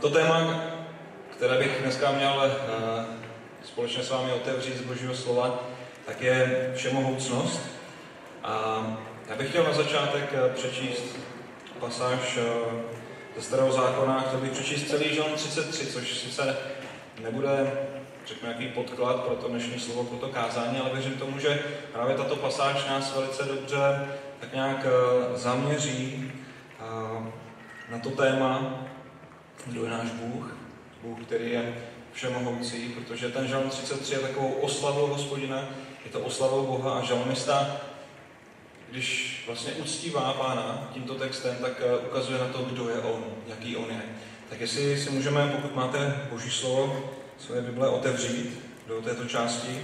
To 0.00 0.10
téma, 0.10 0.60
které 1.36 1.58
bych 1.58 1.82
dneska 1.82 2.10
měl 2.10 2.34
uh, 2.36 3.04
společně 3.64 4.02
s 4.02 4.10
vámi 4.10 4.32
otevřít 4.32 4.76
z 4.76 4.82
Božího 4.82 5.14
slova, 5.14 5.58
tak 6.06 6.20
je 6.20 6.72
všemohoucnost. 6.76 7.60
A 8.42 8.86
já 9.28 9.36
bych 9.36 9.48
chtěl 9.48 9.64
na 9.64 9.72
začátek 9.72 10.34
eh, 10.34 10.54
přečíst 10.54 11.16
pasáž 11.80 12.36
uh, 12.36 12.80
ze 13.36 13.42
Starého 13.42 13.72
zákona, 13.72 14.24
chtěl 14.28 14.40
bych 14.40 14.50
přečíst 14.50 14.90
celý 14.90 15.14
Žalm 15.14 15.32
33, 15.34 15.86
což 15.86 16.18
sice 16.18 16.56
nebude 17.22 17.72
řeknu, 18.26 18.48
nějaký 18.48 18.68
podklad 18.68 19.24
pro 19.24 19.36
to 19.36 19.48
dnešní 19.48 19.80
slovo, 19.80 20.04
pro 20.04 20.18
to 20.18 20.28
kázání, 20.28 20.78
ale 20.78 20.90
věřím 20.92 21.12
tomu, 21.12 21.38
že 21.38 21.62
právě 21.92 22.16
tato 22.16 22.36
pasáž 22.36 22.86
nás 22.88 23.14
velice 23.14 23.42
dobře 23.44 24.08
tak 24.40 24.52
nějak 24.52 24.86
zaměří 25.34 26.32
na 27.90 27.98
to 27.98 28.10
téma, 28.10 28.78
kdo 29.66 29.84
je 29.84 29.90
náš 29.90 30.10
Bůh, 30.10 30.56
Bůh, 31.02 31.18
který 31.26 31.50
je 31.50 31.74
všemohoucí, 32.12 32.88
protože 32.88 33.28
ten 33.28 33.48
žalm 33.48 33.70
33 33.70 34.14
je 34.14 34.18
takovou 34.18 34.52
oslavou 34.52 35.06
hospodina, 35.06 35.68
je 36.04 36.10
to 36.10 36.20
oslavou 36.20 36.66
Boha 36.66 36.98
a 36.98 37.04
žalmista, 37.04 37.80
když 38.90 39.42
vlastně 39.46 39.72
uctívá 39.72 40.32
Pána 40.32 40.90
tímto 40.94 41.14
textem, 41.14 41.56
tak 41.60 41.72
eh, 41.80 41.96
ukazuje 41.96 42.38
na 42.38 42.46
to, 42.46 42.58
kdo 42.62 42.88
je 42.88 42.98
On, 42.98 43.24
jaký 43.46 43.76
On 43.76 43.90
je. 43.90 44.02
Tak 44.50 44.60
jestli 44.60 44.98
si 44.98 45.10
můžeme, 45.10 45.52
pokud 45.56 45.74
máte 45.74 46.28
Boží 46.30 46.50
slovo, 46.50 47.10
své 47.38 47.60
Bible 47.60 47.88
otevřít 47.88 48.60
do 48.86 49.02
této 49.02 49.24
části, 49.24 49.80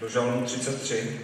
do 0.00 0.08
žalmu 0.08 0.44
33. 0.44 1.20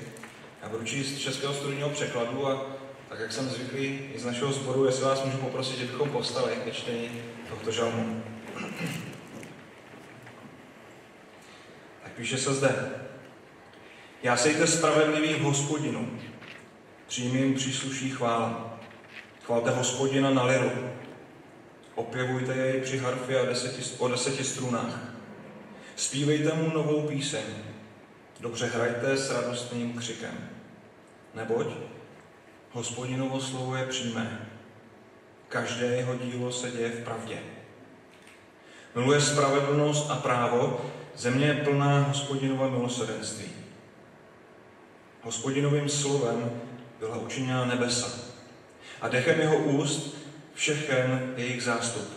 Já 0.63 0.69
budu 0.69 0.85
číst 0.85 1.19
českého 1.19 1.55
studijního 1.55 1.91
překladu 1.91 2.47
a 2.47 2.67
tak 3.09 3.21
jak 3.21 3.33
jsem 3.33 3.49
zvyklý 3.49 4.01
i 4.15 4.19
z 4.19 4.25
našeho 4.25 4.53
sboru, 4.53 4.87
jestli 4.87 5.05
vás 5.05 5.25
můžu 5.25 5.39
poprosit, 5.39 5.79
že 5.79 5.85
bychom 5.85 6.11
povstali 6.11 6.57
ke 6.65 6.71
čtení 6.71 7.23
tohoto 7.53 7.71
žalmu. 7.71 8.23
Tak 12.03 12.13
píše 12.17 12.39
se 12.39 12.55
zde. 12.55 12.91
Já 14.23 14.37
sejte 14.37 14.67
spravedlivý 14.67 15.35
v 15.35 15.43
hospodinu, 15.43 16.19
přijmím 17.07 17.55
přísluší 17.55 18.11
chvála. 18.11 18.81
Chvalte 19.45 19.71
hospodina 19.71 20.31
na 20.31 20.45
liru. 20.45 20.71
Opěvujte 21.95 22.55
jej 22.55 22.81
při 22.81 22.99
harfě 22.99 23.41
a 23.41 23.45
deseti, 23.45 23.83
o 23.99 24.09
deseti 24.09 24.45
strunách. 24.45 25.15
Spívejte 25.97 26.55
mu 26.55 26.71
novou 26.75 27.09
píseň. 27.09 27.45
Dobře 28.41 28.67
hrajte 28.67 29.17
s 29.17 29.31
radostným 29.31 29.93
křikem. 29.93 30.49
Neboť 31.35 31.67
Hospodinovo 32.71 33.41
slovo 33.41 33.77
je 33.77 33.87
přímé. 33.87 34.52
Každé 35.53 35.87
jeho 35.87 36.15
dílo 36.15 36.53
se 36.53 36.71
děje 36.71 36.89
v 36.89 37.05
pravdě. 37.05 37.39
Miluje 38.95 39.21
spravedlnost 39.21 40.11
a 40.11 40.17
právo, 40.17 40.81
země 41.17 41.47
je 41.47 41.55
plná 41.55 42.01
hospodinova 42.03 42.69
milosrdenství. 42.69 43.51
Hospodinovým 45.23 45.89
slovem 45.89 46.61
byla 46.99 47.17
učiněna 47.17 47.65
nebesa 47.65 48.19
a 49.01 49.09
dechem 49.09 49.41
jeho 49.41 49.57
úst 49.57 50.17
všechen 50.55 51.35
jejich 51.37 51.63
zástup. 51.63 52.09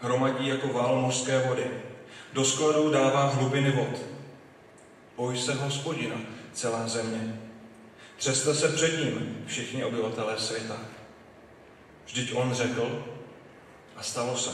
Hromadí 0.00 0.48
jako 0.48 0.68
vál 0.68 1.00
mořské 1.00 1.48
vody. 1.48 1.70
Do 2.32 2.44
skladu 2.44 2.90
dává 2.90 3.26
hlubiny 3.26 3.70
vod. 3.70 3.98
Boj 5.16 5.38
se 5.38 5.54
hospodina, 5.54 6.16
celá 6.52 6.88
země. 6.88 7.40
Třeste 8.16 8.54
se 8.54 8.68
před 8.68 8.98
ním 8.98 9.44
všichni 9.46 9.84
obyvatelé 9.84 10.38
světa. 10.38 10.93
Vždyť 12.06 12.34
on 12.34 12.54
řekl 12.54 13.04
a 13.96 14.02
stalo 14.02 14.36
se. 14.36 14.50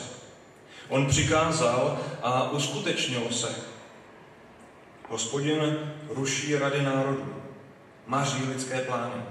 On 0.89 1.07
přikázal 1.07 1.99
a 2.23 2.51
uskutečnilo 2.51 3.33
se. 3.33 3.55
Hospodin 5.09 5.93
ruší 6.09 6.57
rady 6.57 6.83
národů, 6.83 7.35
maří 8.07 8.45
lidské 8.45 8.81
plány. 8.81 9.23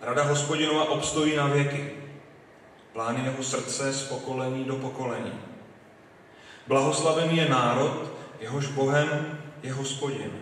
Rada 0.00 0.22
hospodinova 0.22 0.90
obstojí 0.90 1.36
na 1.36 1.46
věky. 1.46 1.92
Plány 2.92 3.24
jeho 3.24 3.42
srdce 3.42 3.92
z 3.92 4.02
pokolení 4.02 4.64
do 4.64 4.76
pokolení. 4.76 5.32
Blahoslavený 6.66 7.36
je 7.36 7.48
národ, 7.48 8.12
jehož 8.40 8.66
Bohem 8.66 9.38
je 9.62 9.72
hospodin. 9.72 10.32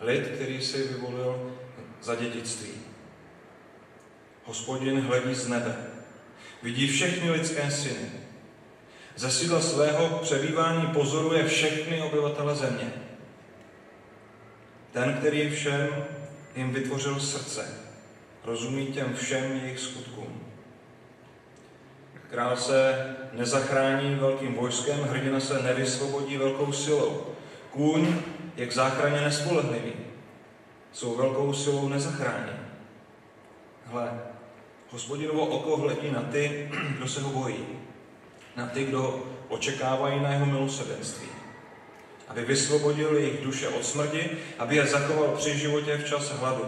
Lid, 0.00 0.28
který 0.28 0.62
si 0.62 0.88
vyvolil 0.88 1.52
za 2.02 2.14
dědictví. 2.14 2.81
Hospodin 4.44 5.00
hledí 5.00 5.34
z 5.34 5.48
nebe. 5.48 5.76
Vidí 6.62 6.88
všechny 6.88 7.30
lidské 7.30 7.70
syny. 7.70 8.10
Ze 9.16 9.30
sídla 9.30 9.60
svého 9.60 10.18
přebývání 10.18 10.86
pozoruje 10.86 11.48
všechny 11.48 12.02
obyvatele 12.02 12.54
země. 12.54 12.92
Ten, 14.92 15.14
který 15.14 15.50
všem 15.50 16.04
jim 16.56 16.72
vytvořil 16.72 17.20
srdce, 17.20 17.78
rozumí 18.44 18.86
těm 18.86 19.14
všem 19.14 19.60
jejich 19.62 19.78
skutkům. 19.78 20.42
Král 22.30 22.56
se 22.56 23.06
nezachrání 23.32 24.14
velkým 24.14 24.54
vojskem, 24.54 25.00
hrdina 25.00 25.40
se 25.40 25.62
nevysvobodí 25.62 26.36
velkou 26.36 26.72
silou. 26.72 27.26
Kůň 27.70 28.14
je 28.56 28.66
k 28.66 28.72
záchraně 28.72 29.20
nespolehlivý 29.20 29.92
svou 30.92 31.16
velkou 31.16 31.52
silou 31.52 31.88
nezachrání. 31.88 32.52
Hle, 33.86 34.22
hospodinovo 34.92 35.46
oko 35.46 35.76
hledí 35.76 36.10
na 36.10 36.22
ty, 36.22 36.70
kdo 36.96 37.08
se 37.08 37.20
ho 37.20 37.30
bojí, 37.30 37.66
na 38.56 38.66
ty, 38.66 38.84
kdo 38.84 39.26
očekávají 39.48 40.20
na 40.20 40.32
jeho 40.32 40.46
milosrdenství, 40.46 41.28
aby 42.28 42.44
vysvobodil 42.44 43.16
jejich 43.16 43.40
duše 43.44 43.68
od 43.68 43.84
smrti, 43.84 44.30
aby 44.58 44.76
je 44.76 44.86
zachoval 44.86 45.28
při 45.36 45.58
životě 45.58 45.96
v 45.96 46.08
čas 46.08 46.30
hladu. 46.30 46.64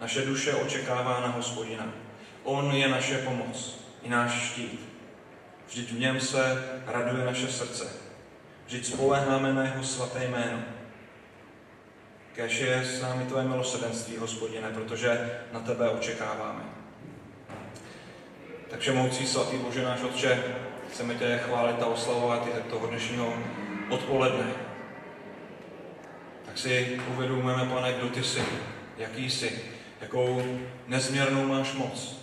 Naše 0.00 0.26
duše 0.26 0.54
očekává 0.54 1.20
na 1.20 1.28
hospodina. 1.28 1.92
On 2.44 2.72
je 2.72 2.88
naše 2.88 3.18
pomoc, 3.18 3.78
i 4.02 4.08
náš 4.08 4.32
štít. 4.32 4.80
Vždyť 5.68 5.92
v 5.92 5.98
něm 5.98 6.20
se 6.20 6.64
raduje 6.86 7.24
naše 7.24 7.48
srdce. 7.48 7.92
Vždyť 8.66 8.86
spoleháme 8.86 9.52
na 9.52 9.62
jeho 9.64 9.84
svaté 9.84 10.24
jméno. 10.24 10.62
Kež 12.34 12.58
je 12.58 12.84
s 12.84 13.02
námi 13.02 13.24
tvoje 13.24 13.44
milosrdenství, 13.44 14.16
hospodine, 14.16 14.68
protože 14.74 15.40
na 15.52 15.60
tebe 15.60 15.90
očekáváme. 15.90 16.64
Takže 18.70 18.92
moucí 18.92 19.26
svatý 19.26 19.56
Bože 19.56 19.82
náš 19.82 20.02
Otče, 20.02 20.44
chceme 20.90 21.14
tě 21.14 21.40
chválit 21.44 21.82
a 21.82 21.86
oslavovat 21.86 22.46
i 22.46 22.70
toho 22.70 22.86
dnešního 22.86 23.34
odpoledne. 23.90 24.46
Tak 26.46 26.58
si 26.58 27.00
uvědomujeme, 27.14 27.66
pane, 27.66 27.92
kdo 27.92 28.08
ty 28.08 28.24
jsi, 28.24 28.42
jaký 28.98 29.30
jsi, 29.30 29.60
jakou 30.00 30.42
nezměrnou 30.86 31.46
máš 31.46 31.72
moc, 31.72 32.16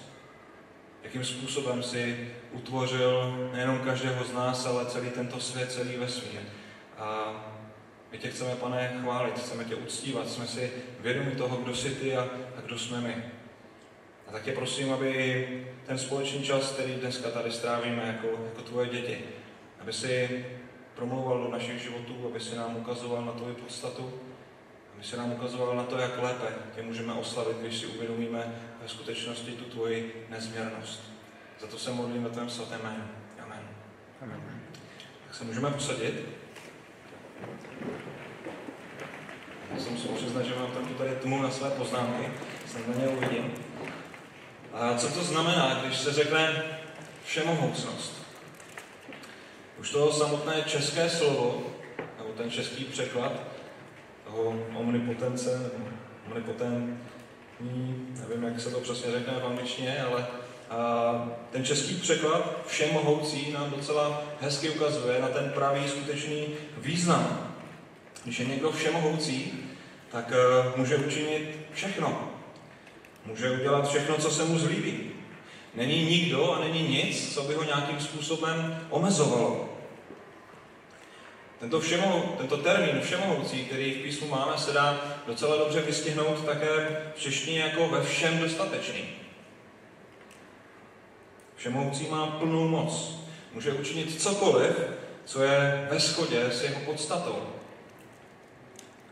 jakým 1.04 1.26
způsobem 1.26 1.84
si 1.84 2.30
utvořil 2.52 3.38
nejenom 3.54 3.80
každého 3.80 4.24
z 4.24 4.34
nás, 4.34 4.66
ale 4.66 4.86
celý 4.86 5.10
tento 5.10 5.40
svět, 5.40 5.72
celý 5.72 5.98
vesmír. 5.98 6.42
A 6.98 7.34
my 8.12 8.18
tě 8.18 8.30
chceme, 8.30 8.56
pane, 8.56 9.00
chválit, 9.02 9.40
chceme 9.40 9.66
tě 9.66 9.76
uctívat, 9.76 10.30
jsme 10.30 10.48
si 10.48 10.72
vědomi 11.00 11.32
toho, 11.32 11.58
kdo 11.58 11.76
jsi 11.76 11.90
ty 11.90 12.18
a, 12.18 12.22
a 12.58 12.62
kdo 12.66 12.80
jsme 12.80 13.02
my. 13.02 13.16
A 14.28 14.32
tak 14.32 14.44
tě 14.44 14.52
prosím, 14.52 14.94
aby 14.94 15.68
ten 15.86 15.98
společný 15.98 16.44
čas, 16.44 16.72
který 16.72 16.94
dneska 16.94 17.30
tady 17.30 17.52
strávíme 17.52 18.04
jako, 18.08 18.44
jako 18.46 18.62
tvoje 18.62 18.90
děti, 18.90 19.26
aby 19.80 19.94
si 19.94 20.46
promluval 20.96 21.44
do 21.44 21.52
našich 21.52 21.82
životů, 21.82 22.28
aby 22.30 22.40
si 22.40 22.56
nám 22.56 22.78
ukazoval 22.78 23.26
na 23.26 23.32
tvoji 23.32 23.56
podstatu, 23.56 24.14
aby 24.96 25.04
si 25.04 25.18
nám 25.18 25.32
ukazoval 25.32 25.76
na 25.76 25.84
to, 25.84 25.98
jak 25.98 26.24
lépe 26.24 26.48
tě 26.76 26.82
můžeme 26.82 27.14
oslavit, 27.14 27.58
když 27.58 27.78
si 27.78 27.86
uvědomíme 27.86 28.56
ve 28.82 28.90
skutečnosti 28.90 29.52
tu 29.52 29.64
tvoji 29.64 30.28
nezměrnost. 30.30 31.12
Za 31.60 31.68
to 31.68 31.80
se 31.80 31.92
modlím 31.92 32.24
ve 32.24 32.30
tvém 32.30 32.50
svatém 32.50 32.80
jménu. 32.84 33.04
Amen. 33.44 33.70
Amen. 34.22 34.42
Tak 35.28 35.36
se 35.36 35.44
můžeme 35.44 35.70
posadit. 35.72 36.39
Já 39.74 39.80
jsem 39.80 39.98
se 39.98 40.08
přiznat, 40.08 40.44
že 40.44 40.56
mám 40.56 40.72
tam 40.72 40.88
tady 40.98 41.10
tmu 41.10 41.42
na 41.42 41.52
své 41.52 41.70
poznámky, 41.70 42.30
jsem 42.68 42.82
na 42.88 43.02
ně 43.02 43.08
uvidím. 43.08 43.54
A 44.74 44.98
co 44.98 45.08
to 45.08 45.24
znamená, 45.24 45.82
když 45.84 45.98
se 45.98 46.14
řekne 46.14 46.64
všemohoucnost? 47.26 48.26
Už 49.80 49.92
to 49.92 50.14
samotné 50.14 50.64
české 50.68 51.10
slovo, 51.10 51.64
nebo 52.18 52.30
ten 52.38 52.52
český 52.52 52.84
překlad 52.84 53.32
toho 54.26 54.44
omnipotence, 54.76 55.60
nebo 55.60 55.86
omnipotentní, 56.32 58.08
nevím, 58.20 58.44
jak 58.44 58.60
se 58.60 58.72
to 58.72 58.80
přesně 58.80 59.12
řekne 59.12 59.34
v 59.34 59.46
angličtině, 59.46 60.04
ale 60.04 60.28
a 60.70 61.14
ten 61.52 61.66
český 61.66 61.96
překlad 61.96 62.58
všemohoucí 62.68 63.52
nám 63.52 63.72
docela 63.72 64.22
hezky 64.42 64.70
ukazuje 64.70 65.22
na 65.22 65.28
ten 65.28 65.52
pravý 65.56 65.90
skutečný 65.90 66.48
význam 66.78 67.50
když 68.24 68.40
je 68.40 68.46
někdo 68.46 68.72
všemohoucí, 68.72 69.54
tak 70.12 70.32
uh, 70.32 70.78
může 70.78 70.98
učinit 70.98 71.60
všechno. 71.74 72.32
Může 73.26 73.52
udělat 73.52 73.90
všechno, 73.90 74.18
co 74.18 74.32
se 74.32 74.46
mu 74.46 74.60
zlíbí. 74.60 75.12
Není 75.76 76.04
nikdo 76.04 76.52
a 76.54 76.60
není 76.60 76.88
nic, 76.88 77.34
co 77.34 77.44
by 77.44 77.54
ho 77.54 77.64
nějakým 77.64 78.00
způsobem 78.00 78.88
omezovalo. 78.90 79.70
Tento, 81.60 81.80
všemohou, 81.80 82.36
tento 82.38 82.58
termín 82.58 83.02
všemohoucí, 83.02 83.66
který 83.66 83.94
v 83.94 84.04
písmu 84.04 84.28
máme, 84.28 84.58
se 84.58 84.72
dá 84.72 85.02
docela 85.28 85.58
dobře 85.58 85.82
vystihnout 85.82 86.46
také 86.46 87.02
v 87.16 87.20
češtině 87.20 87.60
jako 87.60 87.88
ve 87.88 88.04
všem 88.04 88.40
dostatečný. 88.40 89.04
Všemohoucí 91.60 92.08
má 92.08 92.28
plnou 92.28 92.68
moc. 92.68 93.20
Může 93.54 93.74
učinit 93.74 94.22
cokoliv, 94.22 94.80
co 95.26 95.44
je 95.44 95.88
ve 95.92 96.00
shodě 96.00 96.46
s 96.46 96.64
jeho 96.64 96.82
podstatou. 96.82 97.40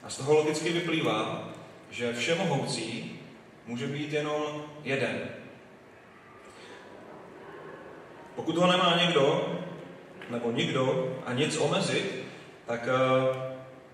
A 0.03 0.09
z 0.09 0.17
toho 0.17 0.33
logicky 0.33 0.69
vyplývá, 0.69 1.49
že 1.91 2.13
všemohoucí 2.13 3.19
může 3.65 3.87
být 3.87 4.13
jenom 4.13 4.63
jeden. 4.83 5.19
Pokud 8.35 8.57
ho 8.57 8.67
nemá 8.67 8.97
někdo, 9.01 9.53
nebo 10.29 10.51
nikdo 10.51 11.15
a 11.25 11.33
nic 11.33 11.57
omezit, 11.57 12.23
tak 12.65 12.87
uh, 12.87 13.37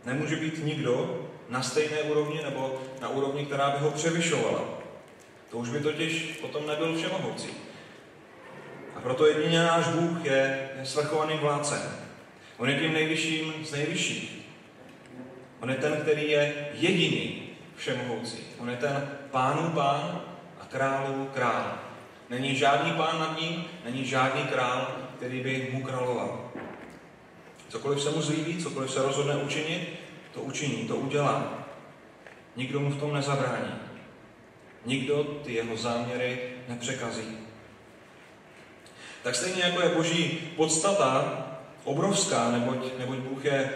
nemůže 0.05 0.35
být 0.35 0.65
nikdo 0.65 1.27
na 1.49 1.63
stejné 1.63 2.01
úrovni 2.01 2.43
nebo 2.43 2.81
na 3.01 3.09
úrovni, 3.09 3.45
která 3.45 3.69
by 3.69 3.77
ho 3.77 3.91
převyšovala. 3.91 4.63
To 5.51 5.57
už 5.57 5.69
by 5.69 5.79
totiž 5.79 6.37
potom 6.41 6.67
nebyl 6.67 6.97
všemohoucí. 6.97 7.62
A 8.95 8.99
proto 8.99 9.25
jedině 9.25 9.63
náš 9.63 9.87
Bůh 9.87 10.25
je, 10.25 10.69
svrchovaným 10.83 11.37
vládcem. 11.37 11.81
On 12.57 12.69
je 12.69 12.79
tím 12.79 12.93
nejvyšším 12.93 13.53
z 13.65 13.71
nejvyšších. 13.71 14.43
On 15.59 15.69
je 15.69 15.75
ten, 15.75 16.01
který 16.01 16.31
je 16.31 16.67
jediný 16.73 17.49
všemohoucí. 17.75 18.37
On 18.59 18.69
je 18.69 18.77
ten 18.77 19.09
pánů 19.31 19.69
pán 19.69 20.21
a 20.61 20.65
králů 20.65 21.29
král. 21.33 21.79
Není 22.29 22.55
žádný 22.55 22.91
pán 22.91 23.19
nad 23.19 23.41
ním, 23.41 23.65
není 23.85 24.05
žádný 24.05 24.43
král, 24.43 24.95
který 25.17 25.43
by 25.43 25.69
mu 25.71 25.83
královal. 25.83 26.51
Cokoliv 27.69 28.01
se 28.01 28.09
mu 28.09 28.21
zlíbí, 28.21 28.63
cokoliv 28.63 28.91
se 28.91 29.01
rozhodne 29.01 29.35
učinit, 29.35 29.99
to 30.33 30.41
učiní, 30.41 30.87
to 30.87 30.95
udělá. 30.95 31.65
Nikdo 32.55 32.79
mu 32.79 32.89
v 32.89 32.99
tom 32.99 33.13
nezabrání. 33.13 33.73
Nikdo 34.85 35.23
ty 35.23 35.53
jeho 35.53 35.77
záměry 35.77 36.39
nepřekazí. 36.67 37.37
Tak 39.23 39.35
stejně 39.35 39.63
jako 39.63 39.81
je 39.81 39.89
boží 39.89 40.27
podstata 40.55 41.37
obrovská, 41.83 42.51
neboť, 42.51 42.77
neboť 42.99 43.17
Bůh 43.17 43.45
je 43.45 43.69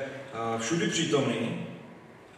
všudy 0.60 0.88
přítomný 0.88 1.68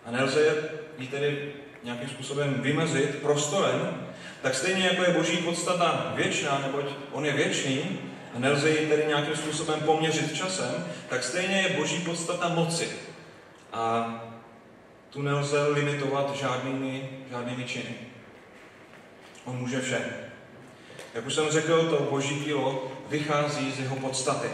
a 0.06 0.11
nelze 0.11 0.56
ji 0.97 1.07
tedy 1.07 1.53
nějakým 1.83 2.09
způsobem 2.09 2.53
vymezit 2.53 3.15
prostorem, 3.15 4.07
tak 4.41 4.56
stejně 4.56 4.88
jako 4.88 5.03
je 5.03 5.13
boží 5.13 5.38
podstata 5.38 6.13
věčná, 6.15 6.59
neboť 6.59 6.85
on 7.11 7.25
je 7.25 7.33
věčný 7.33 8.00
a 8.35 8.39
nelze 8.39 8.69
ji 8.69 8.88
tedy 8.88 9.06
nějakým 9.07 9.35
způsobem 9.35 9.79
poměřit 9.79 10.35
časem, 10.35 10.85
tak 11.09 11.23
stejně 11.23 11.62
je 11.62 11.77
boží 11.77 12.00
podstata 12.00 12.50
moci. 12.50 12.89
A 13.73 14.13
tu 15.09 15.21
nelze 15.21 15.67
limitovat 15.67 16.35
žádnými, 16.35 17.09
žádnými 17.31 17.63
činy. 17.63 17.95
On 19.45 19.55
může 19.55 19.81
vše. 19.81 20.01
Jak 21.13 21.27
už 21.27 21.33
jsem 21.33 21.50
řekl, 21.50 21.89
to 21.89 22.07
boží 22.09 22.39
dílo 22.39 22.91
vychází 23.09 23.71
z 23.71 23.79
jeho 23.79 23.95
podstaty. 23.95 24.50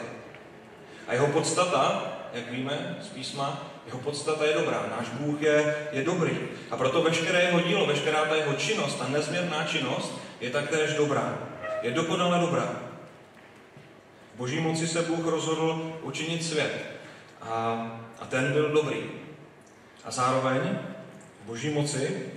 A 1.07 1.13
jeho 1.13 1.27
podstata, 1.27 2.03
jak 2.33 2.51
víme 2.51 2.97
z 3.01 3.07
písma, 3.07 3.71
jeho 3.85 3.99
podstata 3.99 4.45
je 4.45 4.53
dobrá. 4.53 4.85
Náš 4.97 5.09
Bůh 5.09 5.41
je, 5.41 5.75
je 5.91 6.03
dobrý. 6.03 6.37
A 6.71 6.77
proto 6.77 7.01
veškeré 7.01 7.41
jeho 7.41 7.59
dílo, 7.59 7.85
veškerá 7.85 8.25
ta 8.25 8.35
jeho 8.35 8.53
činnost, 8.53 8.95
ta 8.95 9.07
nezměrná 9.07 9.63
činnost, 9.63 10.13
je 10.41 10.49
taktéž 10.49 10.93
dobrá. 10.93 11.37
Je 11.81 11.91
dokonale 11.91 12.39
dobrá. 12.39 12.81
V 14.35 14.37
boží 14.37 14.59
moci 14.59 14.87
se 14.87 15.01
Bůh 15.01 15.25
rozhodl 15.25 15.97
učinit 16.01 16.43
svět. 16.43 16.85
A, 17.41 17.87
a 18.19 18.25
ten 18.25 18.53
byl 18.53 18.69
dobrý. 18.69 18.97
A 20.05 20.11
zároveň 20.11 20.79
v 21.43 21.47
boží 21.47 21.69
moci 21.69 22.31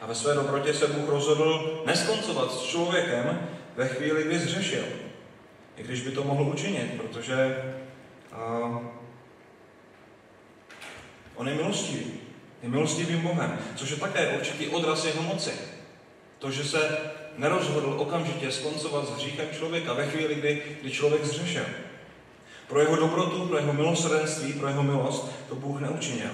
a 0.00 0.06
ve 0.06 0.14
své 0.14 0.34
dobrotě 0.34 0.74
se 0.74 0.86
Bůh 0.86 1.08
rozhodl 1.08 1.82
neskoncovat 1.86 2.52
s 2.52 2.62
člověkem 2.62 3.48
ve 3.76 3.88
chvíli, 3.88 4.24
kdy 4.24 4.38
zřešil. 4.38 4.84
I 5.76 5.82
když 5.82 6.02
by 6.02 6.10
to 6.10 6.24
mohl 6.24 6.42
učinit, 6.42 7.00
protože 7.00 7.64
uh, 8.32 8.86
on 11.34 11.48
je 11.48 11.54
milostivý. 11.54 12.12
Je 12.62 12.68
milostivým 12.68 13.20
Bohem, 13.20 13.58
což 13.76 13.90
je 13.90 13.96
také 13.96 14.28
určitý 14.28 14.68
odraz 14.68 15.04
jeho 15.04 15.22
moci. 15.22 15.52
To, 16.38 16.50
že 16.50 16.64
se 16.64 16.98
nerozhodl 17.38 17.94
okamžitě 17.98 18.52
skoncovat 18.52 19.08
s 19.08 19.10
hříchem 19.10 19.46
člověka 19.52 19.92
ve 19.92 20.06
chvíli, 20.06 20.34
kdy, 20.34 20.62
kdy 20.80 20.90
člověk 20.90 21.24
zřešil. 21.24 21.64
Pro 22.68 22.80
jeho 22.80 22.96
dobrotu, 22.96 23.46
pro 23.46 23.56
jeho 23.56 23.72
milosrdenství, 23.72 24.52
pro 24.52 24.68
jeho 24.68 24.82
milost 24.82 25.32
to 25.48 25.54
Bůh 25.54 25.80
neučinil. 25.80 26.30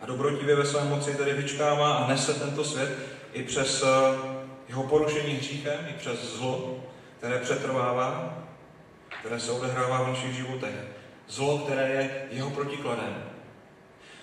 A 0.00 0.06
dobrotivě 0.06 0.56
ve 0.56 0.66
své 0.66 0.84
moci 0.84 1.14
tedy 1.14 1.32
vyčkává 1.32 1.94
a 1.94 2.08
nese 2.08 2.34
tento 2.34 2.64
svět 2.64 3.13
i 3.34 3.42
přes 3.42 3.82
eh, 3.82 3.86
jeho 4.68 4.82
porušení 4.82 5.34
hříchem, 5.34 5.88
i 5.90 5.92
přes 5.98 6.36
zlo, 6.36 6.84
které 7.18 7.38
přetrvává, 7.38 8.38
které 9.20 9.40
se 9.40 9.52
odehrává 9.52 10.02
v 10.02 10.08
našich 10.08 10.34
životech. 10.34 10.74
Zlo, 11.28 11.58
které 11.58 11.88
je 11.88 12.26
jeho 12.30 12.50
protikladem. 12.50 13.24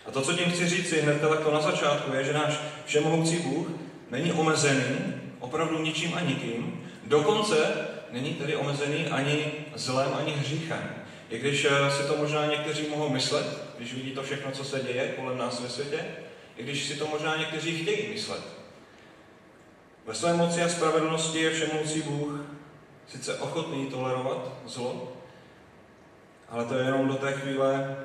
A 0.06 0.12
to, 0.12 0.22
co 0.22 0.34
tím 0.34 0.52
chci 0.52 0.68
říct, 0.68 0.92
hned 0.92 1.22
takto 1.22 1.52
na 1.52 1.62
začátku, 1.62 2.14
je, 2.14 2.24
že 2.24 2.34
náš 2.34 2.60
všemohoucí 2.86 3.38
Bůh 3.38 3.68
není 4.12 4.34
omezený 4.34 5.14
opravdu 5.40 5.82
ničím 5.82 6.14
a 6.14 6.22
nikým, 6.22 6.90
dokonce 7.04 7.88
není 8.12 8.34
tedy 8.34 8.56
omezený 8.56 9.06
ani 9.08 9.52
zlem, 9.76 10.10
ani 10.20 10.32
hříchem. 10.32 10.96
I 11.30 11.40
když 11.40 11.66
eh, 11.66 11.92
si 11.92 12.04
to 12.04 12.18
možná 12.18 12.46
někteří 12.46 12.88
mohou 12.90 13.10
myslet, 13.10 13.46
když 13.78 13.94
vidí 13.94 14.12
to 14.12 14.24
všechno, 14.24 14.52
co 14.52 14.64
se 14.64 14.80
děje 14.80 15.14
kolem 15.20 15.38
nás 15.38 15.62
ve 15.62 15.70
světě, 15.70 16.06
i 16.58 16.64
když 16.64 16.86
si 16.88 16.96
to 16.96 17.08
možná 17.08 17.38
někteří 17.38 17.78
chtějí 17.78 18.14
myslet. 18.14 18.61
Ve 20.06 20.16
své 20.16 20.34
moci 20.34 20.64
a 20.64 20.70
spravedlnosti 20.70 21.40
je 21.40 21.52
všemoucí 21.52 22.02
Bůh 22.02 22.40
sice 23.08 23.40
ochotný 23.40 23.88
tolerovat 23.88 24.54
zlo, 24.66 25.12
ale 26.50 26.66
to 26.66 26.76
je 26.76 26.86
jenom 26.86 27.08
do 27.08 27.16
té 27.16 27.32
chvíle, 27.32 27.98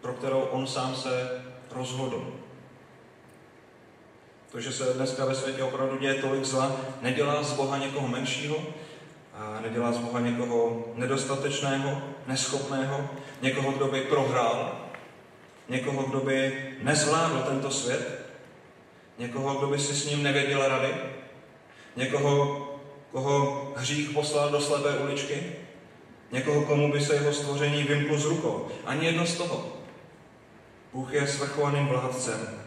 pro 0.00 0.12
kterou 0.12 0.40
on 0.40 0.66
sám 0.66 0.94
se 0.94 1.44
rozhodl. 1.70 2.32
To, 4.52 4.60
že 4.60 4.72
se 4.72 4.84
dneska 4.84 5.24
ve 5.24 5.34
světě 5.34 5.62
opravdu 5.62 5.98
děje 5.98 6.14
tolik 6.14 6.44
zla, 6.44 6.76
nedělá 7.02 7.42
z 7.42 7.52
Boha 7.52 7.78
někoho 7.78 8.08
menšího, 8.08 8.56
a 9.34 9.60
nedělá 9.60 9.92
z 9.92 9.98
Boha 9.98 10.20
někoho 10.20 10.84
nedostatečného, 10.94 12.02
neschopného, 12.26 13.08
někoho, 13.42 13.72
kdo 13.72 13.88
by 13.88 14.00
prohrál, 14.00 14.80
někoho, 15.68 16.02
kdo 16.02 16.20
by 16.20 16.66
nezvládl 16.82 17.42
tento 17.48 17.70
svět, 17.70 18.26
někoho, 19.18 19.54
kdo 19.54 19.66
by 19.66 19.78
si 19.78 19.94
s 19.94 20.06
ním 20.06 20.22
nevěděl 20.22 20.68
rady, 20.68 20.94
někoho, 21.96 22.60
koho 23.12 23.72
hřích 23.76 24.10
poslal 24.10 24.50
do 24.50 24.60
slepé 24.60 24.98
uličky, 24.98 25.52
někoho, 26.32 26.64
komu 26.64 26.92
by 26.92 27.00
se 27.00 27.14
jeho 27.14 27.32
stvoření 27.32 27.82
vymklo 27.82 28.18
z 28.18 28.24
rukou. 28.24 28.68
Ani 28.84 29.06
jedno 29.06 29.26
z 29.26 29.34
toho. 29.34 29.72
Bůh 30.92 31.12
je 31.12 31.26
svrchovaným 31.26 31.86
vládcem, 31.86 32.60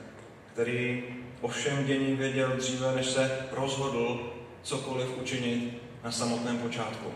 který 0.54 1.04
o 1.42 1.48
všem 1.48 1.86
dění 1.86 2.16
věděl 2.16 2.50
dříve, 2.58 2.96
než 2.96 3.06
se 3.06 3.48
rozhodl 3.52 4.34
cokoliv 4.64 5.18
učinit 5.18 5.82
na 6.04 6.12
samotném 6.12 6.58
počátku. 6.58 7.12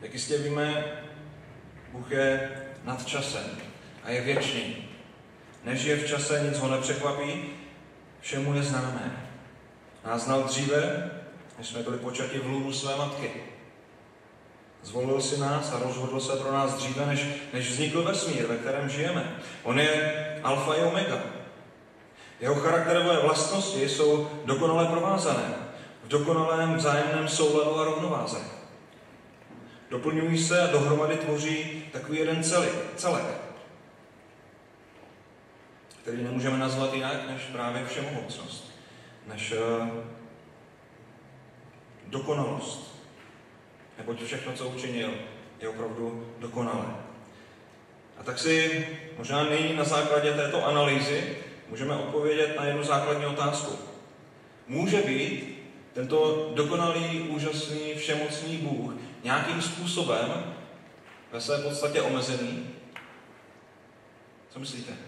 Jak 0.00 0.12
jistě 0.12 0.38
víme, 0.38 0.84
Bůh 1.92 2.10
je 2.10 2.50
nad 2.84 3.06
časem 3.06 3.44
a 4.04 4.10
je 4.10 4.20
věčný. 4.20 4.76
Než 5.64 5.84
je 5.84 5.96
v 5.96 6.08
čase, 6.08 6.46
nic 6.48 6.58
ho 6.58 6.70
nepřekvapí, 6.70 7.42
všemu 8.26 8.54
je 8.54 8.62
známé. 8.62 9.28
Nás 10.04 10.22
znal 10.22 10.42
dříve, 10.42 11.10
než 11.58 11.66
jsme 11.66 11.82
byli 11.82 11.98
počati 11.98 12.38
v 12.38 12.46
lůru 12.46 12.72
své 12.72 12.96
matky. 12.96 13.30
Zvolil 14.82 15.20
si 15.20 15.40
nás 15.40 15.72
a 15.72 15.78
rozhodl 15.78 16.20
se 16.20 16.36
pro 16.36 16.52
nás 16.52 16.74
dříve, 16.74 17.06
než, 17.06 17.26
než 17.52 17.70
vznikl 17.70 18.02
vesmír, 18.02 18.46
ve 18.46 18.56
kterém 18.56 18.88
žijeme. 18.88 19.36
On 19.62 19.78
je 19.78 20.40
alfa 20.42 20.74
i 20.74 20.82
omega. 20.82 21.18
Jeho 22.40 22.54
charakterové 22.54 23.20
vlastnosti 23.20 23.88
jsou 23.88 24.30
dokonale 24.44 24.86
provázané, 24.86 25.54
v 26.04 26.08
dokonalém 26.08 26.74
vzájemném 26.74 27.28
souladu 27.28 27.78
a 27.78 27.84
rovnováze. 27.84 28.38
Doplňují 29.90 30.38
se 30.38 30.62
a 30.62 30.72
dohromady 30.72 31.16
tvoří 31.16 31.84
takový 31.92 32.18
jeden 32.18 32.42
celek, 32.42 32.72
celek, 32.96 33.45
který 36.06 36.22
nemůžeme 36.22 36.58
nazvat 36.58 36.94
jinak 36.94 37.28
než 37.28 37.42
právě 37.42 37.86
všemohoucnost, 37.86 38.72
než 39.26 39.52
uh, 39.52 39.88
dokonalost. 42.06 43.02
Neboť 43.98 44.22
všechno, 44.22 44.52
co 44.52 44.68
učinil, 44.68 45.10
je 45.60 45.68
opravdu 45.68 46.32
dokonalé. 46.38 46.86
A 48.18 48.22
tak 48.22 48.38
si 48.38 48.86
možná 49.18 49.44
nyní 49.44 49.76
na 49.76 49.84
základě 49.84 50.32
této 50.32 50.66
analýzy 50.66 51.36
můžeme 51.68 51.96
odpovědět 51.96 52.56
na 52.56 52.64
jednu 52.64 52.84
základní 52.84 53.26
otázku. 53.26 53.78
Může 54.66 55.02
být 55.02 55.62
tento 55.92 56.50
dokonalý, 56.54 57.20
úžasný, 57.20 57.94
všemocný 57.94 58.56
Bůh 58.56 58.92
nějakým 59.24 59.62
způsobem 59.62 60.54
ve 61.32 61.40
své 61.40 61.58
podstatě 61.58 62.02
omezený? 62.02 62.70
Co 64.50 64.58
myslíte? 64.58 65.05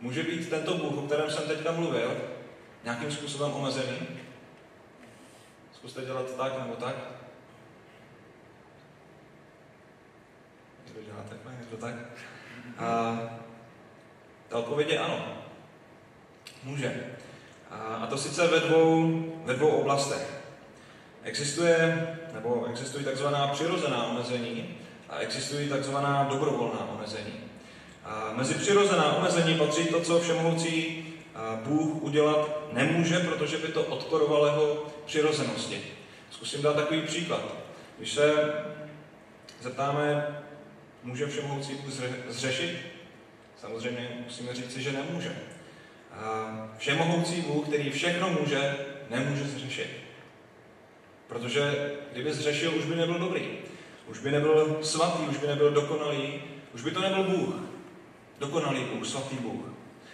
Může 0.00 0.22
být 0.22 0.50
tento 0.50 0.74
Bůh, 0.74 0.98
o 0.98 1.02
kterém 1.06 1.30
jsem 1.30 1.48
teďka 1.48 1.72
mluvil, 1.72 2.16
nějakým 2.84 3.12
způsobem 3.12 3.52
omezený? 3.52 3.98
Zkuste 5.72 6.04
dělat 6.04 6.36
tak 6.36 6.58
nebo 6.58 6.74
tak. 6.74 6.94
Někdo 10.86 11.02
dělá 11.02 11.24
takhle, 11.28 11.52
někdo 11.60 11.76
tak. 11.76 11.94
A 12.78 13.18
ta 14.48 14.58
odpověď 14.58 14.88
je 14.88 14.98
ano. 14.98 15.38
Může. 16.64 17.06
A, 17.70 18.06
to 18.06 18.18
sice 18.18 18.48
ve 18.48 18.60
dvou, 18.60 19.24
ve 19.44 19.54
dvou 19.54 19.68
oblastech. 19.68 20.40
Existuje, 21.22 22.08
nebo 22.32 22.66
existují 22.66 23.04
takzvaná 23.04 23.48
přirozená 23.48 24.06
omezení 24.06 24.78
a 25.08 25.18
existují 25.18 25.68
takzvaná 25.68 26.24
dobrovolná 26.24 26.88
omezení. 26.90 27.45
A 28.06 28.32
mezi 28.32 28.54
přirozená 28.54 29.12
omezení 29.12 29.58
patří 29.58 29.86
to, 29.86 30.00
co 30.00 30.20
všemohoucí 30.20 31.04
Bůh 31.64 32.02
udělat 32.02 32.72
nemůže, 32.72 33.18
protože 33.18 33.58
by 33.58 33.68
to 33.68 33.82
odporovalo 33.82 34.46
jeho 34.46 34.86
přirozenosti. 35.06 35.82
Zkusím 36.30 36.62
dát 36.62 36.76
takový 36.76 37.02
příklad. 37.02 37.42
Když 37.98 38.12
se 38.12 38.34
zeptáme, 39.60 40.26
může 41.02 41.26
všemohoucí 41.26 41.74
Bůh 41.74 41.92
zřešit? 42.28 42.78
Samozřejmě 43.60 44.08
musíme 44.24 44.54
říci, 44.54 44.82
že 44.82 44.92
nemůže. 44.92 45.36
Všemohoucí 46.78 47.40
Bůh, 47.42 47.66
který 47.66 47.90
všechno 47.90 48.30
může, 48.30 48.76
nemůže 49.10 49.44
zřešit. 49.44 49.90
Protože 51.26 51.92
kdyby 52.12 52.32
zřešil, 52.32 52.74
už 52.78 52.84
by 52.84 52.96
nebyl 52.96 53.18
dobrý. 53.18 53.48
Už 54.06 54.18
by 54.18 54.30
nebyl 54.30 54.78
svatý, 54.82 55.22
už 55.22 55.36
by 55.36 55.46
nebyl 55.46 55.70
dokonalý, 55.70 56.42
už 56.74 56.82
by 56.82 56.90
to 56.90 57.00
nebyl 57.00 57.24
Bůh. 57.24 57.54
Dokonalý 58.38 58.84
Bůh, 58.84 59.06
svatý 59.06 59.36
Bůh. 59.36 59.64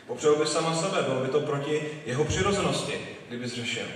Popřel 0.06 0.36
by 0.36 0.46
sama 0.46 0.76
sebe, 0.76 1.02
bylo 1.02 1.20
by 1.20 1.28
to 1.28 1.40
proti 1.40 2.02
jeho 2.06 2.24
přirozenosti, 2.24 3.08
kdyby 3.28 3.48
zřešil. 3.48 3.86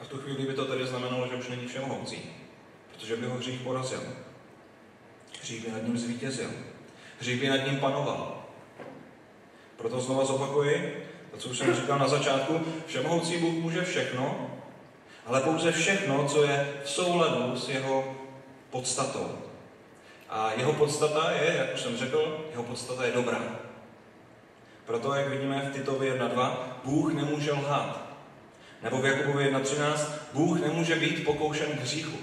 A 0.00 0.04
v 0.04 0.08
tu 0.08 0.18
chvíli 0.18 0.46
by 0.46 0.54
to 0.54 0.64
tedy 0.64 0.86
znamenalo, 0.86 1.28
že 1.28 1.36
už 1.36 1.48
není 1.48 1.66
všemohoucí, 1.66 2.22
protože 2.92 3.16
by 3.16 3.26
ho 3.26 3.36
hřích 3.36 3.60
porazil. 3.60 4.02
Hřích 5.40 5.64
by 5.64 5.72
nad 5.72 5.86
ním 5.86 5.98
zvítězil. 5.98 6.50
Hřích 7.20 7.40
by 7.40 7.48
nad 7.48 7.66
ním 7.66 7.80
panoval. 7.80 8.44
Proto 9.76 10.00
znova 10.00 10.24
zopakuji, 10.24 11.06
to, 11.30 11.36
co 11.36 11.48
už 11.48 11.58
jsem 11.58 11.74
říkal 11.74 11.98
na 11.98 12.08
začátku, 12.08 12.60
všemohoucí 12.86 13.38
Bůh 13.38 13.54
může 13.54 13.84
všechno, 13.84 14.50
ale 15.26 15.40
pouze 15.40 15.72
všechno, 15.72 16.28
co 16.28 16.42
je 16.42 16.80
v 16.84 16.90
souladu 16.90 17.56
s 17.56 17.68
jeho 17.68 18.16
podstatou. 18.70 19.51
A 20.32 20.52
jeho 20.56 20.72
podstata 20.72 21.30
je, 21.30 21.56
jak 21.56 21.74
už 21.74 21.80
jsem 21.80 21.96
řekl, 21.96 22.46
jeho 22.50 22.62
podstata 22.62 23.04
je 23.04 23.12
dobrá. 23.12 23.40
Proto, 24.84 25.14
jak 25.14 25.28
vidíme 25.28 25.70
v 25.70 25.72
Titovi 25.72 26.12
1.2, 26.12 26.56
Bůh 26.84 27.14
nemůže 27.14 27.52
lhát. 27.52 28.06
Nebo 28.82 28.98
v 28.98 29.06
Jakubovi 29.06 29.54
1.13, 29.54 30.06
Bůh 30.32 30.60
nemůže 30.60 30.94
být 30.94 31.24
pokoušen 31.24 31.66
k 31.72 31.80
hříchu. 31.80 32.18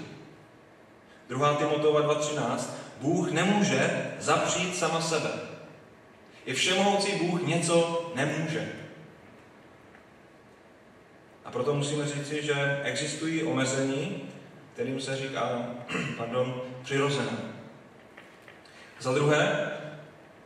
2. 1.28 1.54
Timotova 1.54 2.14
2.13, 2.14 2.70
Bůh 3.00 3.30
nemůže 3.30 4.12
zapřít 4.18 4.76
sama 4.76 5.00
sebe. 5.00 5.30
I 6.44 6.54
všemohoucí 6.54 7.12
Bůh 7.12 7.42
něco 7.42 8.10
nemůže. 8.14 8.72
A 11.44 11.50
proto 11.50 11.74
musíme 11.74 12.06
říci, 12.06 12.42
že 12.42 12.80
existují 12.84 13.42
omezení, 13.42 14.28
kterým 14.74 15.00
se 15.00 15.16
říká, 15.16 15.66
pardon, 16.16 16.62
přirozené. 16.82 17.49
Za 19.00 19.12
druhé, 19.12 19.70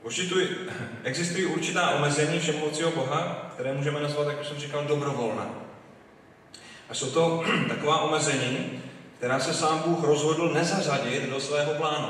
Určituj, 0.05 0.49
existují 1.05 1.47
určitá 1.47 1.91
omezení 1.91 2.41
všemohoucího 2.41 2.91
Boha, 2.91 3.51
které 3.55 3.73
můžeme 3.73 4.01
nazvat, 4.01 4.29
jak 4.29 4.41
už 4.41 4.47
jsem 4.47 4.59
říkal, 4.59 4.85
dobrovolná. 4.85 5.49
A 6.89 6.95
jsou 6.95 7.11
to 7.11 7.45
taková 7.69 8.01
omezení, 8.01 8.83
která 9.19 9.41
se 9.41 9.55
sám 9.55 9.83
Bůh 9.87 10.05
rozhodl 10.05 10.53
nezařadit 10.53 11.31
do 11.31 11.41
svého 11.41 11.75
plánu. 11.75 12.09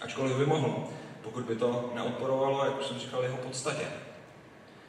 Ačkoliv 0.00 0.36
by 0.36 0.46
mohl, 0.46 0.84
pokud 1.22 1.44
by 1.44 1.56
to 1.56 1.90
neodporovalo, 1.94 2.64
jak 2.64 2.80
už 2.80 2.86
jsem 2.86 2.98
říkal, 2.98 3.22
jeho 3.22 3.36
podstatě. 3.36 3.86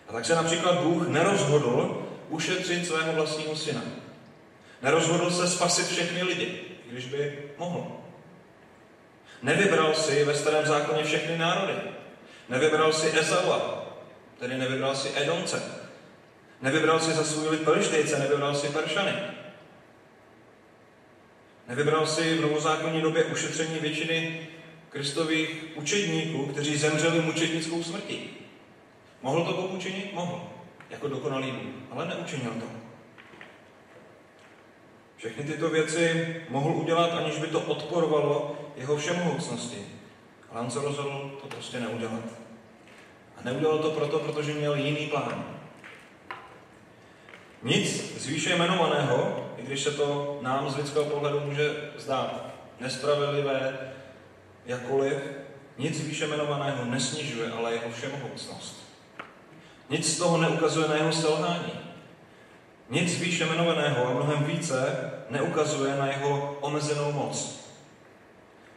A 0.10 0.14
tak 0.14 0.26
se 0.26 0.36
například 0.36 0.80
Bůh 0.80 1.08
nerozhodl 1.08 2.08
ušetřit 2.30 2.88
svého 2.88 3.14
vlastního 3.14 3.56
syna. 3.56 3.82
Nerozhodl 4.82 5.32
se 5.32 5.48
spasit 5.48 5.88
všechny 5.88 6.24
lidi, 6.24 6.62
když 6.92 7.06
by 7.06 7.40
mohl. 7.58 7.97
Nevybral 9.42 9.96
si 9.96 10.24
ve 10.24 10.36
starém 10.36 10.66
zákoně 10.66 11.04
všechny 11.04 11.38
národy. 11.38 11.74
Nevybral 12.50 12.94
si 12.94 13.20
Ezaua, 13.20 13.88
tedy 14.40 14.58
nevybral 14.58 14.96
si 14.96 15.10
Edomce. 15.16 15.64
Nevybral 16.62 17.00
si 17.00 17.12
za 17.12 17.24
svůj 17.24 17.50
lid 17.50 17.62
Pelištejce, 17.62 18.20
nevybral 18.20 18.56
si 18.56 18.68
Peršany. 18.68 19.14
Nevybral 21.68 22.08
si 22.08 22.38
v 22.38 22.42
novozákonní 22.42 23.02
době 23.02 23.24
ušetření 23.24 23.80
většiny 23.80 24.48
kristových 24.90 25.64
učedníků, 25.76 26.46
kteří 26.46 26.78
zemřeli 26.78 27.22
mučednickou 27.22 27.84
smrtí. 27.84 28.30
Mohl 29.22 29.46
to 29.46 29.62
Bůh 29.62 29.72
učinit? 29.72 30.14
Mohl. 30.14 30.50
Jako 30.90 31.08
dokonalý 31.08 31.52
Bůh. 31.52 31.74
Ale 31.92 32.08
neučinil 32.08 32.52
to. 32.52 32.87
Všechny 35.18 35.44
tyto 35.44 35.70
věci 35.70 36.36
mohl 36.50 36.70
udělat, 36.70 37.14
aniž 37.14 37.38
by 37.38 37.48
to 37.48 37.62
odporovalo 37.62 38.56
jeho 38.76 38.98
všemohoucnosti. 38.98 39.86
Ale 40.52 40.62
on 40.62 40.72
se 40.72 40.80
rozhodl 40.80 41.38
to 41.42 41.48
prostě 41.48 41.80
neudělat. 41.80 42.24
A 43.38 43.40
neudělal 43.44 43.80
to 43.80 43.92
proto, 43.92 44.20
protože 44.20 44.54
měl 44.54 44.76
jiný 44.76 45.08
plán. 45.08 45.46
Nic 47.64 48.14
z 48.22 48.26
výše 48.26 48.54
jmenovaného, 48.54 49.46
i 49.58 49.62
když 49.62 49.84
se 49.84 49.92
to 49.92 50.40
nám 50.42 50.70
z 50.70 50.78
lidského 50.78 51.06
pohledu 51.06 51.40
může 51.40 51.92
zdát 51.98 52.46
nespravedlivé, 52.80 53.94
jakkoliv, 54.66 55.14
nic 55.78 56.02
výše 56.02 56.26
jmenovaného 56.26 56.86
nesnižuje 56.86 57.52
ale 57.52 57.74
jeho 57.74 57.92
všemohoucnost. 57.92 58.84
Nic 59.90 60.16
z 60.16 60.18
toho 60.18 60.38
neukazuje 60.38 60.88
na 60.88 60.96
jeho 60.96 61.14
selhání. 61.14 61.87
Nic 62.90 63.20
výše 63.20 63.44
jmenovaného 63.44 64.08
a 64.08 64.14
mnohem 64.14 64.44
více 64.44 65.12
neukazuje 65.30 65.96
na 65.96 66.08
jeho 66.08 66.58
omezenou 66.62 67.12
moc. 67.12 67.68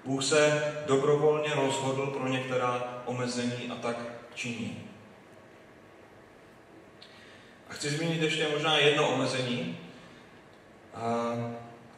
Bůh 0.05 0.25
se 0.25 0.73
dobrovolně 0.87 1.55
rozhodl 1.55 2.07
pro 2.07 2.29
některá 2.29 3.03
omezení 3.07 3.71
a 3.71 3.75
tak 3.75 3.97
činí. 4.35 4.87
A 7.71 7.73
chci 7.73 7.91
zmínit 7.91 8.23
ještě 8.23 8.49
možná 8.49 8.77
jedno 8.79 9.15
omezení, 9.15 9.79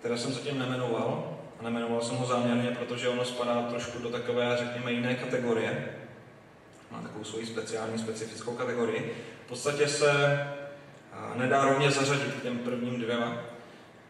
které 0.01 0.19
jsem 0.19 0.33
zatím 0.33 0.59
nemenoval. 0.59 1.39
A 1.61 1.63
nemenoval 1.63 2.03
jsem 2.03 2.17
ho 2.17 2.27
záměrně, 2.27 2.71
protože 2.71 3.09
ono 3.09 3.25
spadá 3.25 3.63
trošku 3.63 3.99
do 3.99 4.09
takové, 4.09 4.57
řekněme, 4.57 4.93
jiné 4.93 5.15
kategorie. 5.15 5.95
Má 6.91 7.03
takovou 7.03 7.25
svoji 7.25 7.47
speciální, 7.47 7.99
specifickou 7.99 8.57
kategorii. 8.57 9.17
V 9.45 9.49
podstatě 9.49 9.89
se 9.89 10.39
nedá 11.37 11.65
rovně 11.65 11.91
zařadit 11.91 12.35
k 12.35 12.43
těm 12.43 12.59
prvním 12.59 13.01
dvěma. 13.01 13.37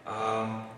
A 0.06 0.72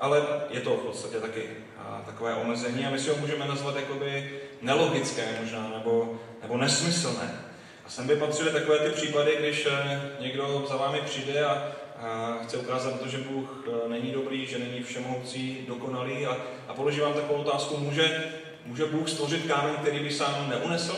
ale 0.00 0.22
je 0.50 0.60
to 0.60 0.76
v 0.76 0.80
podstatě 0.80 1.20
taky 1.20 1.42
a, 1.78 2.02
takové 2.06 2.34
omezení 2.34 2.86
a 2.86 2.90
my 2.90 2.98
si 2.98 3.10
ho 3.10 3.16
můžeme 3.16 3.48
nazvat 3.48 3.76
jakoby 3.76 4.40
nelogické 4.62 5.38
možná, 5.40 5.70
nebo, 5.78 6.20
nebo 6.42 6.56
nesmyslné. 6.56 7.44
A 7.86 7.90
sem 7.90 8.06
by 8.06 8.16
patřily 8.16 8.52
takové 8.52 8.78
ty 8.78 8.90
případy, 8.90 9.36
když 9.38 9.68
eh, 9.70 10.00
někdo 10.20 10.66
za 10.68 10.76
vámi 10.76 11.00
přijde 11.00 11.44
a, 11.44 11.72
a 12.00 12.38
chce 12.42 12.56
ukázat 12.56 13.00
to, 13.00 13.08
že 13.08 13.18
Bůh 13.18 13.64
eh, 13.66 13.88
není 13.88 14.12
dobrý, 14.12 14.46
že 14.46 14.58
není 14.58 14.82
všemohoucí, 14.82 15.64
dokonalý 15.68 16.26
a, 16.26 16.36
a 16.68 16.74
položí 16.74 17.00
vám 17.00 17.14
takovou 17.14 17.40
otázku, 17.40 17.76
může, 17.76 18.32
může 18.66 18.86
Bůh 18.86 19.08
stvořit 19.08 19.46
kámen, 19.46 19.76
který 19.76 20.00
by 20.00 20.10
sám 20.10 20.48
neunesl? 20.48 20.96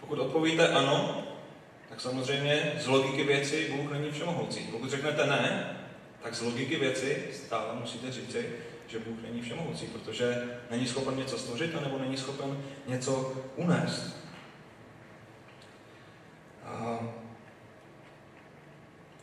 Pokud 0.00 0.18
odpovíte 0.18 0.68
ano, 0.68 1.24
tak 1.88 2.00
samozřejmě 2.00 2.72
z 2.80 2.86
logiky 2.86 3.24
věci 3.24 3.72
Bůh 3.76 3.92
není 3.92 4.10
všemohoucí. 4.10 4.60
Pokud 4.60 4.90
řeknete 4.90 5.26
ne, 5.26 5.76
tak 6.22 6.34
z 6.34 6.42
logiky 6.42 6.76
věci 6.76 7.22
stále 7.32 7.74
musíte 7.74 8.12
říci, 8.12 8.50
že 8.86 8.98
Bůh 8.98 9.22
není 9.22 9.42
všemohoucí, 9.42 9.86
protože 9.86 10.58
není 10.70 10.86
schopen 10.86 11.16
něco 11.16 11.38
stvořit, 11.38 11.74
anebo 11.74 11.98
není 11.98 12.16
schopen 12.16 12.64
něco 12.86 13.32
unést. 13.56 14.16
A... 16.64 16.98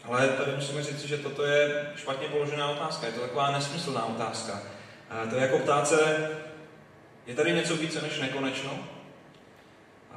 Ale 0.03 0.27
tady 0.27 0.51
musíme 0.55 0.83
říct, 0.83 1.05
že 1.05 1.17
toto 1.17 1.45
je 1.45 1.91
špatně 1.95 2.27
položená 2.27 2.69
otázka, 2.69 3.07
je 3.07 3.13
to 3.13 3.21
taková 3.21 3.51
nesmyslná 3.51 4.05
otázka. 4.05 4.61
A 5.09 5.25
to 5.25 5.35
je 5.35 5.41
jako 5.41 5.59
ptát 5.59 5.87
se, 5.87 6.29
Je 7.25 7.35
tady 7.35 7.53
něco 7.53 7.77
více 7.77 8.01
než 8.01 8.19
nekonečno? 8.19 8.94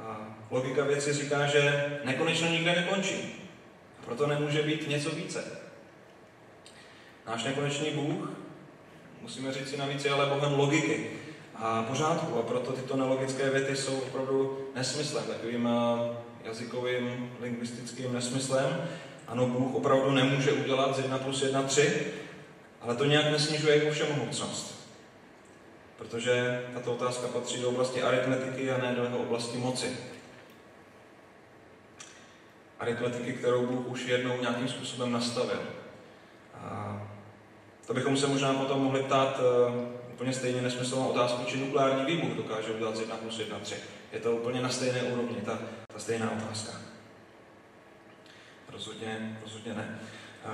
A 0.05 0.37
logika 0.51 0.83
věci 0.83 1.13
říká, 1.13 1.45
že 1.45 1.85
nekonečno 2.03 2.47
nikde 2.47 2.75
nekončí. 2.75 3.35
A 3.99 4.05
proto 4.05 4.27
nemůže 4.27 4.61
být 4.61 4.89
něco 4.89 5.09
více. 5.09 5.43
Náš 7.27 7.43
nekonečný 7.43 7.91
Bůh, 7.91 8.29
musíme 9.21 9.53
říct 9.53 9.69
si 9.69 9.77
navíc, 9.77 10.05
je 10.05 10.11
ale 10.11 10.25
Bohem 10.25 10.59
logiky 10.59 11.09
a 11.55 11.83
pořádku. 11.83 12.39
A 12.39 12.41
proto 12.41 12.71
tyto 12.71 12.95
nelogické 12.95 13.49
věty 13.49 13.75
jsou 13.75 13.99
opravdu 13.99 14.67
nesmyslem, 14.75 15.23
takovým 15.23 15.67
eh, 15.67 16.15
jazykovým, 16.43 17.31
lingvistickým 17.41 18.13
nesmyslem. 18.13 18.89
Ano, 19.27 19.47
Bůh 19.47 19.75
opravdu 19.75 20.11
nemůže 20.11 20.51
udělat 20.51 20.95
z 20.95 20.99
1 20.99 21.17
plus 21.17 21.41
1 21.41 21.63
3, 21.63 22.03
ale 22.81 22.95
to 22.95 23.05
nějak 23.05 23.31
nesnižuje 23.31 23.75
jeho 23.75 23.91
všemohoucnost. 23.91 24.78
Protože 25.99 26.63
tato 26.73 26.93
otázka 26.93 27.27
patří 27.27 27.61
do 27.61 27.69
oblasti 27.69 28.01
aritmetiky 28.01 28.71
a 28.71 28.77
ne 28.77 28.95
do 28.95 29.03
jeho 29.03 29.17
oblasti 29.17 29.57
moci. 29.57 29.97
Aritmetiky, 32.79 33.33
kterou 33.33 33.67
Bůh 33.67 33.87
už 33.87 34.07
jednou 34.07 34.41
nějakým 34.41 34.67
způsobem 34.67 35.11
nastavil. 35.11 35.59
A 36.55 37.01
to 37.87 37.93
bychom 37.93 38.17
se 38.17 38.27
možná 38.27 38.53
potom 38.53 38.83
mohli 38.83 39.03
ptát 39.03 39.39
uh, 39.39 39.75
úplně 40.13 40.33
stejně 40.33 40.61
nesmyslnou 40.61 41.07
otázku, 41.07 41.45
či 41.45 41.57
nukleární 41.57 42.05
výbuch 42.05 42.37
dokáže 42.37 42.71
udělat 42.71 42.95
z 42.95 42.99
1 42.99 43.15
plus 43.15 43.39
1 43.39 43.59
3. 43.59 43.75
Je 44.13 44.19
to 44.19 44.31
úplně 44.31 44.61
na 44.61 44.69
stejné 44.69 45.03
úrovni, 45.03 45.41
ta, 45.45 45.59
ta 45.93 45.99
stejná 45.99 46.31
otázka. 46.31 46.71
Rozhodně, 48.71 49.39
rozhodně 49.43 49.73
ne. 49.73 49.99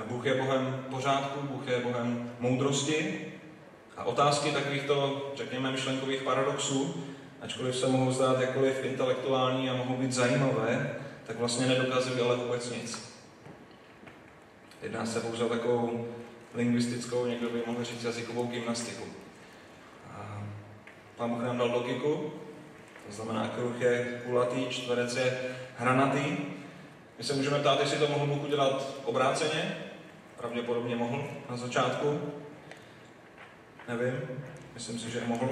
Bůh 0.06 0.26
je 0.26 0.34
Bohem 0.34 0.84
pořádku, 0.90 1.40
Bůh 1.42 1.68
je 1.68 1.80
Bohem 1.80 2.32
moudrosti 2.40 3.32
a 3.96 4.04
otázky 4.04 4.50
takovýchto, 4.50 5.26
řekněme, 5.36 5.70
myšlenkových 5.70 6.22
paradoxů, 6.22 7.04
ačkoliv 7.42 7.76
se 7.76 7.86
mohou 7.86 8.12
zdát 8.12 8.40
jakkoliv 8.40 8.84
intelektuální 8.84 9.70
a 9.70 9.76
mohou 9.76 9.96
být 9.96 10.12
zajímavé, 10.12 10.96
tak 11.26 11.38
vlastně 11.38 11.66
nedokazují 11.66 12.20
ale 12.20 12.36
vůbec 12.36 12.70
nic. 12.70 13.16
Jedná 14.82 15.06
se 15.06 15.20
pouze 15.20 15.44
o 15.44 15.48
takovou 15.48 16.08
lingvistickou, 16.54 17.26
někdo 17.26 17.50
by 17.50 17.62
mohl 17.66 17.84
říct 17.84 18.04
jazykovou 18.04 18.46
gymnastiku. 18.46 19.04
Pán 21.16 21.30
Bůh 21.30 21.42
nám 21.42 21.58
dal 21.58 21.70
logiku, 21.70 22.32
to 23.06 23.12
znamená, 23.14 23.48
kruh 23.48 23.80
je 23.80 24.22
kulatý, 24.24 24.66
čtverec 24.70 25.16
je 25.16 25.38
hranatý. 25.76 26.36
My 27.18 27.24
se 27.24 27.34
můžeme 27.34 27.58
ptát, 27.58 27.80
jestli 27.80 27.98
to 27.98 28.08
mohl 28.08 28.26
Bůh 28.26 28.44
udělat 28.44 28.94
obráceně. 29.04 29.76
Pravděpodobně 30.36 30.96
mohl 30.96 31.24
na 31.50 31.56
začátku. 31.56 32.20
Nevím, 33.88 34.12
myslím 34.74 34.98
si, 34.98 35.10
že 35.10 35.20
mohl. 35.26 35.48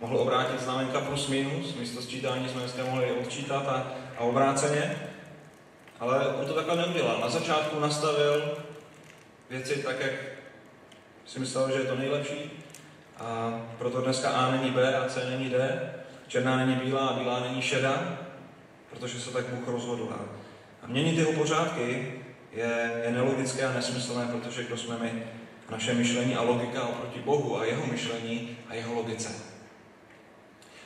Mohl 0.00 0.16
obrátit 0.16 0.60
znamenka 0.60 1.00
plus 1.00 1.28
minus, 1.28 1.74
místo 1.74 2.02
sčítání 2.02 2.48
jsme 2.48 2.60
dneska 2.60 2.84
mohli 2.84 3.12
odčítat 3.12 3.68
a, 3.68 3.92
a 4.18 4.20
obráceně. 4.20 4.96
Ale 6.00 6.28
on 6.28 6.46
to 6.46 6.54
takhle 6.54 6.76
neudělal. 6.76 7.20
Na 7.20 7.28
začátku 7.28 7.80
nastavil 7.80 8.58
věci 9.50 9.82
tak, 9.82 10.00
jak 10.00 10.12
si 11.26 11.40
myslel, 11.40 11.72
že 11.72 11.78
je 11.78 11.84
to 11.84 11.96
nejlepší. 11.96 12.50
A 13.18 13.60
proto 13.78 14.00
dneska 14.00 14.30
A 14.30 14.50
není 14.50 14.70
B 14.70 14.96
a 14.96 15.08
C 15.08 15.30
není 15.30 15.50
D. 15.50 15.90
Černá 16.28 16.56
není 16.56 16.76
bílá 16.76 17.06
a 17.06 17.18
bílá 17.18 17.40
není 17.40 17.62
šedá, 17.62 18.18
protože 18.90 19.20
se 19.20 19.30
tak 19.30 19.48
Bůh 19.48 19.68
rozhodl. 19.68 20.16
A 20.82 20.86
měnit 20.86 21.18
jeho 21.18 21.32
pořádky 21.32 22.14
je, 22.52 23.02
je 23.04 23.10
nelogické 23.10 23.66
a 23.66 23.72
nesmyslné, 23.72 24.26
protože 24.26 24.64
kdo 24.64 24.76
jsme 24.76 24.98
my, 24.98 25.24
naše 25.72 25.94
myšlení 25.94 26.36
a 26.36 26.42
logika 26.42 26.82
oproti 26.82 27.18
Bohu 27.18 27.58
a 27.58 27.64
jeho 27.64 27.86
myšlení 27.86 28.58
a 28.68 28.74
jeho 28.74 28.94
logice. 28.94 29.28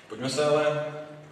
Pojďme 0.08 0.28
se 0.28 0.44
ale 0.44 0.84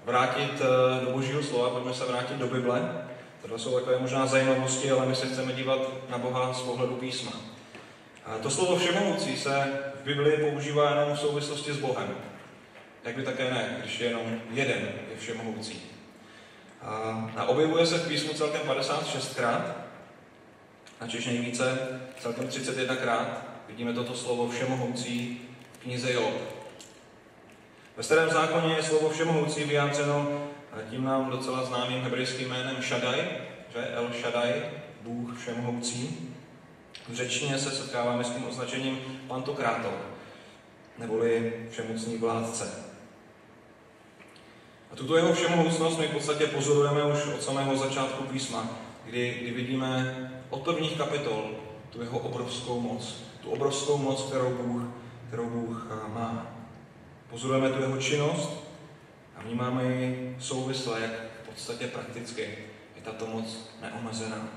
vrátit 0.04 0.52
eh, 0.60 1.04
do 1.04 1.10
Božího 1.10 1.42
slova, 1.42 1.70
pojďme 1.70 1.94
se 1.94 2.04
vrátit 2.04 2.36
do 2.36 2.46
Bible. 2.46 3.06
Tohle 3.42 3.58
jsou 3.58 3.74
takové 3.74 3.98
možná 3.98 4.26
zajímavosti, 4.26 4.90
ale 4.90 5.06
my 5.06 5.14
se 5.14 5.26
chceme 5.26 5.52
dívat 5.52 5.80
na 6.10 6.18
Boha 6.18 6.52
z 6.52 6.62
pohledu 6.62 6.94
písma. 6.94 7.32
A 8.24 8.38
to 8.38 8.50
slovo 8.50 8.76
všemohoucí 8.76 9.36
se 9.36 9.68
v 10.02 10.04
Biblii 10.04 10.50
používá 10.50 10.90
jenom 10.90 11.16
v 11.16 11.20
souvislosti 11.20 11.72
s 11.72 11.78
Bohem. 11.78 12.16
Jak 13.04 13.16
by 13.16 13.22
také 13.22 13.50
ne, 13.50 13.76
když 13.80 14.00
je 14.00 14.06
jenom 14.06 14.22
jeden 14.50 14.88
je 15.10 15.16
všemohoucí. 15.18 15.82
A, 16.82 17.30
a 17.36 17.44
objevuje 17.44 17.86
se 17.86 17.98
v 17.98 18.08
písmu 18.08 18.32
celkem 18.32 18.60
56krát, 18.60 19.83
načež 21.00 21.26
nejvíce, 21.26 21.78
celkem 22.20 22.48
31krát, 22.48 23.26
vidíme 23.68 23.92
toto 23.92 24.14
slovo 24.14 24.48
všemohoucí 24.48 25.40
v 25.72 25.78
knize 25.78 26.12
Job. 26.12 26.34
Ve 27.96 28.02
starém 28.02 28.30
zákoně 28.30 28.74
je 28.74 28.82
slovo 28.82 29.10
všemohoucí 29.10 29.64
vyjádřeno 29.64 30.44
tím 30.90 31.04
nám 31.04 31.30
docela 31.30 31.64
známým 31.64 32.02
hebrejským 32.02 32.48
jménem 32.48 32.82
Shaddai, 32.82 33.28
že 33.72 33.86
El 33.86 34.10
Shaddai, 34.20 34.62
Bůh 35.02 35.38
všemohoucí. 35.38 36.30
V 37.08 37.14
řečtině 37.14 37.58
se 37.58 37.70
setkáváme 37.70 38.24
s 38.24 38.30
tím 38.30 38.48
označením 38.48 38.98
pantokrátor, 39.28 39.92
neboli 40.98 41.52
všemocný 41.70 42.16
vládce. 42.16 42.84
A 44.92 44.96
tuto 44.96 45.16
jeho 45.16 45.34
všemohoucnost 45.34 45.98
my 45.98 46.06
v 46.06 46.12
podstatě 46.12 46.46
pozorujeme 46.46 47.04
už 47.04 47.26
od 47.34 47.42
samého 47.42 47.76
začátku 47.76 48.24
písma, 48.24 48.68
kdy, 49.04 49.38
kdy 49.42 49.50
vidíme 49.50 50.14
od 50.50 50.62
prvních 50.62 50.98
kapitol 50.98 51.50
tu 51.90 52.02
jeho 52.02 52.18
obrovskou 52.18 52.80
moc, 52.80 53.14
tu 53.42 53.50
obrovskou 53.50 53.98
moc, 53.98 54.22
kterou 54.22 54.50
Bůh, 54.50 54.82
kterou 55.28 55.50
Bůh 55.50 55.86
eh, 55.90 56.08
má. 56.08 56.46
Pozorujeme 57.30 57.70
tu 57.70 57.82
jeho 57.82 57.96
činnost 57.96 58.50
a 59.36 59.42
vnímáme 59.42 59.84
ji 59.84 60.36
souvisle, 60.40 61.00
jak 61.00 61.10
v 61.42 61.48
podstatě 61.48 61.86
prakticky 61.86 62.42
je 62.96 63.02
tato 63.02 63.26
moc 63.26 63.70
neomezená. 63.82 64.48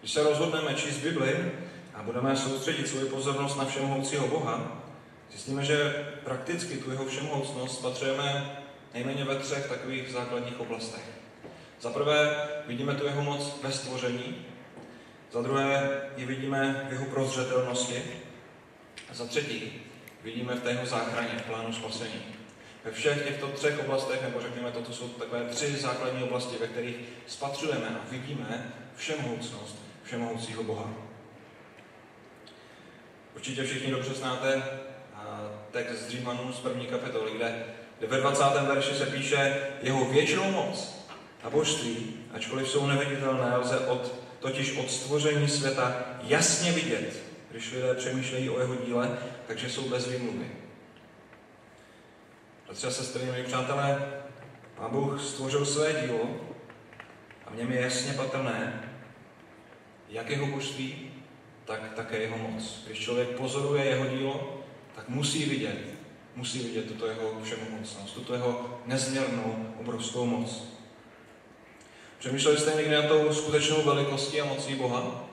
Když 0.00 0.12
se 0.12 0.22
rozhodneme 0.22 0.74
číst 0.74 0.98
Bibli 0.98 1.52
a 1.94 2.02
budeme 2.02 2.36
soustředit 2.36 2.88
svou 2.88 3.08
pozornost 3.08 3.56
na 3.56 3.64
všemohoucího 3.64 4.28
Boha, 4.28 4.82
zjistíme, 5.30 5.64
že 5.64 6.06
prakticky 6.24 6.76
tu 6.76 6.90
jeho 6.90 7.04
všemohoucnost 7.04 7.78
spatřujeme 7.78 8.56
nejméně 8.94 9.24
ve 9.24 9.36
třech 9.36 9.68
takových 9.68 10.12
základních 10.12 10.60
oblastech. 10.60 11.19
Za 11.80 11.90
prvé 11.90 12.48
vidíme 12.66 12.94
tu 12.94 13.06
jeho 13.06 13.22
moc 13.22 13.62
ve 13.62 13.72
stvoření, 13.72 14.46
za 15.32 15.42
druhé 15.42 16.00
ji 16.16 16.26
vidíme 16.26 16.86
v 16.88 16.92
jeho 16.92 17.04
prozřetelnosti 17.04 18.02
a 19.10 19.14
za 19.14 19.26
třetí 19.26 19.82
vidíme 20.24 20.54
v 20.54 20.62
té 20.62 20.70
jeho 20.70 20.86
záchraně, 20.86 21.28
v 21.38 21.46
plánu 21.46 21.72
spasení. 21.72 22.24
Ve 22.84 22.90
všech 22.90 23.24
těchto 23.24 23.48
třech 23.48 23.80
oblastech, 23.80 24.22
nebo 24.22 24.40
řekněme, 24.40 24.72
toto 24.72 24.92
jsou 24.92 25.08
takové 25.08 25.44
tři 25.44 25.76
základní 25.76 26.22
oblasti, 26.22 26.56
ve 26.60 26.66
kterých 26.66 26.96
spatřujeme 27.26 27.86
a 27.88 28.10
vidíme 28.10 28.72
všemohoucnost 28.96 29.76
všemohoucího 30.02 30.62
Boha. 30.62 30.90
Určitě 33.34 33.64
všichni 33.64 33.90
dobře 33.90 34.14
znáte 34.14 34.62
text 35.70 35.98
z 35.98 36.08
Římanů 36.08 36.52
z 36.52 36.60
první 36.60 36.86
kapitoly, 36.86 37.30
kde, 37.36 37.64
kde 37.98 38.08
ve 38.08 38.20
20. 38.20 38.44
verši 38.44 38.94
se 38.94 39.06
píše 39.06 39.66
jeho 39.82 40.04
věčnou 40.04 40.50
moc 40.50 40.99
a 41.42 41.50
božství, 41.50 42.16
ačkoliv 42.34 42.68
jsou 42.68 42.86
neviditelné, 42.86 43.56
lze 43.56 43.78
od, 43.78 44.14
totiž 44.40 44.76
od 44.76 44.90
stvoření 44.90 45.48
světa 45.48 45.96
jasně 46.22 46.72
vidět, 46.72 47.22
když 47.50 47.72
lidé 47.72 47.94
přemýšlejí 47.94 48.50
o 48.50 48.60
jeho 48.60 48.76
díle, 48.76 49.18
takže 49.46 49.70
jsou 49.70 49.88
bez 49.88 50.08
výmluvy. 50.08 50.46
Bratři 52.66 52.86
a 52.86 52.90
sestry, 52.90 53.24
milí 53.24 53.42
přátelé, 53.42 54.12
Pán 54.74 54.90
Bůh 54.90 55.22
stvořil 55.22 55.66
své 55.66 55.92
dílo 55.92 56.30
a 57.46 57.50
v 57.50 57.56
něm 57.56 57.72
je 57.72 57.80
jasně 57.80 58.12
patrné, 58.12 58.90
jak 60.08 60.30
jeho 60.30 60.46
božství, 60.46 61.10
tak 61.64 61.92
také 61.94 62.18
jeho 62.18 62.38
moc. 62.38 62.82
Když 62.86 62.98
člověk 62.98 63.28
pozoruje 63.28 63.84
jeho 63.84 64.06
dílo, 64.06 64.64
tak 64.94 65.08
musí 65.08 65.44
vidět, 65.44 65.78
musí 66.36 66.58
vidět 66.58 66.88
tuto 66.88 67.06
jeho 67.06 67.40
všemocnost, 67.42 68.14
tuto 68.14 68.34
jeho 68.34 68.80
nezměrnou 68.86 69.74
obrovskou 69.80 70.26
moc. 70.26 70.79
Přemýšleli 72.20 72.58
jste 72.58 72.74
někdy 72.76 72.94
na 72.94 73.02
tou 73.02 73.34
skutečnou 73.34 73.82
velikostí 73.82 74.40
a 74.40 74.44
mocí 74.44 74.74
Boha? 74.74 75.24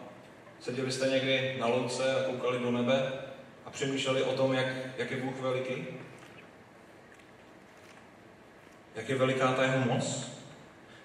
Seděli 0.60 0.92
jste 0.92 1.08
někdy 1.08 1.58
na 1.60 1.68
louce 1.68 2.16
a 2.16 2.24
koukali 2.24 2.60
do 2.60 2.72
nebe 2.72 3.12
a 3.66 3.70
přemýšleli 3.70 4.24
o 4.24 4.34
tom, 4.34 4.54
jak, 4.54 4.68
jak 4.98 5.12
je 5.12 5.18
Bůh 5.18 5.42
veliký? 5.42 5.86
Jak 8.96 9.10
je 9.10 9.16
veliká 9.16 9.52
ta 9.52 9.64
jeho 9.64 9.80
moc? 9.80 10.32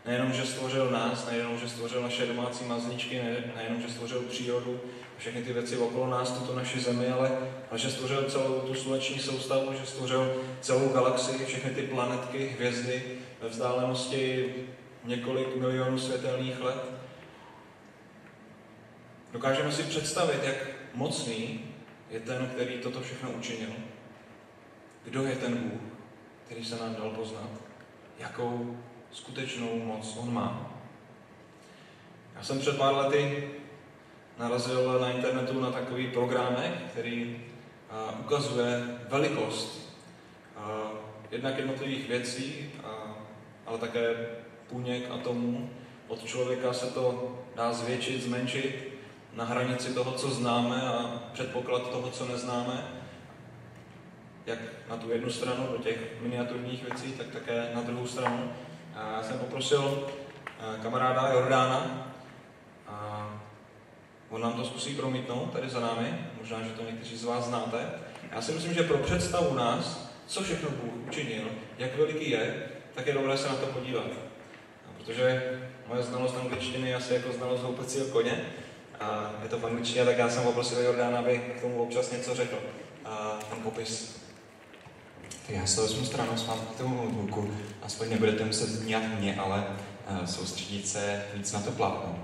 Nejenom, 0.06 0.32
že 0.32 0.46
stvořil 0.46 0.90
nás, 0.90 1.26
nejenom, 1.26 1.58
že 1.58 1.68
stvořil 1.68 2.02
naše 2.02 2.26
domácí 2.26 2.64
mazničky, 2.64 3.20
nejenom, 3.56 3.82
že 3.82 3.88
stvořil 3.88 4.20
přírodu, 4.20 4.80
všechny 5.18 5.42
ty 5.42 5.52
věci 5.52 5.76
okolo 5.76 6.10
nás, 6.10 6.30
tuto 6.30 6.54
naši 6.54 6.80
zemi, 6.80 7.08
ale, 7.08 7.38
ale 7.70 7.78
že 7.78 7.90
stvořil 7.90 8.30
celou 8.30 8.60
tu 8.60 8.74
sluneční 8.74 9.18
soustavu, 9.18 9.72
že 9.80 9.86
stvořil 9.86 10.42
celou 10.60 10.88
galaxii, 10.88 11.46
všechny 11.46 11.70
ty 11.70 11.82
planetky, 11.82 12.46
hvězdy 12.46 13.02
ve 13.40 13.48
vzdálenosti 13.48 14.54
několik 15.04 15.56
milionů 15.56 15.98
světelných 15.98 16.60
let. 16.60 16.90
Dokážeme 19.32 19.72
si 19.72 19.82
představit, 19.82 20.44
jak 20.44 20.56
mocný 20.94 21.64
je 22.10 22.20
ten, 22.20 22.50
který 22.54 22.78
toto 22.78 23.00
všechno 23.00 23.30
učinil. 23.30 23.70
kdo 25.04 25.22
je 25.22 25.36
ten 25.36 25.56
Bůh, 25.56 25.80
který 26.46 26.64
se 26.64 26.76
nám 26.76 26.94
dal 26.94 27.10
poznat, 27.10 27.50
jakou 28.18 28.78
skutečnou 29.12 29.78
moc 29.78 30.16
On 30.16 30.34
má. 30.34 30.72
Já 32.36 32.42
jsem 32.42 32.58
před 32.58 32.78
pár 32.78 32.94
lety 32.94 33.50
narazil 34.38 35.00
na 35.00 35.10
internetu 35.10 35.60
na 35.60 35.70
takový 35.70 36.06
programek, 36.10 36.72
který 36.90 37.42
ukazuje 38.20 38.98
velikost 39.08 39.98
jednak 41.30 41.58
jednotlivých 41.58 42.08
věcí, 42.08 42.70
ale 43.66 43.78
také 43.78 44.26
půněk 44.72 45.10
atomů. 45.10 45.70
Od 46.08 46.24
člověka 46.24 46.72
se 46.72 46.86
to 46.86 47.38
dá 47.56 47.72
zvětšit, 47.72 48.22
zmenšit 48.22 48.98
na 49.32 49.44
hranici 49.44 49.94
toho, 49.94 50.12
co 50.12 50.30
známe 50.30 50.82
a 50.82 51.22
předpoklad 51.32 51.90
toho, 51.90 52.10
co 52.10 52.26
neznáme. 52.26 52.88
Jak 54.46 54.58
na 54.90 54.96
tu 54.96 55.10
jednu 55.10 55.30
stranu 55.30 55.66
do 55.72 55.78
těch 55.78 55.98
miniaturních 56.20 56.84
věcí, 56.84 57.12
tak 57.12 57.26
také 57.26 57.70
na 57.74 57.80
druhou 57.80 58.06
stranu. 58.06 58.52
Já 58.94 59.22
jsem 59.22 59.38
poprosil 59.38 60.08
kamaráda 60.82 61.32
Jordána, 61.32 62.08
a 62.88 63.30
on 64.30 64.40
nám 64.40 64.52
to 64.52 64.64
zkusí 64.64 64.94
promítnout 64.94 65.52
tady 65.52 65.68
za 65.68 65.80
námi, 65.80 66.18
možná, 66.40 66.62
že 66.62 66.70
to 66.70 66.82
někteří 66.82 67.16
z 67.16 67.24
vás 67.24 67.44
znáte. 67.44 67.90
Já 68.32 68.42
si 68.42 68.52
myslím, 68.52 68.74
že 68.74 68.82
pro 68.82 68.98
představu 68.98 69.54
nás, 69.54 70.12
co 70.26 70.42
všechno 70.42 70.70
Bůh 70.70 71.06
učinil, 71.08 71.44
jak 71.78 71.96
veliký 71.96 72.30
je, 72.30 72.68
tak 72.94 73.06
je 73.06 73.12
dobré 73.12 73.38
se 73.38 73.48
na 73.48 73.54
to 73.54 73.66
podívat. 73.66 74.31
Protože 75.06 75.58
moje 75.88 76.02
znalost 76.02 76.36
angličtiny 76.40 76.88
je 76.88 76.94
asi 76.94 77.14
jako 77.14 77.32
znalost 77.32 77.62
houpecího 77.62 78.06
koně, 78.06 78.44
a 79.00 79.30
je 79.42 79.48
to 79.48 79.58
v 79.58 79.66
angličtině, 79.66 80.04
tak 80.04 80.18
já 80.18 80.28
jsem 80.28 80.42
poprosil 80.42 80.78
Jordána, 80.78 81.18
aby 81.18 81.38
k 81.38 81.60
tomu 81.60 81.82
občas 81.82 82.12
něco 82.12 82.34
řekl. 82.34 82.58
A 83.04 83.38
ten 83.50 83.58
popis. 83.58 84.16
Tak 85.46 85.56
já 85.56 85.66
se 85.66 85.80
vezmu 85.80 86.04
stranou 86.04 86.36
s 86.36 86.46
vámi 86.46 86.60
k 86.74 86.78
tomu 86.78 87.04
notebooku. 87.04 87.50
Aspoň 87.82 88.10
nebudete 88.10 88.44
muset 88.44 88.86
nějak 88.86 89.18
mě, 89.20 89.36
ale 89.36 89.64
uh, 90.10 90.24
soustředit 90.24 90.88
se 90.88 91.24
víc 91.34 91.52
na 91.52 91.60
to 91.60 91.70
plátno. 91.70 92.18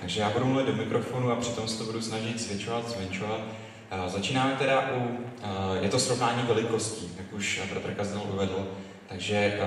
Takže 0.00 0.20
já 0.20 0.30
budu 0.30 0.44
mluvit 0.44 0.66
do 0.66 0.72
mikrofonu 0.72 1.30
a 1.30 1.36
přitom 1.36 1.68
se 1.68 1.78
to 1.78 1.84
budu 1.84 2.02
snažit 2.02 2.40
zvětšovat, 2.40 2.88
zmenšovat. 2.88 3.40
Uh, 3.40 4.08
začínáme 4.08 4.56
teda 4.56 4.90
u, 4.94 4.98
uh, 4.98 5.82
je 5.82 5.88
to 5.88 5.98
srovnání 5.98 6.42
velikostí, 6.42 7.14
jak 7.18 7.32
už 7.32 7.60
Petr 7.74 7.94
Kazdel 7.94 8.22
uvedl. 8.32 8.68
Takže 9.08 9.58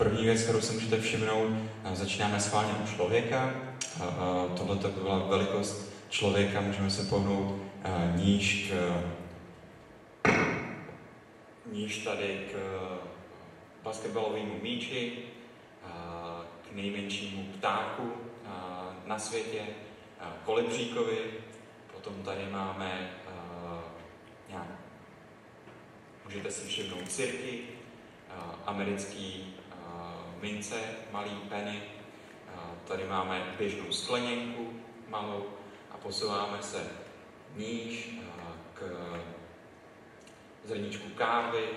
první 0.00 0.24
věc, 0.24 0.42
kterou 0.42 0.60
si 0.60 0.72
můžete 0.72 1.00
všimnout, 1.00 1.48
uh, 1.48 1.94
začínáme 1.94 2.40
schválně 2.40 2.72
u 2.72 2.86
člověka. 2.86 3.54
Tohle 4.56 4.76
to 4.76 4.88
byla 4.88 5.18
velikost 5.18 5.92
člověka, 6.08 6.60
můžeme 6.60 6.90
se 6.90 7.02
pohnout 7.02 7.46
uh, 7.46 8.16
níž 8.16 8.72
k, 8.72 9.02
níž 11.72 11.98
tady 11.98 12.46
k 12.52 12.56
basketbalovému 13.82 14.54
míči, 14.62 15.12
k 16.68 16.72
nejmenšímu 16.72 17.44
ptáku, 17.44 18.12
na 19.06 19.18
světě, 19.18 19.60
kolibříkovi, 20.44 21.18
potom 21.94 22.14
tady 22.22 22.46
máme 22.50 23.10
nějak, 24.48 24.66
můžete 26.24 26.50
si 26.50 26.68
všimnout 26.68 27.08
cirky, 27.08 27.62
americký 28.66 29.49
mince, 30.40 30.80
malý 31.12 31.30
penny, 31.30 31.82
tady 32.88 33.04
máme 33.04 33.54
běžnou 33.58 33.92
skleněnku 33.92 34.80
malou 35.08 35.46
a 35.90 35.96
posouváme 35.96 36.62
se 36.62 36.90
níž 37.56 38.18
k 38.74 38.82
zrníčku 40.64 41.08
kávy, 41.08 41.68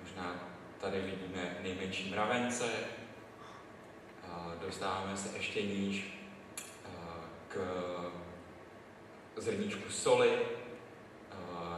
možná 0.00 0.34
tady 0.80 1.00
vidíme 1.00 1.58
nejmenší 1.62 2.10
mravence, 2.10 2.70
dostáváme 4.60 5.16
se 5.16 5.36
ještě 5.36 5.62
níž 5.62 6.18
k 7.48 7.58
zrníčku 9.36 9.90
soli, 9.90 10.38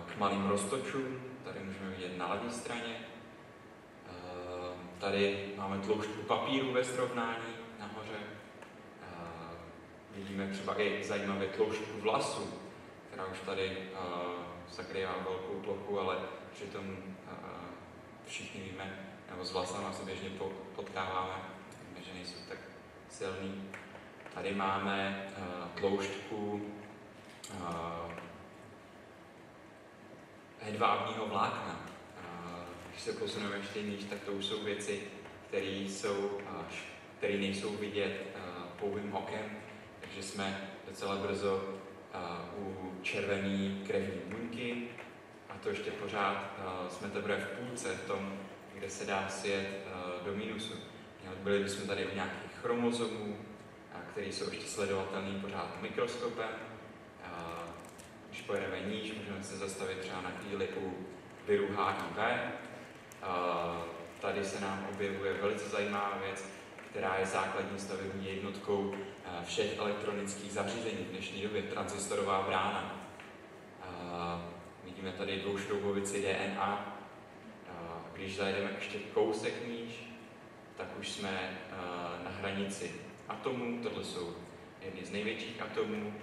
k 0.06 0.16
malým 0.16 0.48
roztočům, 0.48 1.22
tady 1.44 1.60
můžeme 1.60 1.90
vidět 1.90 2.18
na 2.18 2.28
levé 2.28 2.50
straně. 2.50 3.07
Tady 5.00 5.54
máme 5.56 5.78
tloušťku 5.78 6.22
papíru 6.22 6.72
ve 6.72 6.84
srovnání 6.84 7.54
nahoře. 7.78 8.18
Vidíme 10.14 10.48
třeba 10.52 10.80
i 10.80 11.04
zajímavé 11.04 11.46
tloušťku 11.46 12.00
vlasu, 12.00 12.54
která 13.08 13.26
už 13.26 13.40
tady 13.40 13.88
zakrývá 14.70 15.14
velkou 15.28 15.60
plochu, 15.64 16.00
ale 16.00 16.16
přitom 16.52 16.96
všichni 18.26 18.60
víme, 18.60 19.14
nebo 19.30 19.44
s 19.44 19.52
vlasama 19.52 19.92
se 19.92 20.04
běžně 20.04 20.30
potkáváme, 20.76 21.34
že 22.06 22.14
nejsou 22.14 22.38
tak 22.48 22.58
silný. 23.08 23.70
Tady 24.34 24.54
máme 24.54 25.26
tloušťku 25.74 26.72
hedvábního 30.60 31.26
vlákna. 31.26 31.97
Když 32.98 33.04
se 33.04 33.20
posuneme 33.20 33.56
ještě 33.56 33.82
níž, 33.82 34.04
tak 34.04 34.20
to 34.20 34.32
už 34.32 34.44
jsou 34.44 34.64
věci, 34.64 35.00
které 35.48 35.66
jsou, 35.66 36.18
uh, 36.18 36.64
které 37.18 37.36
nejsou 37.36 37.76
vidět 37.76 38.22
uh, 38.34 38.64
pouhým 38.64 39.14
okem, 39.14 39.56
takže 40.00 40.22
jsme 40.22 40.70
docela 40.88 41.16
brzo 41.16 41.74
u 42.56 42.94
červený 43.02 43.84
krevní 43.86 44.20
buňky 44.26 44.88
a 45.48 45.58
to 45.58 45.68
ještě 45.68 45.90
pořád 45.90 46.58
jsme 46.90 47.08
teprve 47.08 47.36
v 47.36 47.58
půlce 47.58 47.94
v 47.94 48.06
tom, 48.06 48.38
kde 48.74 48.90
se 48.90 49.06
dá 49.06 49.28
sjet 49.28 49.68
do 50.24 50.32
mínusu. 50.36 50.74
Byli 51.42 51.64
bychom 51.64 51.86
tady 51.86 52.06
u 52.06 52.14
nějakých 52.14 52.52
chromozomů, 52.62 53.36
které 54.10 54.26
jsou 54.26 54.50
ještě 54.50 54.66
sledovatelné 54.66 55.40
pořád 55.40 55.82
mikroskopem. 55.82 56.50
Když 58.28 58.42
pojedeme 58.42 58.80
níž, 58.80 59.12
můžeme 59.18 59.44
se 59.44 59.56
zastavit 59.56 59.98
třeba 59.98 60.20
na 60.22 60.30
chvíli 60.30 60.68
u 60.68 60.94
viru 61.46 61.66
HIV. 61.66 62.18
Tady 64.20 64.44
se 64.44 64.60
nám 64.60 64.86
objevuje 64.94 65.32
velice 65.32 65.68
zajímavá 65.68 66.18
věc, 66.24 66.44
která 66.90 67.16
je 67.18 67.26
základní 67.26 67.78
stavební 67.78 68.26
jednotkou 68.28 68.94
všech 69.44 69.78
elektronických 69.78 70.52
zařízení 70.52 71.04
v 71.04 71.10
dnešní 71.10 71.42
době, 71.42 71.62
transistorová 71.62 72.42
brána. 72.42 72.94
Vidíme 74.84 75.12
tady 75.12 75.40
dvoušroubovici 75.40 76.22
DNA. 76.22 76.96
Když 78.12 78.36
zajedeme 78.36 78.70
ještě 78.74 78.98
kousek 78.98 79.68
níž, 79.68 80.10
tak 80.76 80.86
už 80.98 81.08
jsme 81.08 81.58
na 82.24 82.30
hranici 82.30 82.94
atomů, 83.28 83.82
tohle 83.82 84.04
jsou 84.04 84.34
jedny 84.82 85.04
z 85.04 85.10
největších 85.10 85.62
atomů 85.62 86.14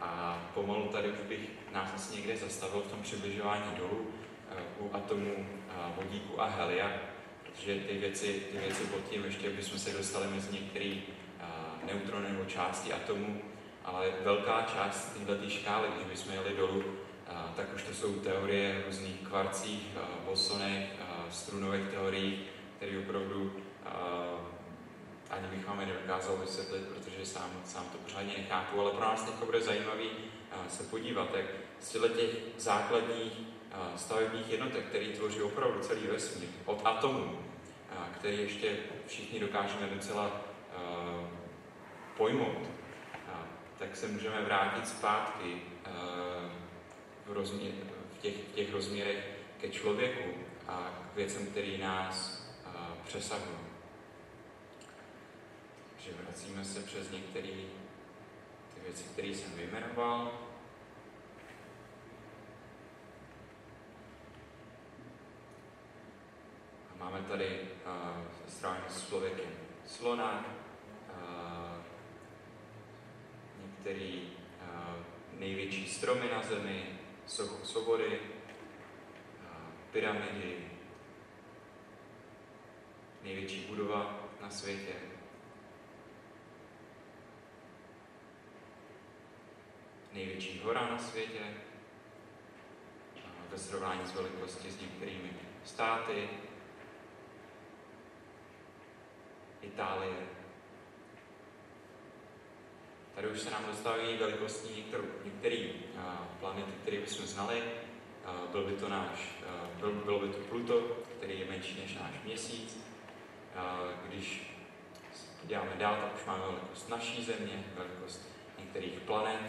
a 0.00 0.38
pomalu 0.54 0.88
tady 0.88 1.08
už 1.08 1.18
bych 1.28 1.50
nás 1.72 1.94
asi 1.94 2.16
někde 2.16 2.36
zastavil 2.36 2.80
v 2.80 2.90
tom 2.90 3.02
přibližování 3.02 3.76
dolů 3.78 4.06
u 4.78 4.90
atomů 4.92 5.34
uh, 5.36 5.96
vodíku 5.96 6.40
a 6.40 6.46
helia, 6.46 6.92
protože 7.42 7.74
ty 7.74 7.98
věci, 7.98 8.42
ty 8.52 8.58
věci 8.58 8.84
pod 8.84 9.10
tím 9.10 9.24
ještě 9.24 9.50
bychom 9.50 9.78
se 9.78 9.92
dostali 9.92 10.26
mezi 10.26 10.52
některé 10.52 10.94
uh, 10.94 11.86
neutrony 11.86 12.32
nebo 12.32 12.44
části 12.44 12.92
atomů, 12.92 13.40
ale 13.84 14.10
velká 14.24 14.62
část 14.62 15.18
této 15.26 15.50
škály, 15.50 15.88
když 15.96 16.06
bychom 16.06 16.34
jeli 16.34 16.56
dolů, 16.56 16.84
tak 17.56 17.74
už 17.74 17.82
to 17.82 17.94
jsou 17.94 18.14
teorie 18.14 18.82
různých 18.86 19.20
kvarcích, 19.28 19.86
bosonech, 20.24 20.86
strunových 21.30 21.88
teorií, 21.90 22.44
které 22.76 22.98
opravdu 22.98 23.52
ani 25.30 25.46
bych 25.48 25.66
vám 25.66 25.80
je 25.80 25.86
nedokázal 25.86 26.36
vysvětlit, 26.36 26.82
protože 26.88 27.26
sám, 27.26 27.50
sám 27.64 27.84
to 27.92 27.98
pořádně 27.98 28.34
nechápu, 28.38 28.80
ale 28.80 28.90
pro 28.90 29.00
nás 29.00 29.22
teď 29.22 29.34
bude 29.34 29.60
zajímavý 29.60 30.08
se 30.68 30.82
podívat, 30.82 31.34
jak 31.34 31.46
z 31.80 31.92
těch 31.92 32.30
základních 32.58 33.32
stavebních 33.96 34.50
jednotek, 34.50 34.84
které 34.84 35.06
tvoří 35.06 35.42
opravdu 35.42 35.80
celý 35.80 36.06
vesmír, 36.06 36.48
od 36.64 36.80
atomů, 36.84 37.38
který 38.14 38.38
ještě 38.38 38.76
všichni 39.06 39.40
dokážeme 39.40 39.86
docela 39.94 40.40
pojmout, 42.16 42.68
tak 43.78 43.96
se 43.96 44.08
můžeme 44.08 44.42
vrátit 44.42 44.88
zpátky 44.88 45.62
v, 47.26 47.32
rozměr, 47.32 47.72
v, 48.18 48.22
těch, 48.22 48.34
v 48.34 48.54
těch 48.54 48.72
rozměrech 48.72 49.24
ke 49.60 49.68
člověku 49.68 50.30
a 50.68 50.90
k 51.12 51.16
věcem, 51.16 51.46
které 51.46 51.78
nás 51.78 52.44
přesahují 53.04 53.74
že 56.04 56.12
vracíme 56.22 56.64
se 56.64 56.80
přes 56.80 57.10
některé 57.10 57.48
ty 58.74 58.80
věci, 58.84 59.04
které 59.12 59.28
jsem 59.28 59.52
vyjmenoval. 59.52 60.32
Máme 67.04 67.22
tady 67.28 67.60
uh, 67.86 68.22
strávání 68.48 68.84
s 68.88 69.08
člověkem 69.08 69.50
slona, 69.86 70.44
uh, 71.08 71.82
některé 73.62 74.20
uh, 74.20 74.94
největší 75.38 75.88
stromy 75.88 76.30
na 76.32 76.42
zemi, 76.42 76.86
sochu 77.26 77.66
svobody, 77.66 78.20
uh, 78.20 78.26
pyramidy, 79.92 80.70
největší 83.22 83.60
budova 83.60 84.20
na 84.42 84.50
světě. 84.50 84.92
Největší 90.12 90.60
hora 90.64 90.90
na 90.90 90.98
světě, 90.98 91.40
ve 93.50 93.58
srovnání 93.58 94.06
s 94.06 94.14
velikostí 94.14 94.70
s 94.70 94.80
některými 94.80 95.30
státy, 95.64 96.28
Itálie. 99.66 100.14
Tady 103.14 103.28
už 103.28 103.40
se 103.40 103.50
nám 103.50 103.66
dostávají 103.66 104.16
velikostní 104.16 104.84
některé 105.24 105.68
planety, 106.40 106.72
které 106.82 107.00
bychom 107.00 107.26
znali. 107.26 107.62
Byl 108.52 108.64
by 108.64 108.72
to 108.72 108.88
náš, 108.88 109.42
byl, 109.80 109.92
byl 109.92 110.18
by 110.18 110.28
to 110.28 110.38
Pluto, 110.38 110.80
který 111.18 111.40
je 111.40 111.46
menší 111.46 111.80
než 111.80 111.94
náš 111.94 112.14
měsíc. 112.24 112.86
Když 114.08 114.54
podíváme 115.40 115.70
dál, 115.78 115.96
tak 115.96 116.14
už 116.14 116.26
máme 116.26 116.44
velikost 116.46 116.88
naší 116.88 117.24
země, 117.24 117.64
velikost 117.74 118.28
některých 118.58 119.00
planet 119.00 119.40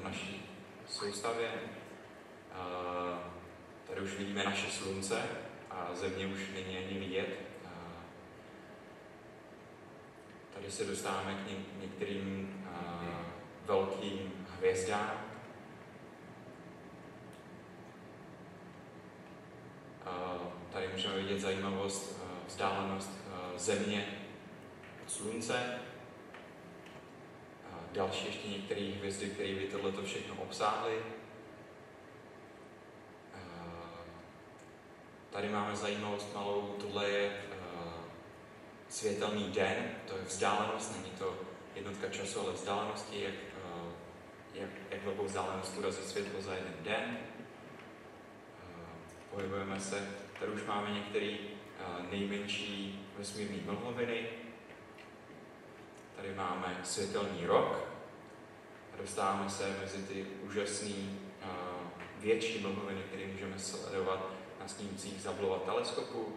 v 0.00 0.04
naší 0.04 0.50
soustavě. 0.86 1.50
Tady 3.86 4.00
už 4.00 4.14
vidíme 4.14 4.44
naše 4.44 4.70
slunce 4.70 5.22
a 5.70 5.94
země 5.94 6.26
už 6.26 6.40
není 6.54 6.78
ani 6.78 6.98
vidět. 6.98 7.40
Tady 10.56 10.70
se 10.70 10.84
dostáváme 10.84 11.34
k 11.34 11.80
některým 11.80 12.64
velkým 13.66 14.46
hvězdám. 14.56 15.20
Tady 20.72 20.88
můžeme 20.88 21.16
vidět 21.16 21.40
zajímavost, 21.40 22.20
vzdálenost 22.46 23.10
země 23.56 24.18
od 25.02 25.10
slunce. 25.10 25.78
Další 27.92 28.26
ještě 28.26 28.48
některé 28.48 28.80
hvězdy, 28.80 29.30
které 29.30 29.54
by 29.54 29.68
tohleto 29.72 30.02
všechno 30.02 30.34
obsáhly. 30.34 30.98
Tady 35.30 35.48
máme 35.48 35.76
zajímavost 35.76 36.34
malou, 36.34 36.76
tohle 36.80 37.10
je 37.10 37.28
uh, 37.28 37.45
světelný 38.88 39.50
den, 39.50 39.90
to 40.06 40.16
je 40.16 40.24
vzdálenost, 40.24 40.96
není 40.96 41.10
to 41.18 41.34
jednotka 41.74 42.08
času, 42.08 42.40
ale 42.40 42.52
vzdálenosti, 42.52 43.22
jak, 43.22 43.34
uh, 43.74 43.88
jak, 44.54 44.70
jak 44.90 45.04
velkou 45.04 45.24
vzdálenost 45.24 45.76
urazí 45.78 46.02
světlo 46.02 46.42
za 46.42 46.54
jeden 46.54 46.74
den. 46.80 47.18
Uh, 47.18 48.86
pohybujeme 49.30 49.80
se, 49.80 50.08
tady 50.40 50.52
už 50.52 50.64
máme 50.64 50.90
některé 50.90 51.36
uh, 51.36 52.10
nejmenší 52.10 53.06
vesmírné 53.18 53.56
mlhoviny. 53.64 54.28
Tady 56.16 56.34
máme 56.34 56.80
světelný 56.84 57.46
rok 57.46 57.96
dostáváme 59.00 59.50
se 59.50 59.76
mezi 59.80 60.02
ty 60.02 60.26
úžasné 60.42 60.94
větší 62.18 62.58
mlhoviny, 62.58 63.00
které 63.02 63.26
můžeme 63.26 63.58
sledovat 63.58 64.30
na 64.60 64.68
snímcích 64.68 65.22
Zablova 65.22 65.58
teleskopu. 65.58 66.32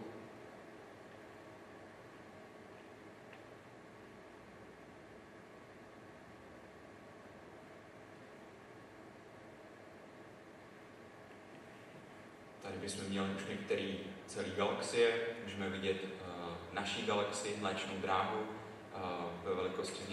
Tady 12.80 12.92
bychom 12.92 13.08
měli 13.10 13.34
už 13.34 13.42
některé 13.48 13.92
celé 14.26 14.48
galaxie. 14.56 15.20
Můžeme 15.44 15.68
vidět 15.68 15.96
uh, 16.04 16.54
naší 16.72 17.06
galaxii, 17.06 17.56
mléčnou 17.60 17.94
dráhu, 17.96 18.40
uh, 18.40 19.00
ve 19.44 19.54
velikosti 19.54 20.02
s 20.04 20.08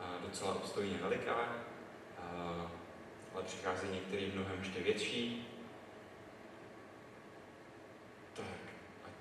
uh, 0.00 0.22
docela 0.28 0.54
obstojně 0.54 0.98
veliká, 1.02 1.36
ale 3.34 3.42
přichází 3.44 3.88
některý 3.88 4.32
mnohem 4.34 4.58
ještě 4.58 4.80
větší, 4.80 5.48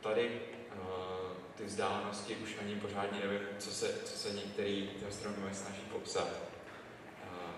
tady 0.01 0.41
uh, 0.71 1.31
ty 1.55 1.65
vzdálenosti 1.65 2.35
už 2.35 2.55
ani 2.61 2.75
pořádně 2.75 3.19
nevím, 3.19 3.39
co 3.59 3.71
se, 3.71 3.93
co 4.03 4.17
se 4.17 4.33
některý 4.33 4.89
astronomové 5.07 5.53
snaží 5.53 5.81
popsat. 5.81 6.27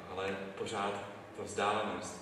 Ale 0.10 0.38
pořád 0.58 0.94
ta 1.38 1.44
vzdálenost 1.44 2.22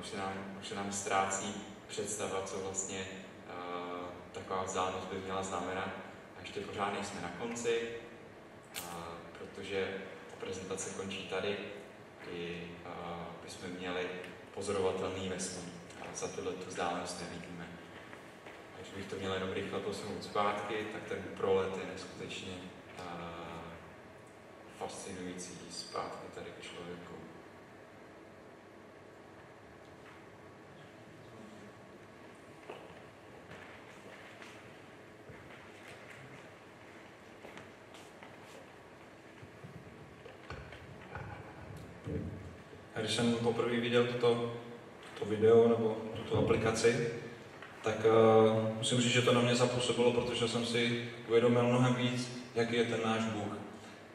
už, 0.00 0.06
se 0.06 0.16
nám, 0.16 0.56
už 0.60 0.68
se 0.68 0.74
nám 0.74 0.92
ztrácí 0.92 1.75
představa, 1.88 2.42
co 2.42 2.58
vlastně 2.58 3.06
uh, 3.48 4.06
taková 4.32 4.62
vzdálenost 4.62 5.06
by 5.06 5.18
měla 5.18 5.42
znamenat. 5.42 5.88
A 6.36 6.40
ještě 6.40 6.60
pořád 6.60 6.92
nejsme 6.92 7.20
na 7.20 7.28
konci, 7.38 7.88
uh, 8.78 8.84
protože 9.38 10.02
ta 10.30 10.36
prezentace 10.40 10.90
končí 10.90 11.28
tady, 11.28 11.56
kdy 12.24 12.70
uh, 12.86 12.92
bychom 13.44 13.68
měli 13.78 14.06
pozorovatelný 14.54 15.28
vesmír. 15.28 15.72
A 16.00 16.16
za 16.16 16.28
tyhle 16.28 16.52
tu 16.52 16.68
vzdálenost 16.68 17.20
nevidíme 17.20 17.56
bych 18.96 19.06
to 19.06 19.16
měl 19.16 19.34
jenom 19.34 19.52
rychle 19.52 19.80
posunout 19.80 20.24
zpátky, 20.24 20.86
tak 20.92 21.02
ten 21.08 21.22
prolet 21.36 21.78
je 21.78 21.92
neskutečně 21.92 22.52
fascinující 24.78 25.52
zpátky 25.70 26.26
tady 26.34 26.50
k 26.50 26.62
člověku. 26.62 27.25
Když 43.06 43.16
jsem 43.16 43.34
poprvé 43.34 43.80
viděl 43.80 44.04
toto, 44.04 44.52
to 45.18 45.24
video 45.24 45.68
nebo 45.68 45.96
tuto 46.16 46.38
aplikaci, 46.38 47.08
tak 47.82 47.94
uh, 48.04 48.68
musím 48.78 49.00
říct, 49.00 49.12
že 49.12 49.22
to 49.22 49.34
na 49.34 49.40
mě 49.40 49.54
zapůsobilo, 49.54 50.12
protože 50.12 50.48
jsem 50.48 50.66
si 50.66 51.08
uvědomil 51.28 51.62
mnohem 51.62 51.94
víc, 51.94 52.42
jaký 52.54 52.76
je 52.76 52.84
ten 52.84 53.00
náš 53.04 53.24
Bůh. 53.24 53.58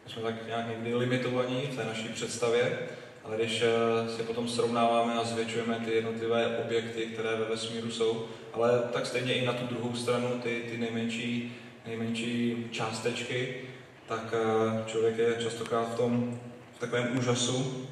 My 0.06 0.12
jsme 0.12 0.22
tak 0.22 0.48
nějak 0.48 0.68
někdy 0.68 0.96
limitovaní 0.96 1.62
v 1.62 1.76
té 1.76 1.84
naší 1.84 2.08
představě, 2.08 2.80
ale 3.24 3.36
když 3.36 3.64
uh, 3.64 4.16
si 4.16 4.24
potom 4.24 4.48
srovnáváme 4.48 5.14
a 5.14 5.24
zvětšujeme 5.24 5.82
ty 5.86 5.92
jednotlivé 5.92 6.58
objekty, 6.58 7.06
které 7.06 7.36
ve 7.36 7.46
vesmíru 7.46 7.92
jsou, 7.92 8.26
ale 8.54 8.84
tak 8.94 9.06
stejně 9.06 9.34
i 9.34 9.46
na 9.46 9.54
tu 9.54 9.66
druhou 9.68 9.96
stranu 9.96 10.40
ty, 10.44 10.64
ty 10.72 10.78
nejmenší, 10.78 11.56
nejmenší 11.86 12.66
částečky, 12.72 13.62
tak 14.08 14.34
uh, 14.34 14.86
člověk 14.86 15.18
je 15.18 15.38
častokrát 15.44 15.94
v 15.94 15.98
tom 15.98 16.40
v 16.76 16.80
takovém 16.80 17.18
úžasu, 17.18 17.88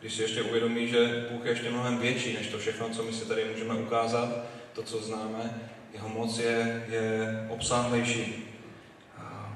když 0.00 0.12
si 0.12 0.22
ještě 0.22 0.42
uvědomí, 0.42 0.88
že 0.88 1.26
Bůh 1.30 1.44
je 1.44 1.50
ještě 1.50 1.70
mnohem 1.70 1.98
větší 1.98 2.34
než 2.34 2.46
to 2.46 2.58
všechno, 2.58 2.88
co 2.88 3.02
my 3.02 3.12
si 3.12 3.24
tady 3.24 3.44
můžeme 3.44 3.74
ukázat, 3.74 4.28
to, 4.72 4.82
co 4.82 4.98
známe, 4.98 5.60
jeho 5.92 6.08
moc 6.08 6.38
je, 6.38 6.86
je 6.88 7.46
obsáhlejší. 7.48 8.44
A 9.18 9.52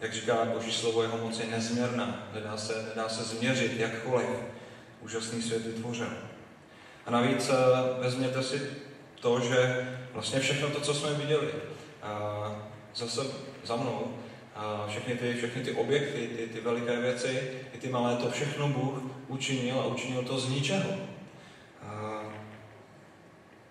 jak 0.00 0.12
říká 0.12 0.44
Boží 0.44 0.72
slovo, 0.72 1.02
jeho 1.02 1.18
moc 1.18 1.38
je 1.40 1.46
nezměrná, 1.46 2.28
nedá 2.34 2.56
se, 2.56 2.86
nedá 2.94 3.08
se 3.08 3.24
změřit 3.24 3.80
jakkoliv. 3.80 4.28
Úžasný 5.00 5.42
svět 5.42 5.66
vytvořil. 5.66 6.08
A 7.06 7.10
navíc 7.10 7.50
eh, 7.50 7.54
vezměte 8.02 8.42
si 8.42 8.70
to, 9.20 9.40
že 9.40 9.88
vlastně 10.12 10.40
všechno 10.40 10.68
to, 10.68 10.80
co 10.80 10.94
jsme 10.94 11.14
viděli, 11.14 11.52
a 12.02 12.66
zase 12.94 13.20
za 13.64 13.76
mnou, 13.76 14.18
a 14.56 14.86
všechny 14.88 15.14
ty, 15.14 15.34
všechny 15.34 15.62
ty 15.62 15.72
objekty, 15.72 16.28
ty, 16.36 16.46
ty 16.46 16.60
veliké 16.60 17.00
věci, 17.00 17.50
i 17.74 17.78
ty 17.78 17.88
malé, 17.88 18.16
to 18.16 18.30
všechno 18.30 18.68
Bůh 18.68 19.02
učinil 19.28 19.80
a 19.80 19.86
učinil 19.86 20.22
to 20.22 20.38
z 20.38 20.48
ničeho. 20.48 20.90
A 21.82 22.22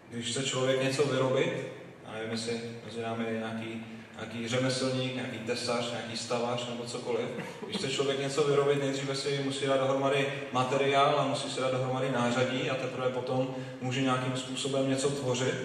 když 0.10 0.32
chce 0.32 0.44
člověk 0.44 0.84
něco 0.84 1.04
vyrobit, 1.06 1.68
a 2.06 2.14
nevím, 2.14 2.32
jestli 2.32 2.62
mezi 2.86 3.02
námi 3.02 3.26
je 3.28 3.40
nějaký, 3.40 3.86
nějaký 4.16 4.48
řemeslník, 4.48 5.16
nějaký 5.16 5.40
tesař, 5.40 5.92
nějaký 5.92 6.18
stavař 6.18 6.70
nebo 6.70 6.84
cokoliv, 6.84 7.26
když 7.66 7.78
chce 7.78 7.92
člověk 7.92 8.20
něco 8.20 8.44
vyrobit, 8.44 8.80
nejdříve 8.80 9.16
si 9.16 9.42
musí 9.44 9.66
dát 9.66 9.78
dohromady 9.80 10.34
materiál 10.52 11.20
a 11.20 11.28
musí 11.28 11.50
si 11.50 11.62
dát 11.62 11.72
dohromady 11.72 12.12
nářadí 12.12 12.70
a 12.70 12.76
teprve 12.76 13.10
potom 13.10 13.56
může 13.82 14.02
nějakým 14.02 14.38
způsobem 14.38 14.90
něco 14.90 15.10
tvořit. 15.10 15.56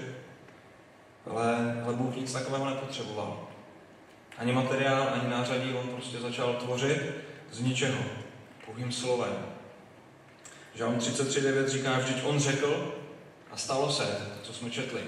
Ale, 1.30 1.82
ale 1.84 1.94
Bůh 1.94 2.16
nic 2.16 2.32
takového 2.32 2.70
nepotřeboval. 2.70 3.49
Ani 4.40 4.52
materiál, 4.52 5.08
ani 5.12 5.30
nářadí, 5.30 5.74
on 5.74 5.88
prostě 5.88 6.18
začal 6.18 6.54
tvořit 6.54 7.02
z 7.50 7.60
ničeho, 7.60 8.02
pouhým 8.66 8.92
slovem. 8.92 9.32
Žalm 10.74 10.98
33.9 10.98 11.66
říká, 11.66 11.98
vždyť 11.98 12.24
on 12.24 12.38
řekl, 12.38 12.94
a 13.50 13.56
stalo 13.56 13.92
se, 13.92 14.16
co 14.42 14.52
jsme 14.52 14.70
četli. 14.70 15.00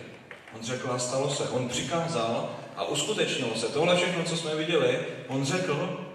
On 0.54 0.62
řekl 0.62 0.90
a 0.90 0.98
stalo 0.98 1.30
se. 1.30 1.48
On 1.48 1.68
přikázal 1.68 2.56
a 2.76 2.84
uskutečnilo 2.84 3.54
se. 3.56 3.66
Tohle 3.66 3.96
všechno, 3.96 4.24
co 4.24 4.36
jsme 4.36 4.56
viděli, 4.56 4.98
on 5.28 5.44
řekl 5.44 6.06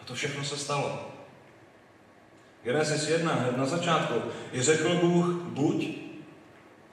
a 0.00 0.04
to 0.04 0.14
všechno 0.14 0.44
se 0.44 0.56
stalo. 0.56 1.10
Genesis 2.62 3.08
1, 3.08 3.34
hned 3.34 3.56
na 3.56 3.66
začátku, 3.66 4.14
je 4.52 4.62
řekl 4.62 4.94
Bůh 4.94 5.26
buď 5.26 5.88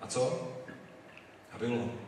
a 0.01 0.07
co? 0.07 0.51
A 1.51 1.57
bylo. 1.57 2.02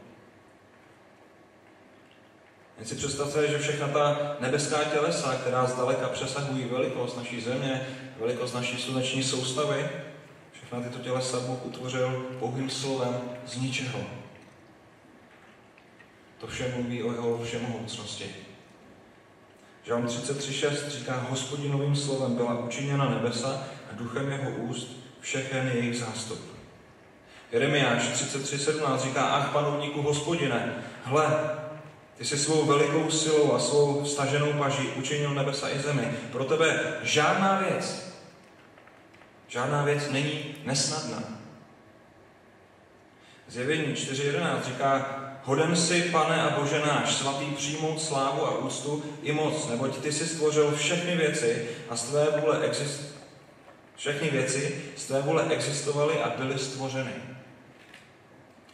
Jen 2.78 2.88
si 2.88 2.96
představte, 2.96 3.48
že 3.48 3.60
všechna 3.60 3.88
ta 3.88 4.38
nebeská 4.40 4.84
tělesa, 4.84 5.36
která 5.36 5.66
zdaleka 5.66 6.10
přesahují 6.10 6.66
velikost 6.66 7.18
naší 7.18 7.42
země, 7.42 7.88
velikost 8.20 8.54
naší 8.54 8.78
sluneční 8.78 9.24
soustavy, 9.24 9.90
všechna 10.52 10.82
tyto 10.82 11.00
tělesa 11.00 11.40
Bůh 11.40 11.66
utvořil 11.66 12.26
pouhým 12.40 12.70
slovem 12.70 13.22
z 13.48 13.58
ničeho. 13.58 14.00
To 16.38 16.48
vše 16.48 16.74
mluví 16.76 17.04
o 17.04 17.12
jeho 17.12 17.44
všemohoucnosti. 17.44 18.36
Žalm 19.84 20.06
33.6 20.06 20.90
říká, 20.90 21.26
hospodinovým 21.30 21.96
slovem 21.96 22.36
byla 22.36 22.60
učiněna 22.60 23.10
nebesa 23.10 23.64
a 23.92 23.96
duchem 23.96 24.32
jeho 24.32 24.50
úst 24.50 24.88
všechen 25.20 25.72
jejich 25.74 25.98
zástup. 25.98 26.40
Jeremiáš 27.52 28.04
33.17 28.04 28.98
říká, 28.98 29.26
ach 29.26 29.52
panovníku 29.52 30.02
hospodine, 30.02 30.74
hle, 31.04 31.56
ty 32.18 32.26
jsi 32.26 32.38
svou 32.38 32.66
velikou 32.66 33.12
silou 33.12 33.54
a 33.54 33.60
svou 33.60 34.06
staženou 34.06 34.54
paží 34.54 34.88
učinil 34.88 35.34
nebesa 35.34 35.70
i 35.70 35.80
zemi. 35.80 36.18
Pro 36.32 36.44
tebe 36.44 37.00
žádná 37.04 37.60
věc, 37.60 38.14
žádná 39.48 39.84
věc 39.84 40.10
není 40.12 40.56
nesnadná. 40.64 41.24
Zjevení 43.48 43.94
4.11 43.94 44.64
říká, 44.64 45.22
Hoden 45.44 45.76
si, 45.76 46.02
pane 46.02 46.42
a 46.42 46.60
Bože 46.60 46.80
náš, 46.80 47.14
svatý 47.14 47.46
přijmout 47.46 48.02
slávu 48.02 48.46
a 48.46 48.58
úctu 48.58 49.04
i 49.24 49.32
moc, 49.32 49.68
neboť 49.68 49.98
ty 49.98 50.12
jsi 50.12 50.28
stvořil 50.28 50.76
všechny 50.76 51.16
věci 51.16 51.70
a 51.90 51.96
z 51.96 52.04
tvé 52.04 52.28
vůle 52.42 52.60
exist... 52.62 53.02
všechny 53.96 54.30
věci 54.30 54.82
z 54.96 55.06
tvé 55.06 55.22
vůle 55.22 55.46
existovaly 55.50 56.22
a 56.22 56.30
byly 56.30 56.60
stvořeny. 56.60 57.14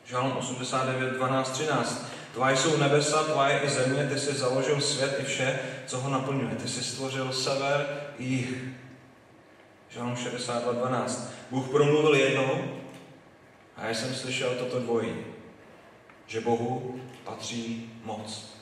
Žalm 0.05 0.37
89, 0.37 1.13
12, 1.13 1.51
13. 1.51 2.05
Tvá 2.33 2.51
jsou 2.51 2.77
nebesa, 2.77 3.23
tvá 3.23 3.49
je 3.49 3.59
i 3.59 3.69
země, 3.69 4.09
ty 4.13 4.19
jsi 4.19 4.33
založil 4.33 4.81
svět 4.81 5.19
i 5.19 5.23
vše, 5.23 5.59
co 5.87 5.99
ho 5.99 6.09
naplňuje. 6.09 6.55
Ty 6.55 6.67
jsi 6.67 6.83
stvořil 6.83 7.33
sever 7.33 7.87
i 8.17 8.23
jich. 8.23 8.63
Žalm 9.89 10.15
62, 10.15 10.71
12. 10.71 11.31
Bůh 11.51 11.69
promluvil 11.69 12.15
jednou 12.15 12.79
a 13.77 13.85
já 13.85 13.93
jsem 13.93 14.15
slyšel 14.15 14.55
toto 14.55 14.79
dvojí 14.79 15.15
že 16.31 16.41
Bohu 16.41 16.99
patří 17.23 17.91
moc. 18.03 18.53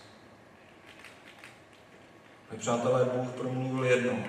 My 2.52 2.58
přátelé, 2.58 3.06
Bůh 3.06 3.30
promluvil 3.30 3.84
jednou. 3.84 4.24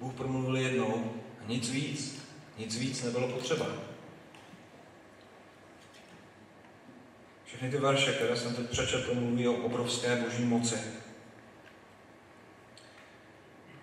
Bůh 0.00 0.14
promluvil 0.14 0.56
jednou 0.56 1.12
a 1.44 1.48
nic 1.48 1.70
víc, 1.70 2.24
nic 2.58 2.76
víc 2.76 3.02
nebylo 3.02 3.28
potřeba. 3.28 3.66
Všechny 7.52 7.70
ty 7.70 7.78
verše, 7.78 8.12
které 8.12 8.36
jsem 8.36 8.54
teď 8.54 8.70
přečetl, 8.70 9.14
mluví 9.14 9.48
o 9.48 9.52
obrovské 9.52 10.16
boží 10.16 10.44
moci. 10.44 10.78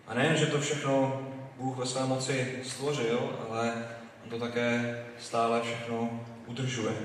A 0.08 0.13
nejen, 0.13 0.38
že 0.38 0.45
to 0.45 0.62
všechno 0.62 1.21
Bůh 1.58 1.77
ve 1.77 1.86
své 1.86 2.05
moci 2.05 2.60
stvořil, 2.63 3.38
ale 3.49 3.88
on 4.23 4.29
to 4.29 4.39
také 4.39 5.05
stále 5.19 5.62
všechno 5.62 6.25
udržuje. 6.45 6.95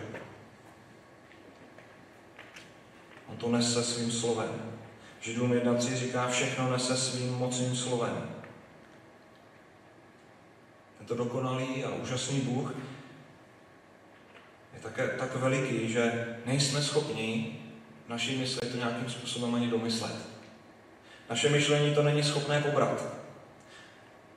On 3.27 3.37
to 3.37 3.48
nese 3.48 3.85
svým 3.85 4.11
slovem. 4.11 4.79
Židům 5.20 5.53
1.3 5.53 5.94
říká, 5.94 6.29
všechno 6.29 6.72
nese 6.72 6.96
svým 6.96 7.35
mocným 7.35 7.77
slovem. 7.77 8.35
Tento 10.98 11.14
dokonalý 11.14 11.85
a 11.85 11.94
úžasný 11.94 12.40
Bůh 12.40 12.74
je 14.85 14.90
také 14.90 15.09
tak 15.18 15.37
veliký, 15.37 15.92
že 15.92 16.37
nejsme 16.47 16.83
schopni 16.83 17.61
naší 18.09 18.37
mysli 18.37 18.68
to 18.68 18.77
nějakým 18.77 19.11
způsobem 19.11 19.55
ani 19.55 19.68
domyslet. 19.68 20.16
Naše 21.31 21.49
myšlení 21.49 21.94
to 21.94 22.03
není 22.03 22.23
schopné 22.23 22.61
pobrat. 22.61 23.05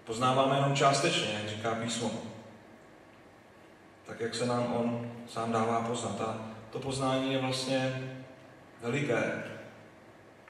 Poznáváme 0.04 0.56
jenom 0.56 0.76
částečně, 0.76 1.28
jak 1.34 1.50
říká 1.50 1.76
písmo. 1.76 2.12
Tak, 4.06 4.20
jak 4.20 4.36
se 4.36 4.46
nám 4.46 4.74
on 4.74 5.12
sám 5.30 5.52
dává 5.52 5.82
poznat. 5.82 6.22
A 6.22 6.52
to 6.72 6.80
poznání 6.80 7.34
je 7.34 7.40
vlastně 7.40 8.12
veliké. 8.82 9.44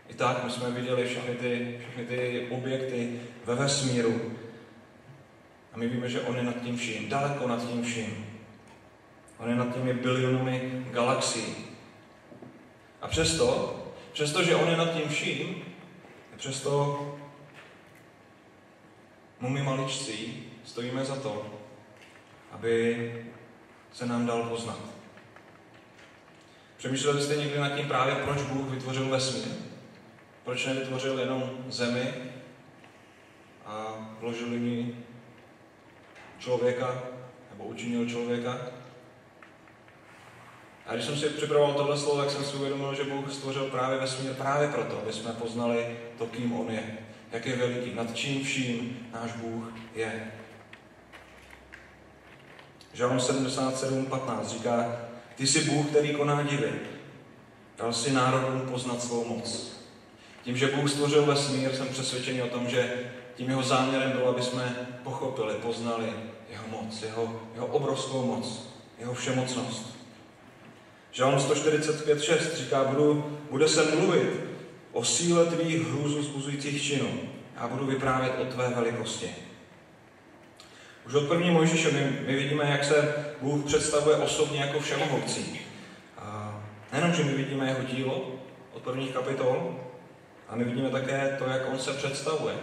I 0.07 0.13
tak 0.13 0.43
my 0.43 0.51
jsme 0.51 0.71
viděli 0.71 1.05
všechny 1.05 1.35
ty, 1.35 1.79
všechny 1.79 2.05
ty 2.05 2.47
objekty 2.51 3.21
ve 3.45 3.55
vesmíru. 3.55 4.31
A 5.73 5.77
my 5.77 5.87
víme, 5.87 6.09
že 6.09 6.21
on 6.21 6.35
je 6.35 6.43
nad 6.43 6.61
tím 6.61 6.77
vším, 6.77 7.09
daleko 7.09 7.47
nad 7.47 7.67
tím 7.69 7.83
vším. 7.83 8.26
On 9.37 9.49
je 9.49 9.55
nad 9.55 9.73
těmi 9.73 9.93
bilionami 9.93 10.85
galaxií. 10.91 11.55
A 13.01 13.07
přesto, 13.07 13.75
přesto, 14.13 14.43
že 14.43 14.55
on 14.55 14.69
je 14.69 14.77
nad 14.77 14.93
tím 14.93 15.09
vším, 15.09 15.63
přesto 16.37 17.01
mu 19.39 19.49
my 19.49 19.63
maličcí 19.63 20.43
stojíme 20.63 21.05
za 21.05 21.15
to, 21.15 21.45
aby 22.51 23.25
se 23.93 24.05
nám 24.05 24.25
dal 24.25 24.43
poznat. 24.43 24.79
Přemýšleli 26.77 27.21
jste 27.21 27.35
někdy 27.35 27.59
nad 27.59 27.69
tím 27.69 27.87
právě, 27.87 28.15
proč 28.15 28.41
Bůh 28.41 28.69
vytvořil 28.69 29.09
vesmír? 29.09 29.55
Proč 30.43 30.65
nevytvořil 30.65 31.19
jenom 31.19 31.65
zemi 31.67 32.13
a 33.65 33.95
vložil 34.19 34.47
ní 34.47 35.05
člověka, 36.39 37.03
nebo 37.51 37.63
učinil 37.63 38.09
člověka? 38.09 38.76
A 40.87 40.93
když 40.93 41.05
jsem 41.05 41.17
si 41.17 41.29
připravoval 41.29 41.73
tohle 41.73 41.97
slovo, 41.97 42.21
tak 42.21 42.31
jsem 42.31 42.43
si 42.43 42.55
uvědomil, 42.55 42.95
že 42.95 43.03
Bůh 43.03 43.33
stvořil 43.33 43.65
právě 43.65 43.99
vesmír 43.99 44.33
právě 44.33 44.67
proto, 44.67 44.99
aby 45.01 45.13
jsme 45.13 45.31
poznali 45.31 45.97
to, 46.17 46.25
kým 46.25 46.59
On 46.59 46.71
je. 46.71 46.97
Jak 47.31 47.45
je 47.45 47.55
veliký, 47.55 47.95
nad 47.95 48.15
čím 48.15 48.43
vším 48.43 49.07
náš 49.13 49.31
Bůh 49.31 49.73
je. 49.95 50.31
Žalm 52.93 53.17
77.15 53.17 54.47
říká, 54.47 55.01
ty 55.35 55.47
jsi 55.47 55.61
Bůh, 55.61 55.85
který 55.85 56.13
koná 56.13 56.43
divy. 56.43 56.71
Dal 57.77 57.93
si 57.93 58.11
národům 58.11 58.61
poznat 58.61 59.03
svou 59.03 59.25
moc. 59.25 59.77
Tím, 60.43 60.57
že 60.57 60.67
Bůh 60.67 60.91
stvořil 60.91 61.25
vesmír, 61.25 61.75
jsem 61.75 61.87
přesvědčený 61.87 62.41
o 62.41 62.47
tom, 62.47 62.69
že 62.69 63.11
tím 63.35 63.49
jeho 63.49 63.63
záměrem 63.63 64.11
bylo, 64.11 64.29
aby 64.29 64.41
jsme 64.41 64.87
pochopili, 65.03 65.53
poznali 65.53 66.13
jeho 66.49 66.67
moc, 66.67 67.01
jeho, 67.01 67.41
jeho 67.53 67.67
obrovskou 67.67 68.25
moc, 68.25 68.69
jeho 68.99 69.13
všemocnost. 69.13 69.96
Žalm 71.17 71.35
145.6 71.35 72.55
říká, 72.55 72.83
budu, 72.83 73.39
bude 73.51 73.67
se 73.67 73.95
mluvit 73.95 74.29
o 74.91 75.03
síle 75.03 75.45
tvých 75.45 75.87
hrůzu 75.87 76.23
zbuzujících 76.23 76.83
činů. 76.83 77.09
Já 77.61 77.67
budu 77.67 77.85
vyprávět 77.85 78.33
o 78.41 78.45
tvé 78.45 78.69
velikosti. 78.69 79.35
Už 81.07 81.13
od 81.13 81.27
první 81.27 81.51
Mojžíše 81.51 81.91
my, 81.91 82.19
my 82.27 82.35
vidíme, 82.35 82.69
jak 82.71 82.83
se 82.83 83.25
Bůh 83.41 83.65
představuje 83.65 84.17
osobně 84.17 84.59
jako 84.59 84.79
všemohoucí. 84.79 85.59
A 86.17 86.59
nejenom, 86.93 87.13
že 87.13 87.23
my 87.23 87.33
vidíme 87.33 87.67
jeho 87.67 87.83
dílo 87.83 88.31
od 88.73 88.81
prvních 88.81 89.11
kapitol, 89.11 89.75
a 90.49 90.55
my 90.55 90.63
vidíme 90.63 90.89
také 90.89 91.35
to, 91.39 91.45
jak 91.45 91.61
on 91.71 91.79
se 91.79 91.93
představuje, 91.93 92.55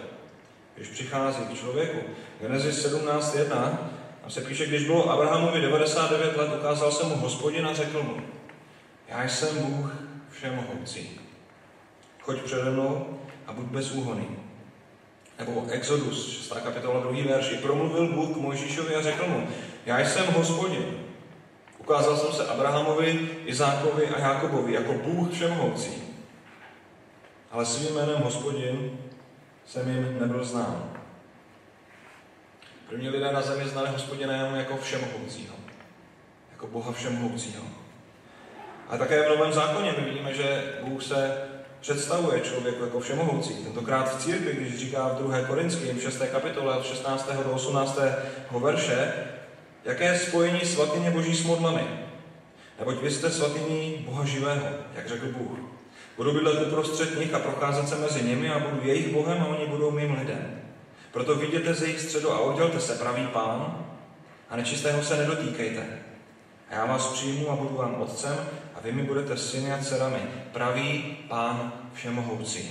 když 0.77 0.89
přichází 0.89 1.45
k 1.45 1.59
člověku. 1.59 1.99
Genesis 2.41 2.87
17.1 2.87 3.79
tam 4.25 4.31
se 4.31 4.41
píše, 4.41 4.67
když 4.67 4.85
bylo 4.85 5.11
Abrahamovi 5.11 5.61
99 5.61 6.37
let, 6.37 6.51
ukázal 6.59 6.93
se 6.93 7.05
mu 7.07 7.17
hospodin 7.17 7.67
a 7.67 7.75
řekl 7.75 8.03
mu, 8.03 8.17
já 9.23 9.29
jsem 9.29 9.59
Bůh 9.59 9.93
všemohoucí. 10.31 11.21
Choď 12.21 12.43
přede 12.43 12.71
mnou 12.71 13.21
a 13.47 13.53
buď 13.53 13.67
bezúhoný. 13.67 14.29
Nebo 15.39 15.67
Exodus, 15.71 16.29
6. 16.29 16.53
kapitola, 16.65 17.01
2. 17.01 17.25
verši. 17.25 17.57
Promluvil 17.57 18.15
Bůh 18.15 18.37
k 18.37 18.41
Mojžíšovi 18.41 18.95
a 18.95 19.03
řekl 19.03 19.27
mu, 19.27 19.49
já 19.87 19.99
jsem 19.99 20.27
hospodin. 20.27 20.85
Ukázal 21.79 22.17
jsem 22.17 22.33
se 22.33 22.47
Abrahamovi, 22.47 23.31
Izákovi 23.47 24.09
a 24.09 24.19
Jákobovi 24.19 24.73
jako 24.73 24.93
Bůh 24.93 25.33
všemohoucí. 25.33 25.91
Ale 27.51 27.67
svým 27.67 27.95
jménem 27.95 28.23
hospodin 28.23 28.99
jsem 29.67 29.89
jim 29.89 30.21
nebyl 30.21 30.45
znám. 30.45 30.93
První 32.89 33.09
lidé 33.09 33.33
na 33.33 33.43
zemi 33.43 33.69
znali 33.69 33.91
hospodina 33.91 34.37
jenom 34.37 34.55
jako 34.55 34.77
všemohoucího. 34.77 35.55
Jako 36.51 36.67
Boha 36.67 36.93
všemohoucího. 36.93 37.84
A 38.89 38.97
také 38.99 39.23
v 39.23 39.29
Novém 39.29 39.53
zákoně 39.53 39.95
my 39.99 40.05
vidíme, 40.05 40.35
že 40.35 40.65
Bůh 40.83 41.03
se 41.03 41.37
představuje 41.81 42.41
člověku 42.41 42.85
jako 42.85 43.01
všemohoucí. 43.01 43.55
Tentokrát 43.55 44.17
v 44.17 44.23
církvi, 44.23 44.53
když 44.55 44.79
říká 44.79 45.09
v 45.09 45.23
2. 45.23 45.41
Korinským 45.41 46.01
6. 46.01 46.23
kapitole 46.33 46.77
od 46.77 46.85
16. 46.85 47.31
do 47.45 47.51
18. 47.51 47.99
verše, 48.51 49.15
jaké 49.85 50.05
je 50.05 50.19
spojení 50.19 50.61
svatyně 50.61 51.11
Boží 51.11 51.37
s 51.37 51.45
modlami. 51.45 51.83
Neboť 52.79 53.03
vy 53.03 53.11
jste 53.11 53.31
svatyní 53.31 54.05
Boha 54.09 54.25
živého, 54.25 54.67
jak 54.95 55.09
řekl 55.09 55.27
Bůh. 55.27 55.59
Budu 56.17 56.33
bydlet 56.33 56.67
uprostřed 56.67 57.19
nich 57.19 57.35
a 57.35 57.39
procházet 57.39 57.89
se 57.89 57.97
mezi 57.97 58.23
nimi 58.23 58.51
a 58.51 58.59
budu 58.59 58.87
jejich 58.87 59.13
Bohem 59.15 59.43
a 59.43 59.47
oni 59.47 59.67
budou 59.67 59.91
mým 59.91 60.17
lidem. 60.19 60.61
Proto 61.13 61.35
viděte 61.35 61.75
ze 61.75 61.85
jejich 61.85 62.01
středu 62.01 62.33
a 62.33 62.39
oddělte 62.39 62.81
se, 62.81 62.95
pravý 62.95 63.27
pán, 63.27 63.87
a 64.51 64.57
nečistého 64.57 65.03
se 65.03 65.17
nedotýkejte. 65.17 65.87
Já 66.75 66.87
vás 66.87 67.07
přijmu 67.07 67.51
a 67.51 67.57
budu 67.57 67.77
vám 67.77 67.95
otcem 68.01 68.37
a 68.75 68.81
vy 68.81 68.93
mi 68.93 69.03
budete 69.03 69.37
syny 69.37 69.73
a 69.73 69.79
dcerami, 69.79 70.19
pravý 70.53 71.17
pán 71.29 71.73
všemohoucí. 71.93 72.71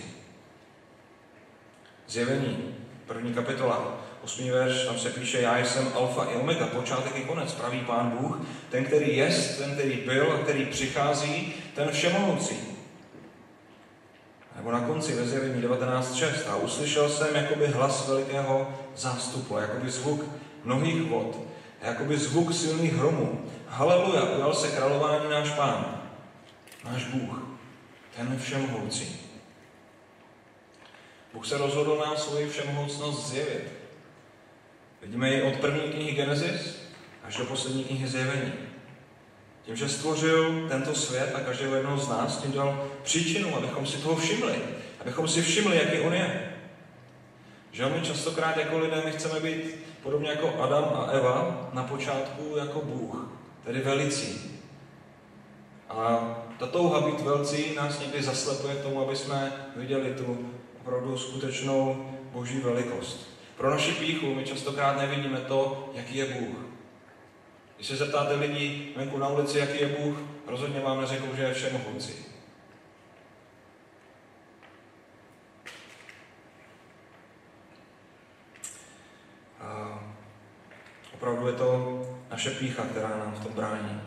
Zjevení, 2.08 2.76
první 3.08 3.34
kapitola, 3.34 3.98
osmý 4.24 4.50
verš, 4.50 4.86
tam 4.86 5.00
se 5.00 5.10
píše, 5.10 5.42
já 5.42 5.58
jsem 5.58 5.88
alfa 5.96 6.26
i 6.26 6.36
omega, 6.36 6.68
počátek 6.68 7.16
i 7.16 7.22
konec, 7.22 7.54
pravý 7.54 7.80
pán 7.80 8.10
Bůh, 8.10 8.38
ten, 8.70 8.86
který 8.86 9.18
jest, 9.18 9.58
ten, 9.58 9.72
který 9.74 9.94
byl 10.06 10.32
a 10.32 10.44
který 10.44 10.66
přichází, 10.66 11.54
ten 11.76 11.92
všemohoucí. 11.92 12.56
Nebo 14.56 14.72
na 14.72 14.80
konci 14.80 15.16
ve 15.16 15.28
zjevení 15.28 15.64
19.6 15.64 16.52
a 16.52 16.56
uslyšel 16.56 17.10
jsem 17.10 17.36
jakoby 17.36 17.68
hlas 17.68 18.08
velikého 18.08 18.74
zástupu, 18.96 19.58
jakoby 19.58 19.90
zvuk 19.90 20.26
mnohých 20.64 21.02
vod, 21.02 21.53
jakoby 21.84 22.18
zvuk 22.18 22.54
silných 22.54 22.94
hromů. 22.94 23.46
Haleluja, 23.68 24.24
ujal 24.24 24.54
se 24.54 24.68
králování 24.68 25.30
náš 25.30 25.50
pán, 25.50 26.02
náš 26.84 27.04
Bůh, 27.04 27.44
ten 28.18 28.40
všemohoucí. 28.40 29.20
Bůh 31.34 31.48
se 31.48 31.58
rozhodl 31.58 32.02
nám 32.06 32.18
svoji 32.18 32.50
všemohoucnost 32.50 33.28
zjevit. 33.28 33.68
Vidíme 35.02 35.30
ji 35.30 35.42
od 35.42 35.56
první 35.60 35.92
knihy 35.92 36.12
Genesis 36.12 36.84
až 37.24 37.38
do 37.38 37.46
poslední 37.46 37.84
knihy 37.84 38.08
Zjevení. 38.08 38.54
Tím, 39.66 39.76
že 39.76 39.90
stvořil 39.90 40.68
tento 40.70 40.96
svět 40.96 41.36
a 41.36 41.40
každého 41.40 41.76
jednoho 41.76 41.98
z 41.98 42.10
nás, 42.10 42.38
tím 42.38 42.52
dal 42.52 42.88
příčinu, 43.04 43.56
abychom 43.56 43.88
si 43.88 43.98
toho 43.98 44.16
všimli. 44.16 44.56
Abychom 45.00 45.28
si 45.28 45.42
všimli, 45.42 45.78
jaký 45.78 46.00
on 46.00 46.14
je. 46.14 46.54
Že 47.72 47.86
my 47.86 48.02
častokrát 48.02 48.58
jako 48.58 48.80
lidé, 48.80 49.02
my 49.06 49.12
chceme 49.12 49.40
být 49.40 49.76
podobně 50.04 50.30
jako 50.30 50.64
Adam 50.64 50.84
a 50.84 51.12
Eva 51.12 51.70
na 51.74 51.84
počátku 51.84 52.58
jako 52.58 52.82
Bůh, 52.82 53.32
tedy 53.64 53.80
velicí. 53.80 54.60
A 55.90 56.20
ta 56.60 56.68
touha 56.68 57.02
být 57.02 57.22
velcí 57.22 57.76
nás 57.76 58.00
někdy 58.00 58.24
zaslepuje 58.24 58.76
k 58.76 58.84
tomu, 58.84 59.02
aby 59.02 59.16
jsme 59.16 59.52
viděli 59.76 60.14
tu 60.14 60.50
opravdu 60.82 61.18
skutečnou 61.18 62.06
boží 62.32 62.60
velikost. 62.60 63.30
Pro 63.58 63.70
naši 63.70 63.92
píchu 63.92 64.34
my 64.34 64.44
častokrát 64.44 64.98
nevidíme 64.98 65.38
to, 65.38 65.90
jaký 65.94 66.18
je 66.18 66.26
Bůh. 66.26 66.58
Když 67.76 67.88
se 67.88 67.96
zeptáte 67.96 68.36
lidí 68.36 68.94
venku 68.98 69.18
na 69.18 69.28
ulici, 69.28 69.60
jaký 69.60 69.82
je 69.82 69.88
Bůh, 69.88 70.18
rozhodně 70.48 70.80
vám 70.80 71.02
neřeknou, 71.02 71.36
že 71.36 71.44
je 71.44 71.54
všemohoucí. 71.54 72.33
A 79.74 80.04
opravdu 81.14 81.48
je 81.48 81.54
to 81.54 82.02
naše 82.32 82.52
pícha, 82.52 82.84
která 82.84 83.10
nám 83.10 83.34
v 83.34 83.44
tom 83.44 83.54
brání. 83.54 84.02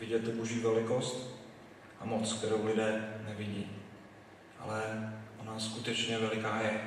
Vidět 0.00 0.24
tu 0.24 0.32
boží 0.32 0.60
velikost 0.60 1.36
a 2.00 2.04
moc, 2.04 2.32
kterou 2.32 2.66
lidé 2.66 3.14
nevidí. 3.28 3.70
Ale 4.60 4.82
ona 5.38 5.58
skutečně 5.58 6.18
veliká 6.18 6.60
je. 6.60 6.80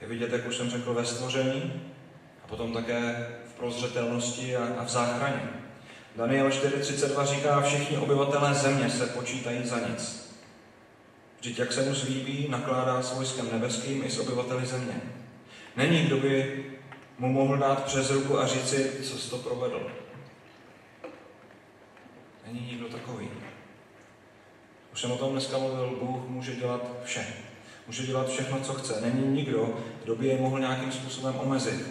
Je 0.00 0.08
vidět, 0.08 0.32
jak 0.32 0.46
už 0.46 0.56
jsem 0.56 0.70
řekl, 0.70 0.94
ve 0.94 1.04
stvoření 1.04 1.92
a 2.44 2.48
potom 2.48 2.72
také 2.72 3.28
v 3.46 3.52
prozřetelnosti 3.52 4.56
a, 4.56 4.64
a 4.78 4.84
v 4.84 4.88
záchraně. 4.88 5.42
Daniel 6.16 6.48
4.32 6.48 7.26
říká, 7.26 7.60
všichni 7.60 7.98
obyvatelé 7.98 8.54
země 8.54 8.90
se 8.90 9.06
počítají 9.06 9.66
za 9.66 9.78
nic. 9.88 10.32
Vždyť 11.40 11.58
jak 11.58 11.72
se 11.72 11.82
mu 11.82 11.94
zlíbí, 11.94 12.46
nakládá 12.48 13.02
s 13.02 13.14
vojskem 13.14 13.48
nebeským 13.52 14.04
i 14.04 14.10
s 14.10 14.18
obyvateli 14.18 14.66
země. 14.66 15.00
Není, 15.76 16.02
kdo 16.02 16.16
by 16.16 16.64
mu 17.18 17.32
mohl 17.32 17.56
dát 17.56 17.84
přes 17.84 18.10
ruku 18.10 18.38
a 18.38 18.46
říci, 18.46 18.90
co 19.02 19.18
jsi 19.18 19.30
to 19.30 19.38
provedl. 19.38 19.90
Není 22.46 22.66
nikdo 22.66 22.88
takový. 22.88 23.30
Už 24.92 25.00
jsem 25.00 25.12
o 25.12 25.18
tom 25.18 25.32
dneska 25.32 25.58
mluvil, 25.58 25.96
Bůh 26.00 26.28
může 26.28 26.56
dělat 26.56 26.90
vše. 27.04 27.26
Může 27.86 28.06
dělat 28.06 28.28
všechno, 28.28 28.60
co 28.60 28.74
chce. 28.74 29.00
Není 29.00 29.26
nikdo, 29.36 29.74
kdo 30.04 30.16
by 30.16 30.26
je 30.26 30.38
mohl 30.38 30.60
nějakým 30.60 30.92
způsobem 30.92 31.34
omezit. 31.36 31.86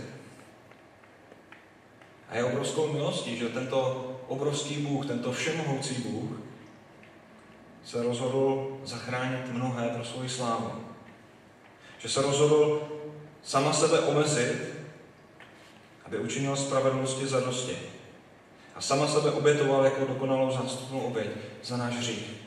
A 2.30 2.38
je 2.38 2.44
obrovskou 2.44 2.94
milostí, 2.94 3.38
že 3.38 3.50
tento 3.50 4.08
obrovský 4.28 4.78
Bůh, 4.78 5.06
tento 5.06 5.32
všemohoucí 5.32 5.94
Bůh, 5.94 6.40
se 7.86 8.04
rozhodl 8.04 8.78
zachránit 8.84 9.52
mnohé 9.52 9.90
pro 9.90 10.06
svoji 10.06 10.30
slávu. 10.30 10.72
Že 12.00 12.10
se 12.10 12.22
rozhodl 12.22 12.82
sama 13.44 13.74
sebe 13.74 14.00
omezit, 14.00 14.82
aby 16.06 16.20
učinil 16.20 16.56
spravedlnosti 16.56 17.28
za 17.28 17.40
dosti. 17.40 17.78
A 18.76 18.82
sama 18.82 19.08
sebe 19.08 19.32
obětoval 19.32 19.86
jako 19.86 20.06
dokonalou 20.06 20.52
zástupnou 20.52 21.00
oběť 21.00 21.28
za 21.64 21.78
náš 21.78 21.96
hřích. 21.96 22.42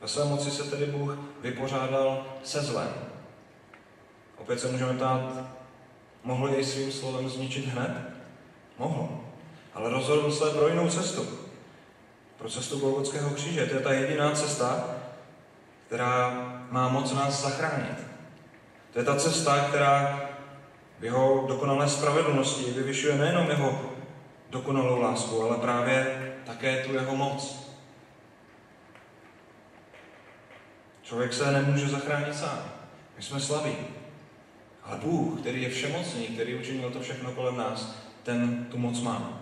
Ve 0.00 0.08
své 0.08 0.24
moci 0.24 0.50
se 0.50 0.64
tedy 0.64 0.86
Bůh 0.86 1.18
vypořádal 1.40 2.26
se 2.44 2.60
zlem. 2.60 2.94
Opět 4.38 4.60
se 4.60 4.68
můžeme 4.68 4.94
ptát, 4.94 5.32
mohl 6.24 6.48
jej 6.48 6.64
svým 6.64 6.92
slovem 6.92 7.28
zničit 7.28 7.66
hned? 7.66 7.96
Mohl. 8.78 9.20
Ale 9.74 9.90
rozhodl 9.90 10.32
se 10.32 10.50
pro 10.50 10.68
jinou 10.68 10.90
cestu. 10.90 11.26
Pro 12.38 12.50
cestu 12.50 12.78
Golgotského 12.78 13.30
kříže. 13.30 13.66
To 13.66 13.74
je 13.74 13.80
ta 13.80 13.92
jediná 13.92 14.32
cesta, 14.32 14.96
která 15.86 16.30
má 16.70 16.88
moc 16.88 17.12
nás 17.12 17.42
zachránit. 17.42 18.09
To 18.92 18.98
je 18.98 19.04
ta 19.04 19.16
cesta, 19.16 19.68
která 19.68 20.20
v 20.98 21.04
jeho 21.04 21.44
dokonalé 21.48 21.88
spravedlnosti 21.88 22.70
vyvyšuje 22.70 23.18
nejenom 23.18 23.50
jeho 23.50 23.80
dokonalou 24.50 25.00
lásku, 25.00 25.42
ale 25.42 25.56
právě 25.56 26.32
také 26.46 26.84
tu 26.84 26.94
jeho 26.94 27.16
moc. 27.16 27.70
Člověk 31.02 31.32
se 31.32 31.52
nemůže 31.52 31.88
zachránit 31.88 32.34
sám. 32.34 32.62
My 33.16 33.22
jsme 33.22 33.40
slabí. 33.40 33.76
Ale 34.82 34.98
Bůh, 34.98 35.40
který 35.40 35.62
je 35.62 35.70
všemocný, 35.70 36.26
který 36.26 36.54
učinil 36.54 36.90
to 36.90 37.00
všechno 37.00 37.32
kolem 37.32 37.56
nás, 37.56 37.96
ten 38.22 38.66
tu 38.70 38.78
moc 38.78 39.00
má. 39.00 39.40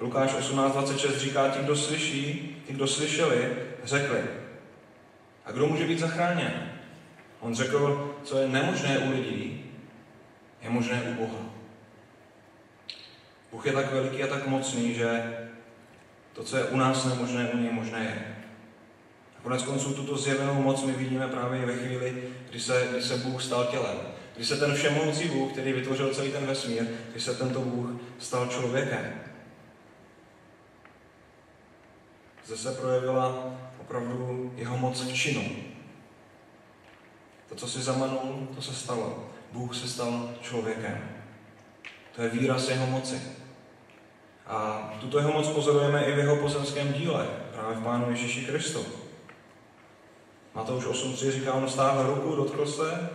Lukáš 0.00 0.34
18.26 0.34 1.18
říká, 1.18 1.48
ti, 1.48 1.58
kdo 1.58 1.76
slyší, 1.76 2.56
ti, 2.66 2.72
kdo 2.72 2.86
slyšeli, 2.86 3.56
řekli. 3.84 4.20
A 5.46 5.52
kdo 5.52 5.66
může 5.66 5.86
být 5.86 5.98
zachráněn? 5.98 6.69
On 7.40 7.54
řekl, 7.54 8.14
co 8.24 8.38
je 8.38 8.48
nemožné 8.48 8.98
u 8.98 9.10
lidí, 9.10 9.64
je 10.62 10.70
možné 10.70 11.02
u 11.02 11.14
Boha. 11.14 11.38
Bůh 13.52 13.66
je 13.66 13.72
tak 13.72 13.92
veliký 13.92 14.22
a 14.22 14.26
tak 14.26 14.46
mocný, 14.46 14.94
že 14.94 15.36
to, 16.32 16.44
co 16.44 16.56
je 16.56 16.64
u 16.64 16.76
nás 16.76 17.04
nemožné, 17.04 17.50
u 17.50 17.58
něj 17.58 17.72
možné 17.72 18.04
je. 18.04 18.36
A 19.38 19.42
konec 19.42 19.62
konců 19.62 19.94
tuto 19.94 20.16
zjevenou 20.16 20.54
moc 20.54 20.82
my 20.82 20.92
vidíme 20.92 21.28
právě 21.28 21.66
ve 21.66 21.76
chvíli, 21.76 22.22
kdy 22.50 22.60
se, 22.60 22.88
kdy 22.90 23.02
se 23.02 23.16
Bůh 23.16 23.42
stal 23.42 23.64
tělem. 23.64 23.96
Kdy 24.36 24.44
se 24.44 24.56
ten 24.56 24.74
všemohoucí 24.74 25.28
Bůh, 25.28 25.52
který 25.52 25.72
vytvořil 25.72 26.14
celý 26.14 26.32
ten 26.32 26.46
vesmír, 26.46 26.86
kdy 27.10 27.20
se 27.20 27.34
tento 27.34 27.60
Bůh 27.60 27.90
stal 28.18 28.46
člověkem. 28.46 29.20
Zde 32.46 32.56
se 32.56 32.72
projevila 32.72 33.54
opravdu 33.80 34.52
jeho 34.56 34.78
moc 34.78 35.02
v 35.02 35.14
činu. 35.14 35.69
To, 37.50 37.56
co 37.56 37.68
si 37.68 37.82
zamanul, 37.82 38.48
to 38.54 38.62
se 38.62 38.74
stalo. 38.74 39.26
Bůh 39.52 39.76
se 39.76 39.88
stal 39.88 40.30
člověkem. 40.40 41.08
To 42.16 42.22
je 42.22 42.28
výraz 42.28 42.68
jeho 42.68 42.86
moci. 42.86 43.22
A 44.46 44.90
tuto 45.00 45.18
jeho 45.18 45.32
moc 45.32 45.48
pozorujeme 45.48 46.04
i 46.04 46.12
v 46.12 46.18
jeho 46.18 46.36
pozemském 46.36 46.92
díle, 46.92 47.28
právě 47.52 47.76
v 47.76 47.84
Pánu 47.84 48.10
Ježíši 48.10 48.46
Kristu. 48.46 48.86
Matouš 50.54 50.84
8.3 50.84 51.30
říká, 51.30 51.52
on 51.52 51.68
stáhl 51.68 52.14
ruku, 52.14 52.36
dotkl 52.36 52.66
se 52.66 53.10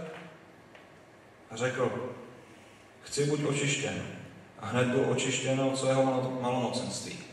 a 1.52 1.56
řekl, 1.56 2.14
chci 3.02 3.26
buď 3.26 3.44
očištěn. 3.44 4.04
A 4.60 4.66
hned 4.66 4.88
byl 4.88 5.06
očištěn 5.10 5.62
od 5.62 5.78
svého 5.78 6.32
malomocenství. 6.42 7.25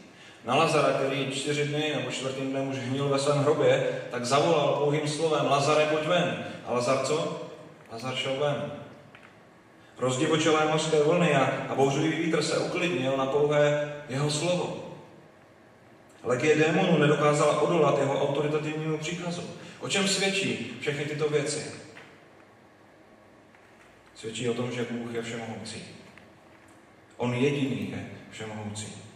Na 0.45 0.55
Lazara, 0.55 0.93
který 0.93 1.31
čtyři 1.31 1.65
dny 1.65 1.93
nebo 1.97 2.11
čtvrtým 2.11 2.51
dnem 2.51 2.69
už 2.69 2.77
hnil 2.77 3.09
ve 3.09 3.19
svém 3.19 3.39
hrobě, 3.39 4.01
tak 4.11 4.25
zavolal 4.25 4.73
pouhým 4.73 5.09
slovem, 5.09 5.47
Lazare, 5.47 5.87
pojď 5.87 6.07
ven. 6.07 6.45
A 6.67 6.73
Lazar 6.73 7.07
co? 7.07 7.49
Lazar 7.93 8.15
šel 8.15 8.37
ven. 8.37 8.73
Rozdivočelé 9.99 10.73
mořské 10.73 11.03
vlny 11.03 11.35
a, 11.35 11.45
a 11.69 11.75
bouřlivý 11.75 12.23
vítr 12.23 12.43
se 12.43 12.59
uklidnil 12.59 13.17
na 13.17 13.27
pouhé 13.27 13.95
jeho 14.09 14.31
slovo. 14.31 14.97
Legie 16.25 16.57
démonů 16.57 16.99
nedokázala 16.99 17.61
odolat 17.61 17.99
jeho 17.99 18.29
autoritativnímu 18.29 18.99
příkazu. 18.99 19.43
O 19.81 19.89
čem 19.89 20.09
svědčí 20.09 20.77
všechny 20.81 21.05
tyto 21.05 21.29
věci? 21.29 21.73
Svědčí 24.15 24.49
o 24.49 24.55
tom, 24.55 24.73
že 24.73 24.87
Bůh 24.91 25.15
je 25.15 25.23
všemohoucí. 25.23 25.85
On 27.17 27.35
jediný 27.35 27.91
je 27.91 28.11
všemohoucí. 28.31 29.12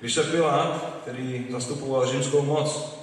Když 0.00 0.14
se 0.14 0.24
Pilát, 0.24 0.98
který 1.02 1.46
zastupoval 1.50 2.06
římskou 2.06 2.42
moc, 2.42 2.98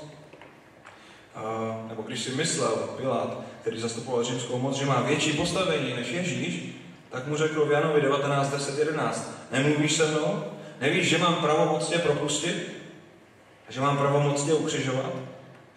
nebo 1.90 2.02
když 2.02 2.24
si 2.24 2.32
myslel 2.32 2.76
Pilát, 2.98 3.38
který 3.62 3.80
zastupoval 3.80 4.24
římskou 4.24 4.60
moc, 4.60 4.78
že 4.78 4.86
má 4.86 5.02
větší 5.02 5.34
postavení 5.34 5.94
než 5.94 6.12
Ježíš, 6.12 6.78
Tak 7.10 7.28
mu 7.28 7.38
řekl 7.38 7.66
v 7.66 7.72
Janovi 7.72 8.02
19, 8.02 8.50
10, 8.50 8.80
11. 8.80 9.32
Nemluvíš 9.52 9.94
se 9.94 10.12
mnou? 10.12 10.44
Nevíš, 10.82 11.10
že 11.10 11.18
mám 11.18 11.36
pravomoc 11.36 11.90
tě 11.90 12.00
propustit? 12.00 12.72
A 13.70 13.72
že 13.72 13.82
mám 13.82 13.98
pravomoc 13.98 14.44
tě 14.44 14.54
ukřižovat? 14.54 15.14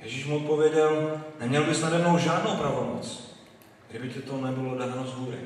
Ježíš 0.01 0.27
mu 0.27 0.37
odpověděl, 0.37 1.21
neměl 1.41 1.65
bys 1.65 1.81
nade 1.81 1.99
mnou 1.99 2.19
žádnou 2.19 2.57
pravomoc, 2.57 3.35
kdyby 3.89 4.09
ti 4.09 4.21
to 4.21 4.37
nebylo 4.37 4.79
dáno 4.79 5.07
z 5.07 5.15
hůry. 5.15 5.39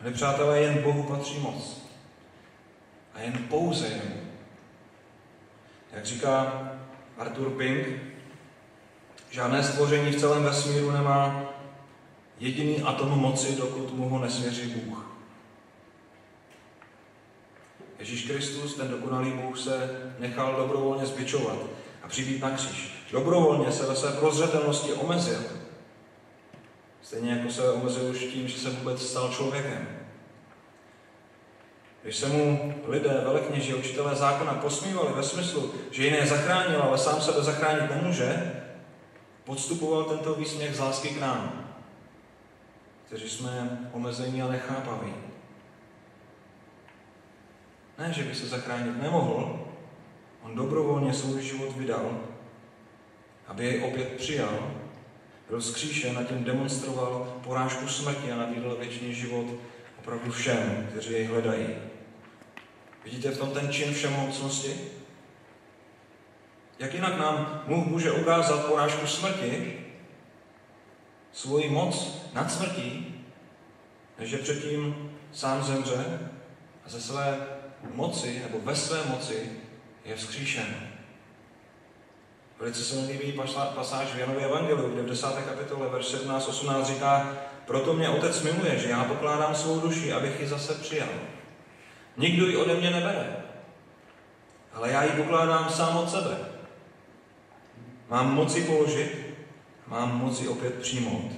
Milí 0.00 0.14
přátelé, 0.14 0.60
jen 0.60 0.82
Bohu 0.82 1.02
patří 1.02 1.38
moc. 1.38 1.83
A 3.14 3.20
jen 3.20 3.32
pouze 3.48 3.86
jemu. 3.86 4.20
Jak 5.92 6.06
říká 6.06 6.62
Arthur 7.18 7.50
Pink, 7.50 7.86
žádné 9.30 9.62
stvoření 9.62 10.10
v 10.10 10.20
celém 10.20 10.42
vesmíru 10.42 10.90
nemá 10.90 11.44
jediný 12.38 12.82
atom 12.82 13.08
moci, 13.08 13.56
dokud 13.56 13.94
mu 13.94 14.08
ho 14.08 14.18
nesvěří 14.18 14.74
Bůh. 14.74 15.10
Ježíš 17.98 18.24
Kristus, 18.24 18.74
ten 18.74 18.88
dokonalý 18.88 19.30
Bůh, 19.30 19.58
se 19.58 19.90
nechal 20.18 20.56
dobrovolně 20.56 21.06
zbičovat 21.06 21.58
a 22.02 22.08
přibít 22.08 22.42
na 22.42 22.50
kříž. 22.50 22.94
Dobrovolně 23.12 23.72
se 23.72 23.86
ve 23.86 23.96
své 23.96 24.12
prozřetelnosti 24.12 24.92
omezil. 24.92 25.42
Stejně 27.02 27.32
jako 27.32 27.52
se 27.52 27.70
omezil 27.70 28.10
už 28.10 28.18
tím, 28.18 28.48
že 28.48 28.58
se 28.58 28.70
vůbec 28.70 29.02
stal 29.02 29.32
člověkem. 29.32 30.03
Když 32.04 32.16
se 32.16 32.28
mu 32.28 32.74
lidé, 32.86 33.20
velekněži, 33.24 33.74
učitelé 33.74 34.14
zákona 34.14 34.54
posmívali 34.54 35.12
ve 35.12 35.22
smyslu, 35.22 35.74
že 35.90 36.04
jiné 36.04 36.26
zachránil, 36.26 36.82
ale 36.82 36.98
sám 36.98 37.20
sebe 37.20 37.42
zachránit 37.42 37.90
nemůže, 37.90 38.52
podstupoval 39.44 40.04
tento 40.04 40.34
výsměch 40.34 40.74
z 40.74 40.78
lásky 40.78 41.08
k 41.08 41.20
nám, 41.20 41.70
kteří 43.06 43.30
jsme 43.30 43.80
omezení 43.92 44.42
a 44.42 44.48
nechápaví. 44.48 45.14
Ne, 47.98 48.12
že 48.12 48.22
by 48.22 48.34
se 48.34 48.46
zachránit 48.46 49.02
nemohl, 49.02 49.66
on 50.42 50.54
dobrovolně 50.54 51.14
svůj 51.14 51.42
život 51.42 51.76
vydal, 51.76 52.20
aby 53.46 53.64
jej 53.64 53.84
opět 53.84 54.08
přijal, 54.08 54.70
byl 55.48 55.62
zkříšen 55.62 56.18
a 56.18 56.24
tím 56.24 56.44
demonstroval 56.44 57.40
porážku 57.44 57.88
smrti 57.88 58.32
a 58.32 58.36
nabídl 58.36 58.76
věčný 58.80 59.14
život 59.14 59.46
opravdu 59.98 60.32
všem, 60.32 60.86
kteří 60.90 61.12
jej 61.12 61.24
hledají. 61.24 61.93
Vidíte 63.04 63.30
v 63.30 63.38
tom 63.38 63.50
ten 63.50 63.72
čin 63.72 63.94
všemocnosti? 63.94 64.80
Jak 66.78 66.94
jinak 66.94 67.18
nám 67.18 67.62
Bůh 67.66 67.86
může 67.86 68.12
ukázat 68.12 68.66
porážku 68.66 69.06
smrti, 69.06 69.80
svoji 71.32 71.70
moc 71.70 72.22
nad 72.32 72.52
smrtí, 72.52 73.14
než 74.18 74.30
že 74.30 74.38
předtím 74.38 75.10
sám 75.32 75.62
zemře 75.62 76.30
a 76.86 76.88
ze 76.88 77.00
své 77.00 77.46
moci, 77.94 78.42
nebo 78.42 78.58
ve 78.64 78.76
své 78.76 79.04
moci, 79.04 79.50
je 80.04 80.16
vzkříšen. 80.16 80.90
Velice 82.58 82.84
se 82.84 82.94
mi 82.94 83.12
líbí 83.12 83.40
pasáž 83.74 84.08
v 84.08 84.18
Janově 84.18 84.44
Evangeliu, 84.44 84.88
kde 84.88 85.02
v 85.02 85.08
10. 85.08 85.26
kapitole, 85.26 85.88
verš 85.88 86.06
17-18 86.06 86.84
říká, 86.84 87.38
proto 87.66 87.92
mě 87.92 88.08
otec 88.08 88.42
miluje, 88.42 88.78
že 88.78 88.88
já 88.88 89.04
pokládám 89.04 89.54
svou 89.54 89.80
duši, 89.80 90.12
abych 90.12 90.40
ji 90.40 90.48
zase 90.48 90.74
přijal. 90.74 91.08
Nikdo 92.16 92.46
ji 92.46 92.56
ode 92.56 92.74
mě 92.74 92.90
nebere, 92.90 93.36
ale 94.72 94.90
já 94.90 95.04
ji 95.04 95.10
pokládám 95.10 95.70
sám 95.70 95.96
od 95.96 96.10
sebe. 96.10 96.36
Mám 98.08 98.34
moci 98.34 98.62
položit, 98.64 99.36
mám 99.86 100.18
moci 100.18 100.48
opět 100.48 100.74
přijmout. 100.74 101.32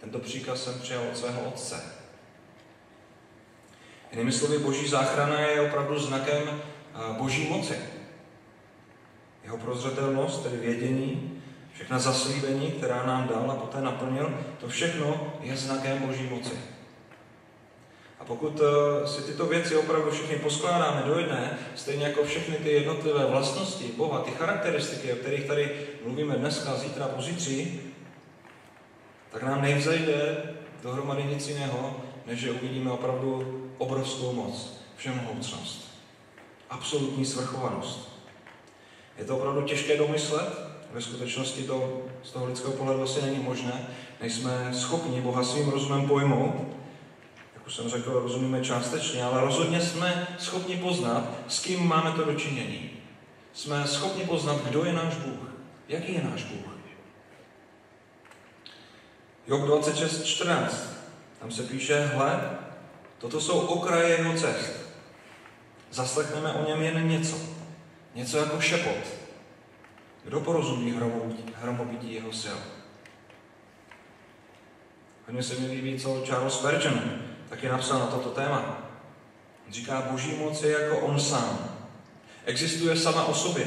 Tento 0.00 0.18
příkaz 0.18 0.64
jsem 0.64 0.80
přijal 0.80 1.02
od 1.10 1.16
svého 1.16 1.40
otce. 1.40 2.04
Jinými 4.10 4.32
slovy, 4.32 4.58
boží 4.58 4.88
záchrana 4.88 5.40
je 5.40 5.60
opravdu 5.60 5.98
znakem 5.98 6.42
eh, 6.48 7.18
boží 7.18 7.48
moci. 7.48 7.78
Jeho 9.44 9.58
prozřetelnost, 9.58 10.42
tedy 10.42 10.56
vědění, 10.56 11.42
všechna 11.72 11.98
zaslíbení, 11.98 12.70
která 12.70 13.06
nám 13.06 13.28
dal 13.28 13.50
a 13.50 13.54
poté 13.54 13.80
naplnil, 13.80 14.38
to 14.60 14.68
všechno 14.68 15.32
je 15.40 15.56
znakem 15.56 15.98
boží 15.98 16.22
moci. 16.22 16.73
A 18.24 18.26
pokud 18.26 18.60
eh, 18.60 19.06
si 19.08 19.22
tyto 19.22 19.46
věci 19.46 19.76
opravdu 19.76 20.10
všechny 20.10 20.36
poskládáme 20.36 21.02
do 21.06 21.18
jedné, 21.18 21.58
stejně 21.74 22.04
jako 22.04 22.24
všechny 22.24 22.56
ty 22.56 22.72
jednotlivé 22.72 23.26
vlastnosti 23.26 23.84
Boha, 23.96 24.20
ty 24.20 24.30
charakteristiky, 24.30 25.12
o 25.12 25.16
kterých 25.16 25.44
tady 25.44 25.70
mluvíme 26.04 26.34
dneska, 26.36 26.74
zítra, 26.74 27.08
pozítří, 27.08 27.80
tak 29.32 29.42
nám 29.42 29.62
nevzejde 29.62 30.42
dohromady 30.82 31.24
nic 31.24 31.48
jiného, 31.48 31.96
než 32.26 32.40
že 32.40 32.50
uvidíme 32.50 32.90
opravdu 32.90 33.60
obrovskou 33.78 34.32
moc, 34.32 34.80
všemohoucnost, 34.96 35.90
absolutní 36.70 37.24
svrchovanost. 37.24 38.08
Je 39.18 39.24
to 39.24 39.36
opravdu 39.36 39.62
těžké 39.62 39.96
domyslet, 39.96 40.48
ve 40.92 41.00
skutečnosti 41.00 41.62
to 41.62 42.02
z 42.22 42.30
toho 42.30 42.46
lidského 42.46 42.72
pohledu 42.72 43.02
asi 43.02 43.22
není 43.22 43.38
možné, 43.38 43.86
nejsme 44.20 44.70
schopni 44.72 45.20
Boha 45.20 45.44
svým 45.44 45.68
rozumem 45.68 46.08
pojmout, 46.08 46.83
už 47.66 47.74
jsem 47.74 47.88
řekl, 47.88 48.12
rozumíme 48.12 48.64
částečně, 48.64 49.24
ale 49.24 49.40
rozhodně 49.40 49.80
jsme 49.80 50.36
schopni 50.38 50.76
poznat, 50.76 51.28
s 51.48 51.60
kým 51.60 51.88
máme 51.88 52.12
to 52.12 52.24
dočinění. 52.24 52.90
Jsme 53.52 53.86
schopni 53.86 54.24
poznat, 54.24 54.56
kdo 54.56 54.84
je 54.84 54.92
náš 54.92 55.14
Bůh, 55.14 55.48
jaký 55.88 56.14
je 56.14 56.24
náš 56.24 56.42
Bůh. 56.44 56.74
Job 59.46 59.60
26.14. 59.60 60.68
Tam 61.40 61.50
se 61.50 61.62
píše, 61.62 62.00
hle, 62.00 62.58
toto 63.18 63.40
jsou 63.40 63.60
okraje 63.60 64.08
jeho 64.08 64.34
cest. 64.34 64.72
Zaslechneme 65.90 66.52
o 66.52 66.68
něm 66.68 66.82
jen 66.82 67.08
něco. 67.08 67.36
Něco 68.14 68.38
jako 68.38 68.60
šepot. 68.60 69.04
Kdo 70.24 70.40
porozumí 70.40 71.00
hromobití 71.54 72.14
jeho 72.14 72.32
sil? 72.42 72.58
Hodně 75.26 75.42
se 75.42 75.60
mi 75.60 75.66
líbí, 75.66 76.00
co 76.00 76.22
Charles 76.26 76.54
Spurgeon 76.54 77.00
taky 77.54 77.68
napsal 77.68 77.98
na 77.98 78.06
toto 78.06 78.30
téma. 78.30 78.78
Říká, 79.70 80.08
boží 80.10 80.34
moc 80.36 80.62
je 80.62 80.70
jako 80.70 80.98
on 80.98 81.20
sám. 81.20 81.78
Existuje 82.44 82.96
sama 82.96 83.24
o 83.24 83.34
sobě. 83.34 83.66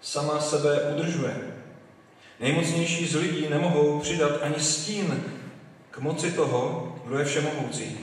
Sama 0.00 0.40
sebe 0.40 0.80
udržuje. 0.82 1.36
Nejmocnější 2.40 3.06
z 3.06 3.14
lidí 3.14 3.48
nemohou 3.48 4.00
přidat 4.00 4.42
ani 4.42 4.60
stín 4.60 5.24
k 5.90 5.98
moci 5.98 6.32
toho, 6.32 6.92
kdo 7.04 7.18
je 7.18 7.24
všemohoucí. 7.24 7.98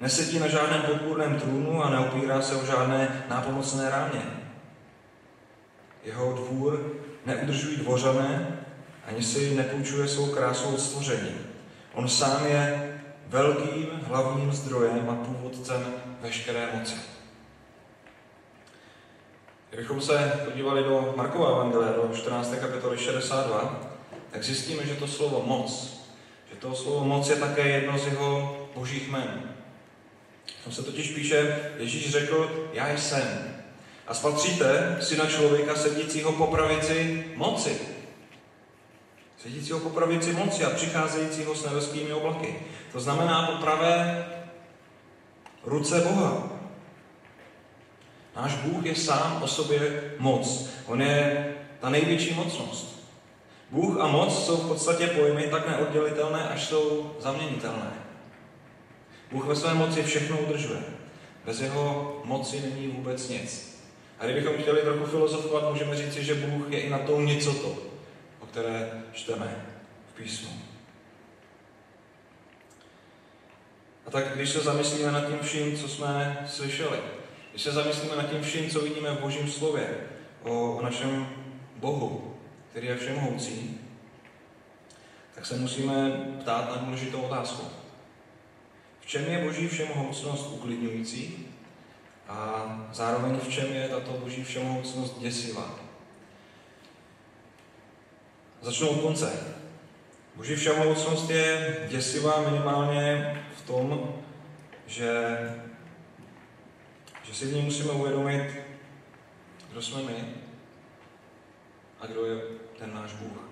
Nesedí 0.00 0.38
na 0.38 0.48
žádném 0.48 0.82
podpůrném 0.82 1.40
trůnu 1.40 1.84
a 1.84 1.90
neopírá 1.90 2.42
se 2.42 2.56
o 2.56 2.66
žádné 2.66 3.24
nápomocné 3.28 3.90
ráně. 3.90 4.22
Jeho 6.04 6.32
dvůr 6.32 6.96
neudržují 7.26 7.76
dvořané, 7.76 8.58
ani 9.06 9.22
si 9.22 9.54
nepůjčuje 9.54 10.08
svou 10.08 10.26
krásou 10.26 10.74
od 10.74 10.80
stvoření. 10.80 11.47
On 11.98 12.08
sám 12.08 12.46
je 12.46 12.94
velkým 13.26 13.86
hlavním 14.06 14.52
zdrojem 14.52 15.10
a 15.10 15.14
původcem 15.14 15.94
veškeré 16.20 16.68
moci. 16.74 16.94
Kdybychom 19.70 20.00
se 20.00 20.40
podívali 20.44 20.84
do 20.84 21.14
Markova 21.16 21.50
Evangelia, 21.50 21.92
do 21.92 22.16
14. 22.16 22.54
kapitoly 22.60 22.98
62, 22.98 23.80
tak 24.30 24.44
zjistíme, 24.44 24.86
že 24.86 24.94
to 24.94 25.06
slovo 25.06 25.42
moc, 25.46 26.00
že 26.50 26.56
to 26.56 26.74
slovo 26.74 27.04
moc 27.04 27.28
je 27.28 27.36
také 27.36 27.68
jedno 27.68 27.98
z 27.98 28.06
jeho 28.06 28.58
božích 28.74 29.08
jmen. 29.08 29.54
Tam 30.64 30.72
se 30.72 30.82
totiž 30.82 31.10
píše, 31.10 31.70
Ježíš 31.78 32.10
řekl, 32.10 32.68
já 32.72 32.96
jsem. 32.96 33.54
A 34.06 34.14
spatříte 34.14 34.96
syna 35.00 35.26
člověka 35.26 35.74
sedícího 35.74 36.32
po 36.32 36.46
pravici 36.46 37.24
moci. 37.36 37.97
Sedícího 39.48 39.80
po 39.80 39.90
pravici 39.90 40.32
moci 40.32 40.64
a 40.64 40.70
přicházejícího 40.70 41.54
s 41.54 41.64
nebeskými 41.64 42.12
oblaky. 42.12 42.54
To 42.92 43.00
znamená 43.00 43.46
po 43.46 43.62
pravé 43.62 44.26
ruce 45.64 46.00
Boha. 46.00 46.48
Náš 48.36 48.54
Bůh 48.54 48.86
je 48.86 48.94
sám 48.94 49.42
o 49.42 49.46
sobě 49.46 50.12
moc. 50.18 50.68
On 50.86 51.02
je 51.02 51.46
ta 51.80 51.90
největší 51.90 52.34
mocnost. 52.34 53.08
Bůh 53.70 54.00
a 54.00 54.06
moc 54.06 54.46
jsou 54.46 54.56
v 54.56 54.68
podstatě 54.68 55.06
pojmy 55.06 55.42
tak 55.42 55.68
neoddělitelné, 55.68 56.48
až 56.48 56.64
jsou 56.64 57.12
zaměnitelné. 57.20 57.92
Bůh 59.32 59.46
ve 59.46 59.56
své 59.56 59.74
moci 59.74 60.02
všechno 60.02 60.38
udržuje. 60.38 60.82
Bez 61.44 61.60
jeho 61.60 62.20
moci 62.24 62.60
není 62.60 62.88
vůbec 62.88 63.28
nic. 63.28 63.80
A 64.18 64.24
kdybychom 64.24 64.56
chtěli 64.56 64.80
trochu 64.80 65.06
filozofovat, 65.06 65.70
můžeme 65.70 65.96
říci, 65.96 66.24
že 66.24 66.34
Bůh 66.34 66.72
je 66.72 66.80
i 66.80 66.90
na 66.90 66.98
tom 66.98 67.26
nicoto, 67.26 67.68
o 67.68 67.87
které 68.50 69.02
čteme 69.12 69.66
v 70.12 70.16
písmu. 70.16 70.50
A 74.06 74.10
tak 74.10 74.34
když 74.34 74.50
se 74.50 74.60
zamyslíme 74.60 75.12
nad 75.12 75.26
tím 75.26 75.38
vším, 75.42 75.76
co 75.76 75.88
jsme 75.88 76.44
slyšeli, 76.46 76.98
když 77.50 77.62
se 77.62 77.72
zamyslíme 77.72 78.16
nad 78.16 78.30
tím 78.30 78.42
vším, 78.42 78.70
co 78.70 78.80
vidíme 78.80 79.10
v 79.10 79.20
Božím 79.20 79.50
slově, 79.50 79.96
o, 80.42 80.76
o 80.76 80.82
našem 80.82 81.28
Bohu, 81.76 82.36
který 82.70 82.86
je 82.86 82.96
všemohoucí, 82.96 83.80
tak 85.34 85.46
se 85.46 85.56
musíme 85.56 86.10
ptát 86.40 86.70
na 86.70 86.76
důležitou 86.76 87.20
otázku. 87.20 87.66
V 89.00 89.06
čem 89.06 89.24
je 89.24 89.44
Boží 89.44 89.68
všemohoucnost 89.68 90.50
uklidňující 90.52 91.46
a 92.28 92.66
zároveň 92.92 93.36
v 93.36 93.48
čem 93.48 93.72
je 93.72 93.88
tato 93.88 94.12
Boží 94.12 94.44
všemohoucnost 94.44 95.18
děsivá? 95.18 95.87
Začnu 98.62 98.88
od 98.88 99.00
konce. 99.00 99.54
Boží 100.36 100.56
všemohoucnost 100.56 101.30
je 101.30 101.76
děsivá 101.88 102.50
minimálně 102.50 103.34
v 103.56 103.66
tom, 103.66 104.14
že, 104.86 105.36
že 107.22 107.34
si 107.34 107.46
v 107.46 107.54
ní 107.54 107.62
musíme 107.62 107.92
uvědomit, 107.92 108.50
kdo 109.70 109.82
jsme 109.82 110.02
my 110.02 110.34
a 112.00 112.06
kdo 112.06 112.26
je 112.26 112.40
ten 112.78 112.94
náš 112.94 113.12
Bůh. 113.12 113.48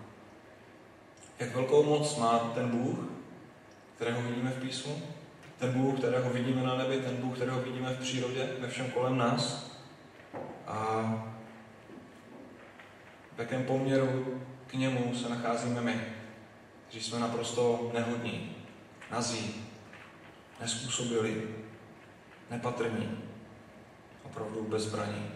Jak 1.38 1.54
velkou 1.54 1.84
moc 1.84 2.16
má 2.16 2.38
ten 2.38 2.68
Bůh, 2.68 2.98
kterého 3.96 4.22
vidíme 4.22 4.50
v 4.50 4.60
písmu, 4.60 5.02
ten 5.58 5.72
Bůh, 5.72 5.98
kterého 5.98 6.30
vidíme 6.30 6.62
na 6.62 6.76
nebi, 6.76 7.00
ten 7.00 7.16
Bůh, 7.16 7.36
kterého 7.36 7.60
vidíme 7.60 7.94
v 7.94 8.00
přírodě, 8.00 8.48
ve 8.58 8.68
všem 8.68 8.90
kolem 8.90 9.18
nás. 9.18 9.70
A 10.66 11.04
v 13.36 13.38
jakém 13.38 13.64
poměru 13.64 14.42
k 14.66 14.74
němu 14.74 15.14
se 15.14 15.28
nacházíme 15.28 15.80
my, 15.80 16.00
kteří 16.88 17.04
jsme 17.04 17.18
naprosto 17.18 17.90
nehodní, 17.94 18.56
nazí, 19.10 19.64
nespůsobili, 20.60 21.48
nepatrní, 22.50 23.18
opravdu 24.22 24.62
bezbraní. 24.62 25.30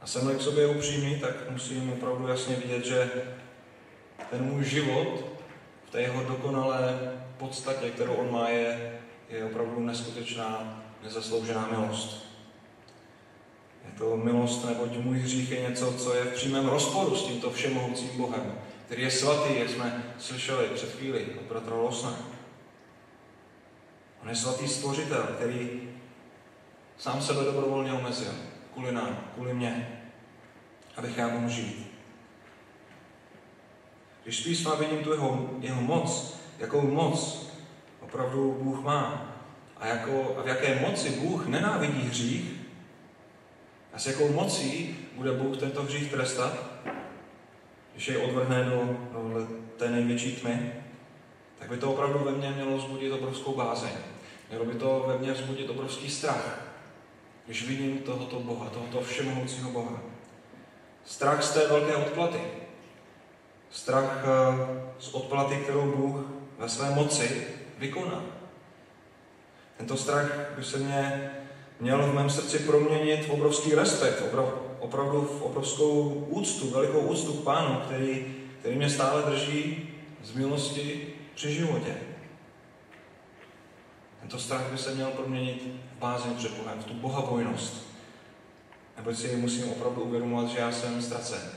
A 0.00 0.06
jsem 0.06 0.38
k 0.38 0.42
sobě 0.42 0.66
upřímný, 0.66 1.20
tak 1.20 1.50
musím 1.50 1.92
opravdu 1.92 2.28
jasně 2.28 2.56
vidět, 2.56 2.84
že 2.84 3.10
ten 4.30 4.42
můj 4.42 4.64
život 4.64 5.26
v 5.86 5.90
té 5.90 6.00
jeho 6.00 6.24
dokonalé 6.24 7.12
podstatě, 7.42 7.90
kterou 7.90 8.14
on 8.14 8.32
má, 8.32 8.48
je, 8.48 8.98
je 9.28 9.44
opravdu 9.44 9.80
neskutečná, 9.80 10.82
nezasloužená 11.02 11.66
milost. 11.66 12.31
Je 13.84 13.98
to 13.98 14.16
milost, 14.16 14.64
neboť 14.64 14.96
můj 14.96 15.18
hřích 15.18 15.50
je 15.50 15.68
něco, 15.68 15.92
co 15.92 16.14
je 16.14 16.24
v 16.24 16.34
přímém 16.34 16.68
rozporu 16.68 17.16
s 17.16 17.24
tímto 17.24 17.50
všemohoucím 17.50 18.08
Bohem, 18.16 18.54
který 18.86 19.02
je 19.02 19.10
svatý, 19.10 19.58
jak 19.58 19.68
jsme 19.68 20.14
slyšeli 20.18 20.68
před 20.68 20.92
chvíli 20.92 21.26
od 21.40 21.42
bratra 21.42 21.74
Losna. 21.74 22.18
On 24.22 24.28
je 24.28 24.36
svatý 24.36 24.68
stvořitel, 24.68 25.22
který 25.22 25.80
sám 26.98 27.22
sebe 27.22 27.44
dobrovolně 27.44 27.92
omezil 27.92 28.32
kvůli 28.72 28.92
nám, 28.92 29.18
kvůli 29.34 29.54
mně, 29.54 30.00
abych 30.96 31.18
já 31.18 31.28
mohl 31.28 31.48
žít. 31.48 31.92
Když 34.22 34.40
písma 34.40 34.74
vidím 34.74 35.04
tu 35.04 35.12
jeho, 35.12 35.50
jeho 35.60 35.80
moc, 35.80 36.38
jakou 36.58 36.80
moc 36.80 37.46
opravdu 38.00 38.56
Bůh 38.60 38.84
má 38.84 39.32
a, 39.76 39.86
jako, 39.86 40.36
a 40.38 40.42
v 40.42 40.46
jaké 40.46 40.80
moci 40.80 41.10
Bůh 41.10 41.46
nenávidí 41.46 42.02
hřích 42.02 42.61
a 43.92 43.98
s 43.98 44.06
jakou 44.06 44.32
mocí 44.32 44.96
bude 45.16 45.32
Bůh 45.32 45.56
tento 45.56 45.82
hřích 45.82 46.10
trestat, 46.10 46.52
když 47.92 48.08
jej 48.08 48.16
odvrhne 48.16 48.64
do, 48.64 48.96
do 49.12 49.46
té 49.76 49.90
největší 49.90 50.36
tmy, 50.36 50.72
tak 51.58 51.68
by 51.68 51.76
to 51.76 51.92
opravdu 51.92 52.18
ve 52.18 52.32
mně 52.32 52.50
mělo 52.50 52.76
vzbudit 52.76 53.12
obrovskou 53.12 53.54
bázeň. 53.54 53.90
Mělo 54.48 54.64
by 54.64 54.74
to 54.74 55.04
ve 55.06 55.18
mně 55.18 55.32
vzbudit 55.32 55.70
obrovský 55.70 56.10
strach 56.10 56.72
když 57.46 57.68
vidím 57.68 57.98
tohoto 57.98 58.40
Boha, 58.40 58.70
tohoto 58.70 59.00
všemohoucího 59.00 59.70
Boha. 59.70 60.02
Strach 61.04 61.42
z 61.42 61.50
té 61.50 61.68
velké 61.68 61.96
odplaty. 61.96 62.40
Strach 63.70 64.24
eh, 64.24 64.82
z 64.98 65.14
odplaty, 65.14 65.56
kterou 65.56 65.96
Bůh 65.96 66.26
ve 66.58 66.68
své 66.68 66.90
moci 66.90 67.46
vykoná. 67.78 68.24
Tento 69.76 69.96
strach 69.96 70.50
by 70.56 70.64
se 70.64 70.78
mě 70.78 71.30
měl 71.82 72.02
v 72.02 72.14
mém 72.14 72.30
srdci 72.30 72.58
proměnit 72.58 73.26
obrovský 73.30 73.74
respekt, 73.74 74.22
opravdu 74.78 75.22
v 75.22 75.42
obrovskou 75.42 76.08
úctu, 76.28 76.70
velikou 76.70 77.00
úctu 77.00 77.32
k 77.32 77.44
Pánu, 77.44 77.80
který, 77.84 78.34
který 78.60 78.76
mě 78.76 78.90
stále 78.90 79.22
drží 79.22 79.88
z 80.22 80.32
milosti 80.32 81.14
při 81.34 81.54
životě. 81.54 81.94
Tento 84.20 84.38
strach 84.38 84.70
by 84.72 84.78
se 84.78 84.94
měl 84.94 85.10
proměnit 85.10 85.62
v 85.96 85.98
bázeň 85.98 86.34
před 86.34 86.52
Bohem, 86.52 86.78
v 86.80 86.84
tu 86.84 86.94
bohabojnost. 86.94 87.86
Nebo 88.96 89.14
si 89.14 89.36
musím 89.36 89.70
opravdu 89.70 90.02
uvědomovat, 90.02 90.48
že 90.48 90.58
já 90.58 90.72
jsem 90.72 91.02
ztracen. 91.02 91.50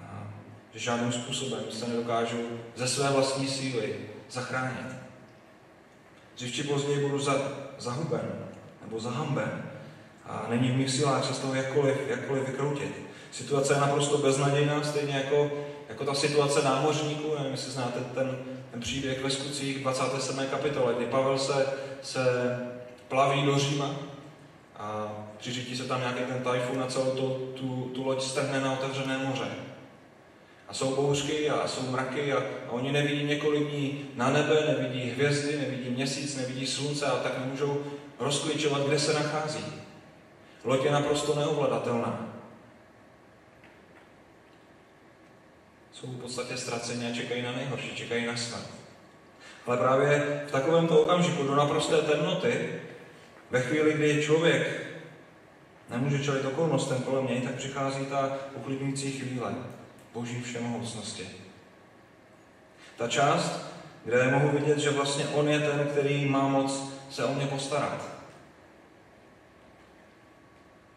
A 0.00 0.32
že 0.72 0.78
žádným 0.78 1.12
způsobem 1.12 1.60
se 1.70 1.88
nedokážu 1.88 2.48
ze 2.76 2.88
své 2.88 3.10
vlastní 3.10 3.48
síly 3.48 3.96
zachránit. 4.30 4.86
Dřív 6.36 6.54
či 6.54 6.62
později 6.62 7.06
budu 7.06 7.18
za, 7.18 7.52
zahuben 7.78 8.49
nebo 8.90 9.00
zahamben 9.00 9.62
a 10.26 10.46
není 10.48 10.70
v 10.70 10.76
mých 10.76 10.90
silách 10.90 11.24
se 11.24 11.34
z 11.34 11.38
toho 11.38 11.54
jakkoliv, 11.54 11.96
jakkoliv 12.08 12.46
vykroutit. 12.46 12.96
Situace 13.30 13.74
je 13.74 13.80
naprosto 13.80 14.18
beznadějná, 14.18 14.82
stejně 14.82 15.14
jako, 15.14 15.50
jako 15.88 16.04
ta 16.04 16.14
situace 16.14 16.62
námořníků, 16.62 17.34
nevím, 17.34 17.52
jestli 17.52 17.72
znáte 17.72 18.00
ten 18.14 18.38
ten 18.70 18.80
příběh 18.80 19.22
ve 19.22 19.30
skutcích 19.30 19.82
27. 19.82 20.46
kapitole, 20.50 20.94
kdy 20.94 21.06
Pavel 21.06 21.38
se, 21.38 21.66
se 22.02 22.20
plaví 23.08 23.42
do 23.42 23.58
Říma 23.58 23.96
a 24.76 25.12
přiřítí 25.38 25.76
se 25.76 25.84
tam 25.84 26.00
nějaký 26.00 26.20
ten 26.24 26.42
tajfun 26.42 26.82
a 26.82 26.86
celou 26.86 27.10
tu, 27.10 27.52
tu, 27.54 27.90
tu 27.94 28.04
loď 28.04 28.22
strhne 28.22 28.60
na 28.60 28.72
otevřené 28.72 29.18
moře. 29.18 29.48
A 30.68 30.74
jsou 30.74 30.96
bouřky 30.96 31.50
a 31.50 31.68
jsou 31.68 31.90
mraky 31.90 32.32
a, 32.32 32.38
a 32.38 32.70
oni 32.70 32.92
nevidí 32.92 33.24
několik 33.24 33.68
dní 33.68 34.04
na 34.14 34.30
nebe, 34.30 34.64
nevidí 34.66 35.10
hvězdy, 35.10 35.58
nevidí 35.58 35.90
měsíc, 35.90 36.36
nevidí 36.36 36.66
slunce 36.66 37.06
a 37.06 37.16
tak 37.16 37.38
nemůžou 37.38 37.84
rozklíčovat, 38.20 38.86
kde 38.86 38.98
se 38.98 39.12
nachází. 39.12 39.64
Loď 40.64 40.84
je 40.84 40.90
naprosto 40.90 41.34
neovladatelná. 41.34 42.30
jsou 46.00 46.06
v 46.06 46.20
podstatě 46.20 46.56
ztraceni 46.56 47.10
a 47.10 47.14
čekají 47.14 47.42
na 47.42 47.52
nejhorší, 47.52 47.96
čekají 47.96 48.26
na 48.26 48.36
smrt. 48.36 48.66
Ale 49.66 49.76
právě 49.76 50.42
v 50.48 50.50
takovémto 50.50 51.02
okamžiku 51.02 51.42
do 51.42 51.54
naprosté 51.54 51.96
temnoty, 51.96 52.80
ve 53.50 53.60
chvíli, 53.60 53.92
kdy 53.92 54.22
člověk 54.22 54.86
nemůže 55.90 56.24
čelit 56.24 56.44
okolnostem 56.44 57.02
kolem 57.02 57.26
něj, 57.26 57.40
tak 57.40 57.54
přichází 57.54 58.06
ta 58.06 58.38
uklidňující 58.54 59.12
chvíle 59.12 59.54
Boží 60.14 60.42
všemohoucnosti. 60.42 61.28
Ta 62.96 63.08
část, 63.08 63.62
kde 64.04 64.30
mohu 64.30 64.48
vidět, 64.48 64.78
že 64.78 64.90
vlastně 64.90 65.24
On 65.24 65.48
je 65.48 65.60
ten, 65.60 65.88
který 65.90 66.24
má 66.24 66.48
moc 66.48 66.92
se 67.10 67.24
o 67.24 67.34
mě 67.34 67.46
postarat. 67.46 68.08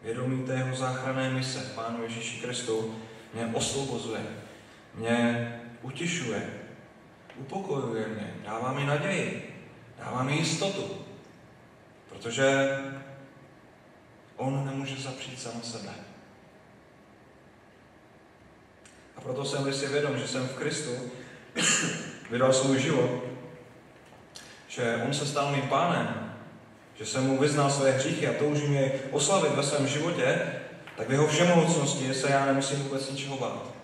Vědomí 0.02 0.46
té 0.46 0.54
jeho 0.54 0.76
záchranné 0.76 1.30
mise 1.30 1.72
Pánu 1.74 2.02
Ježíši 2.02 2.40
Kristu 2.40 2.94
mě 3.34 3.50
osvobozuje 3.54 4.44
mě 4.94 5.60
utišuje, 5.82 6.50
upokojuje 7.36 8.08
mě, 8.08 8.34
dává 8.44 8.72
mi 8.72 8.84
naději, 8.84 9.54
dává 9.98 10.22
mi 10.22 10.36
jistotu, 10.36 11.04
protože 12.08 12.78
on 14.36 14.66
nemůže 14.66 14.96
zapřít 14.96 15.40
sama 15.40 15.60
sebe. 15.62 15.92
A 19.16 19.20
proto 19.20 19.44
jsem 19.44 19.72
si 19.72 19.86
vědom, 19.86 20.18
že 20.18 20.28
jsem 20.28 20.48
v 20.48 20.54
Kristu 20.54 20.90
vydal 22.30 22.52
svůj 22.52 22.80
život, 22.80 23.24
že 24.74 25.02
on 25.06 25.14
se 25.14 25.26
stal 25.26 25.52
mým 25.52 25.68
pánem, 25.68 26.34
že 26.94 27.06
jsem 27.06 27.26
mu 27.26 27.38
vyznal 27.38 27.70
své 27.70 27.90
hříchy 27.90 28.28
a 28.28 28.38
toužím 28.38 28.74
je 28.74 28.92
oslavit 29.10 29.54
ve 29.54 29.62
svém 29.62 29.86
životě, 29.86 30.40
tak 30.96 31.08
v 31.08 31.12
jeho 31.12 31.26
všemohoucnosti 31.26 32.14
se 32.14 32.30
já 32.30 32.46
nemusím 32.46 32.82
vůbec 32.82 33.10
ničeho 33.10 33.36
bát 33.36 33.74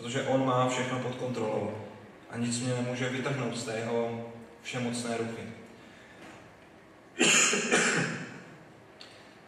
protože 0.00 0.22
on 0.22 0.46
má 0.46 0.68
všechno 0.68 0.98
pod 0.98 1.14
kontrolou 1.14 1.74
a 2.30 2.36
nic 2.36 2.60
mě 2.60 2.74
nemůže 2.74 3.08
vytrhnout 3.08 3.56
z 3.56 3.64
té 3.64 3.76
jeho 3.76 4.32
všemocné 4.62 5.16
ruky. 5.16 5.42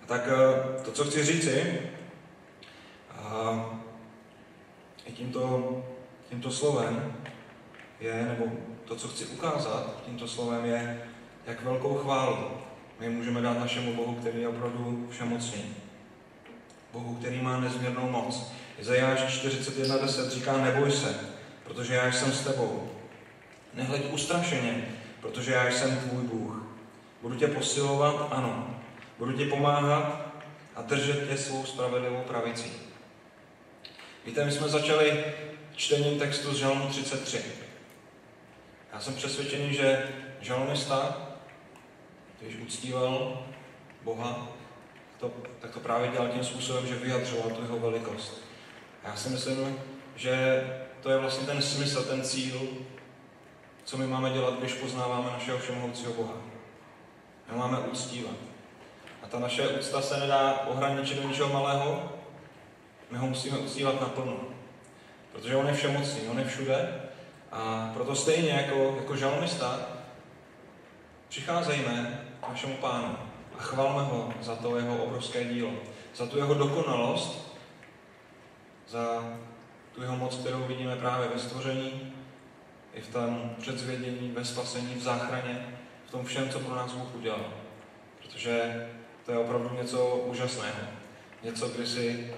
tak 0.07 0.29
eh, 0.29 0.83
to, 0.83 0.93
co 0.93 1.05
chci 1.05 1.25
říci, 1.25 1.81
a 3.19 3.81
i 5.05 5.13
tímto, 5.13 5.85
tímto 6.29 6.51
slovem 6.51 7.17
je, 8.01 8.27
nebo 8.29 8.53
to, 8.93 8.99
co 8.99 9.09
chci 9.09 9.27
ukázat 9.27 10.03
tímto 10.07 10.29
slovem 10.29 10.65
je, 10.65 11.03
jak 11.47 11.65
velkou 11.65 11.95
chválu 11.95 12.51
my 13.01 13.09
můžeme 13.09 13.41
dát 13.41 13.59
našemu 13.59 13.95
Bohu, 13.95 14.15
který 14.15 14.41
je 14.41 14.49
opravdu 14.49 15.09
všemocný. 15.11 15.75
Bohu, 16.93 17.15
který 17.15 17.43
má 17.43 17.61
nezměrnou 17.61 18.11
moc. 18.11 18.53
Izajáš 18.79 19.45
41.10 19.45 20.29
říká, 20.29 20.57
neboj 20.57 20.91
se, 20.91 21.15
protože 21.65 21.95
já 21.95 22.13
jsem 22.13 22.33
s 22.33 22.41
tebou. 22.41 22.91
Nehleď 23.75 24.13
ustrašeně, 24.13 24.89
protože 25.21 25.53
já 25.53 25.71
jsem 25.71 25.97
tvůj 25.97 26.23
Bůh. 26.23 26.63
Budu 27.23 27.35
tě 27.37 27.47
posilovat, 27.47 28.29
ano. 28.31 28.81
Budu 29.19 29.33
ti 29.33 29.45
pomáhat 29.45 30.27
a 30.77 30.83
držet 30.83 31.29
tě 31.29 31.39
svou 31.39 31.65
spravedlivou 31.65 32.21
pravicí. 32.21 32.73
Víte, 34.27 34.45
my 34.45 34.53
jsme 34.53 34.69
začali 34.69 35.25
čtením 35.77 36.19
textu 36.19 36.55
z 36.55 36.59
Žalmu 36.59 36.89
33. 36.89 37.72
Já 38.93 39.01
jsem 39.01 39.15
přesvědčený, 39.15 39.75
že 39.75 40.09
žalmista, 40.41 41.29
když 42.41 42.57
uctíval 42.57 43.47
Boha, 44.03 44.49
to, 45.21 45.33
tak 45.61 45.71
to 45.71 45.81
právě 45.81 46.09
dělal 46.09 46.29
tím 46.29 46.45
způsobem, 46.45 46.87
že 46.87 46.95
vyjadřoval 46.95 47.51
tu 47.51 47.63
jeho 47.63 47.79
velikost. 47.79 48.41
A 49.05 49.09
já 49.09 49.17
si 49.17 49.29
myslím, 49.29 49.81
že 50.17 50.65
to 51.01 51.11
je 51.11 51.19
vlastně 51.19 51.47
ten 51.47 51.63
smysl, 51.63 52.05
ten 52.05 52.23
cíl, 52.23 52.61
co 53.85 53.97
my 53.97 54.07
máme 54.07 54.31
dělat, 54.31 54.59
když 54.59 54.75
poznáváme 54.75 55.31
našeho 55.31 55.59
všemohoucího 55.59 56.13
Boha. 56.13 56.35
My 57.51 57.59
máme 57.59 57.79
uctívat. 57.79 58.37
A 59.23 59.27
ta 59.27 59.39
naše 59.39 59.69
úcta 59.69 60.03
se 60.03 60.21
nedá 60.21 60.67
ohraničit 60.67 61.23
do 61.23 61.29
ničeho 61.29 61.53
malého, 61.53 62.13
my 63.11 63.19
ho 63.19 63.27
musíme 63.27 63.59
uctívat 63.59 64.01
naplno. 64.01 64.37
Protože 65.33 65.57
on 65.57 65.67
je 65.67 65.75
všemocný, 65.75 66.29
on 66.29 66.39
je 66.39 66.45
všude 66.45 67.03
a 67.53 67.91
proto 67.95 68.15
stejně 68.15 68.51
jako, 68.51 68.97
jako 68.99 69.17
žalmista 69.17 69.81
přicházejme 71.29 72.25
k 72.41 72.49
našemu 72.49 72.77
pánu 72.77 73.17
a 73.59 73.63
chvalme 73.63 74.03
ho 74.03 74.33
za 74.41 74.57
to 74.57 74.77
jeho 74.77 75.05
obrovské 75.05 75.45
dílo, 75.45 75.71
za 76.17 76.27
tu 76.27 76.39
jeho 76.39 76.55
dokonalost, 76.55 77.59
za 78.89 79.25
tu 79.95 80.03
jeho 80.03 80.17
moc, 80.17 80.37
kterou 80.37 80.65
vidíme 80.65 80.97
právě 80.97 81.29
ve 81.29 81.39
stvoření, 81.39 82.13
i 82.95 83.01
v 83.01 83.09
tom 83.09 83.55
předzvědění, 83.61 84.31
ve 84.31 84.45
spasení, 84.45 84.95
v 84.95 85.03
záchraně, 85.03 85.79
v 86.07 86.11
tom 86.11 86.25
všem, 86.25 86.51
co 86.51 86.61
pro 86.61 86.75
nás 86.75 86.93
Bůh 86.93 87.15
udělal. 87.15 87.53
Protože 88.23 88.89
to 89.27 89.33
je 89.33 89.39
opravdu 89.39 89.77
něco 89.77 90.17
úžasného. 90.17 90.87
Něco, 91.43 91.69
kdy 91.69 91.87
si 91.87 92.35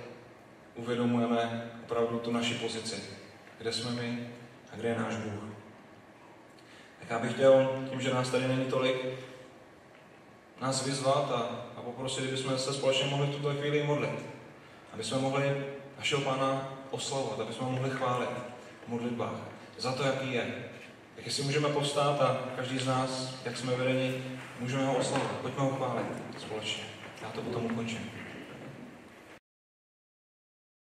uvědomujeme 0.75 1.71
opravdu 1.85 2.19
tu 2.19 2.33
naši 2.33 2.55
pozici, 2.55 3.03
kde 3.59 3.73
jsme 3.73 3.91
my 3.91 4.29
a 4.75 4.77
kde 4.77 4.89
je 4.89 4.99
náš 4.99 5.15
Bůh. 5.15 5.43
Tak 6.99 7.11
já 7.11 7.19
bych 7.19 7.33
chtěl, 7.33 7.83
tím, 7.91 8.01
že 8.01 8.15
nás 8.15 8.31
tady 8.31 8.49
není 8.49 8.65
tolik, 8.65 9.07
nás 10.61 10.87
vyzvat 10.87 11.31
a, 11.31 11.67
a 11.77 11.83
poprosit, 11.83 12.25
kdybychom 12.25 12.59
se 12.59 12.73
společně 12.73 13.11
mohli 13.11 13.27
v 13.27 13.37
tuto 13.37 13.55
chvíli 13.55 13.83
modlit. 13.83 14.27
Aby 14.93 15.05
jsme 15.05 15.19
mohli 15.19 15.65
našeho 15.99 16.21
Pána 16.21 16.79
oslavovat, 16.91 17.41
aby 17.41 17.53
jsme 17.53 17.67
mohli 17.67 17.91
chválit 17.91 18.31
v 18.87 18.89
modlitbách 18.89 19.35
za 19.79 19.93
to, 19.93 20.03
jaký 20.03 20.33
je. 20.33 20.55
Tak 21.17 21.27
jestli 21.27 21.43
můžeme 21.43 21.69
povstát 21.69 22.21
a 22.21 22.39
každý 22.57 22.79
z 22.79 22.87
nás, 22.87 23.35
jak 23.45 23.57
jsme 23.57 23.77
vedeni, 23.77 24.23
můžeme 24.61 24.87
ho 24.87 24.97
oslavovat. 24.97 25.37
Pojďme 25.43 25.63
ho 25.63 25.71
chválit 25.71 26.07
společně. 26.39 26.85
Já 27.23 27.31
to 27.31 27.43
potom 27.43 27.65
ukončím. 27.65 28.24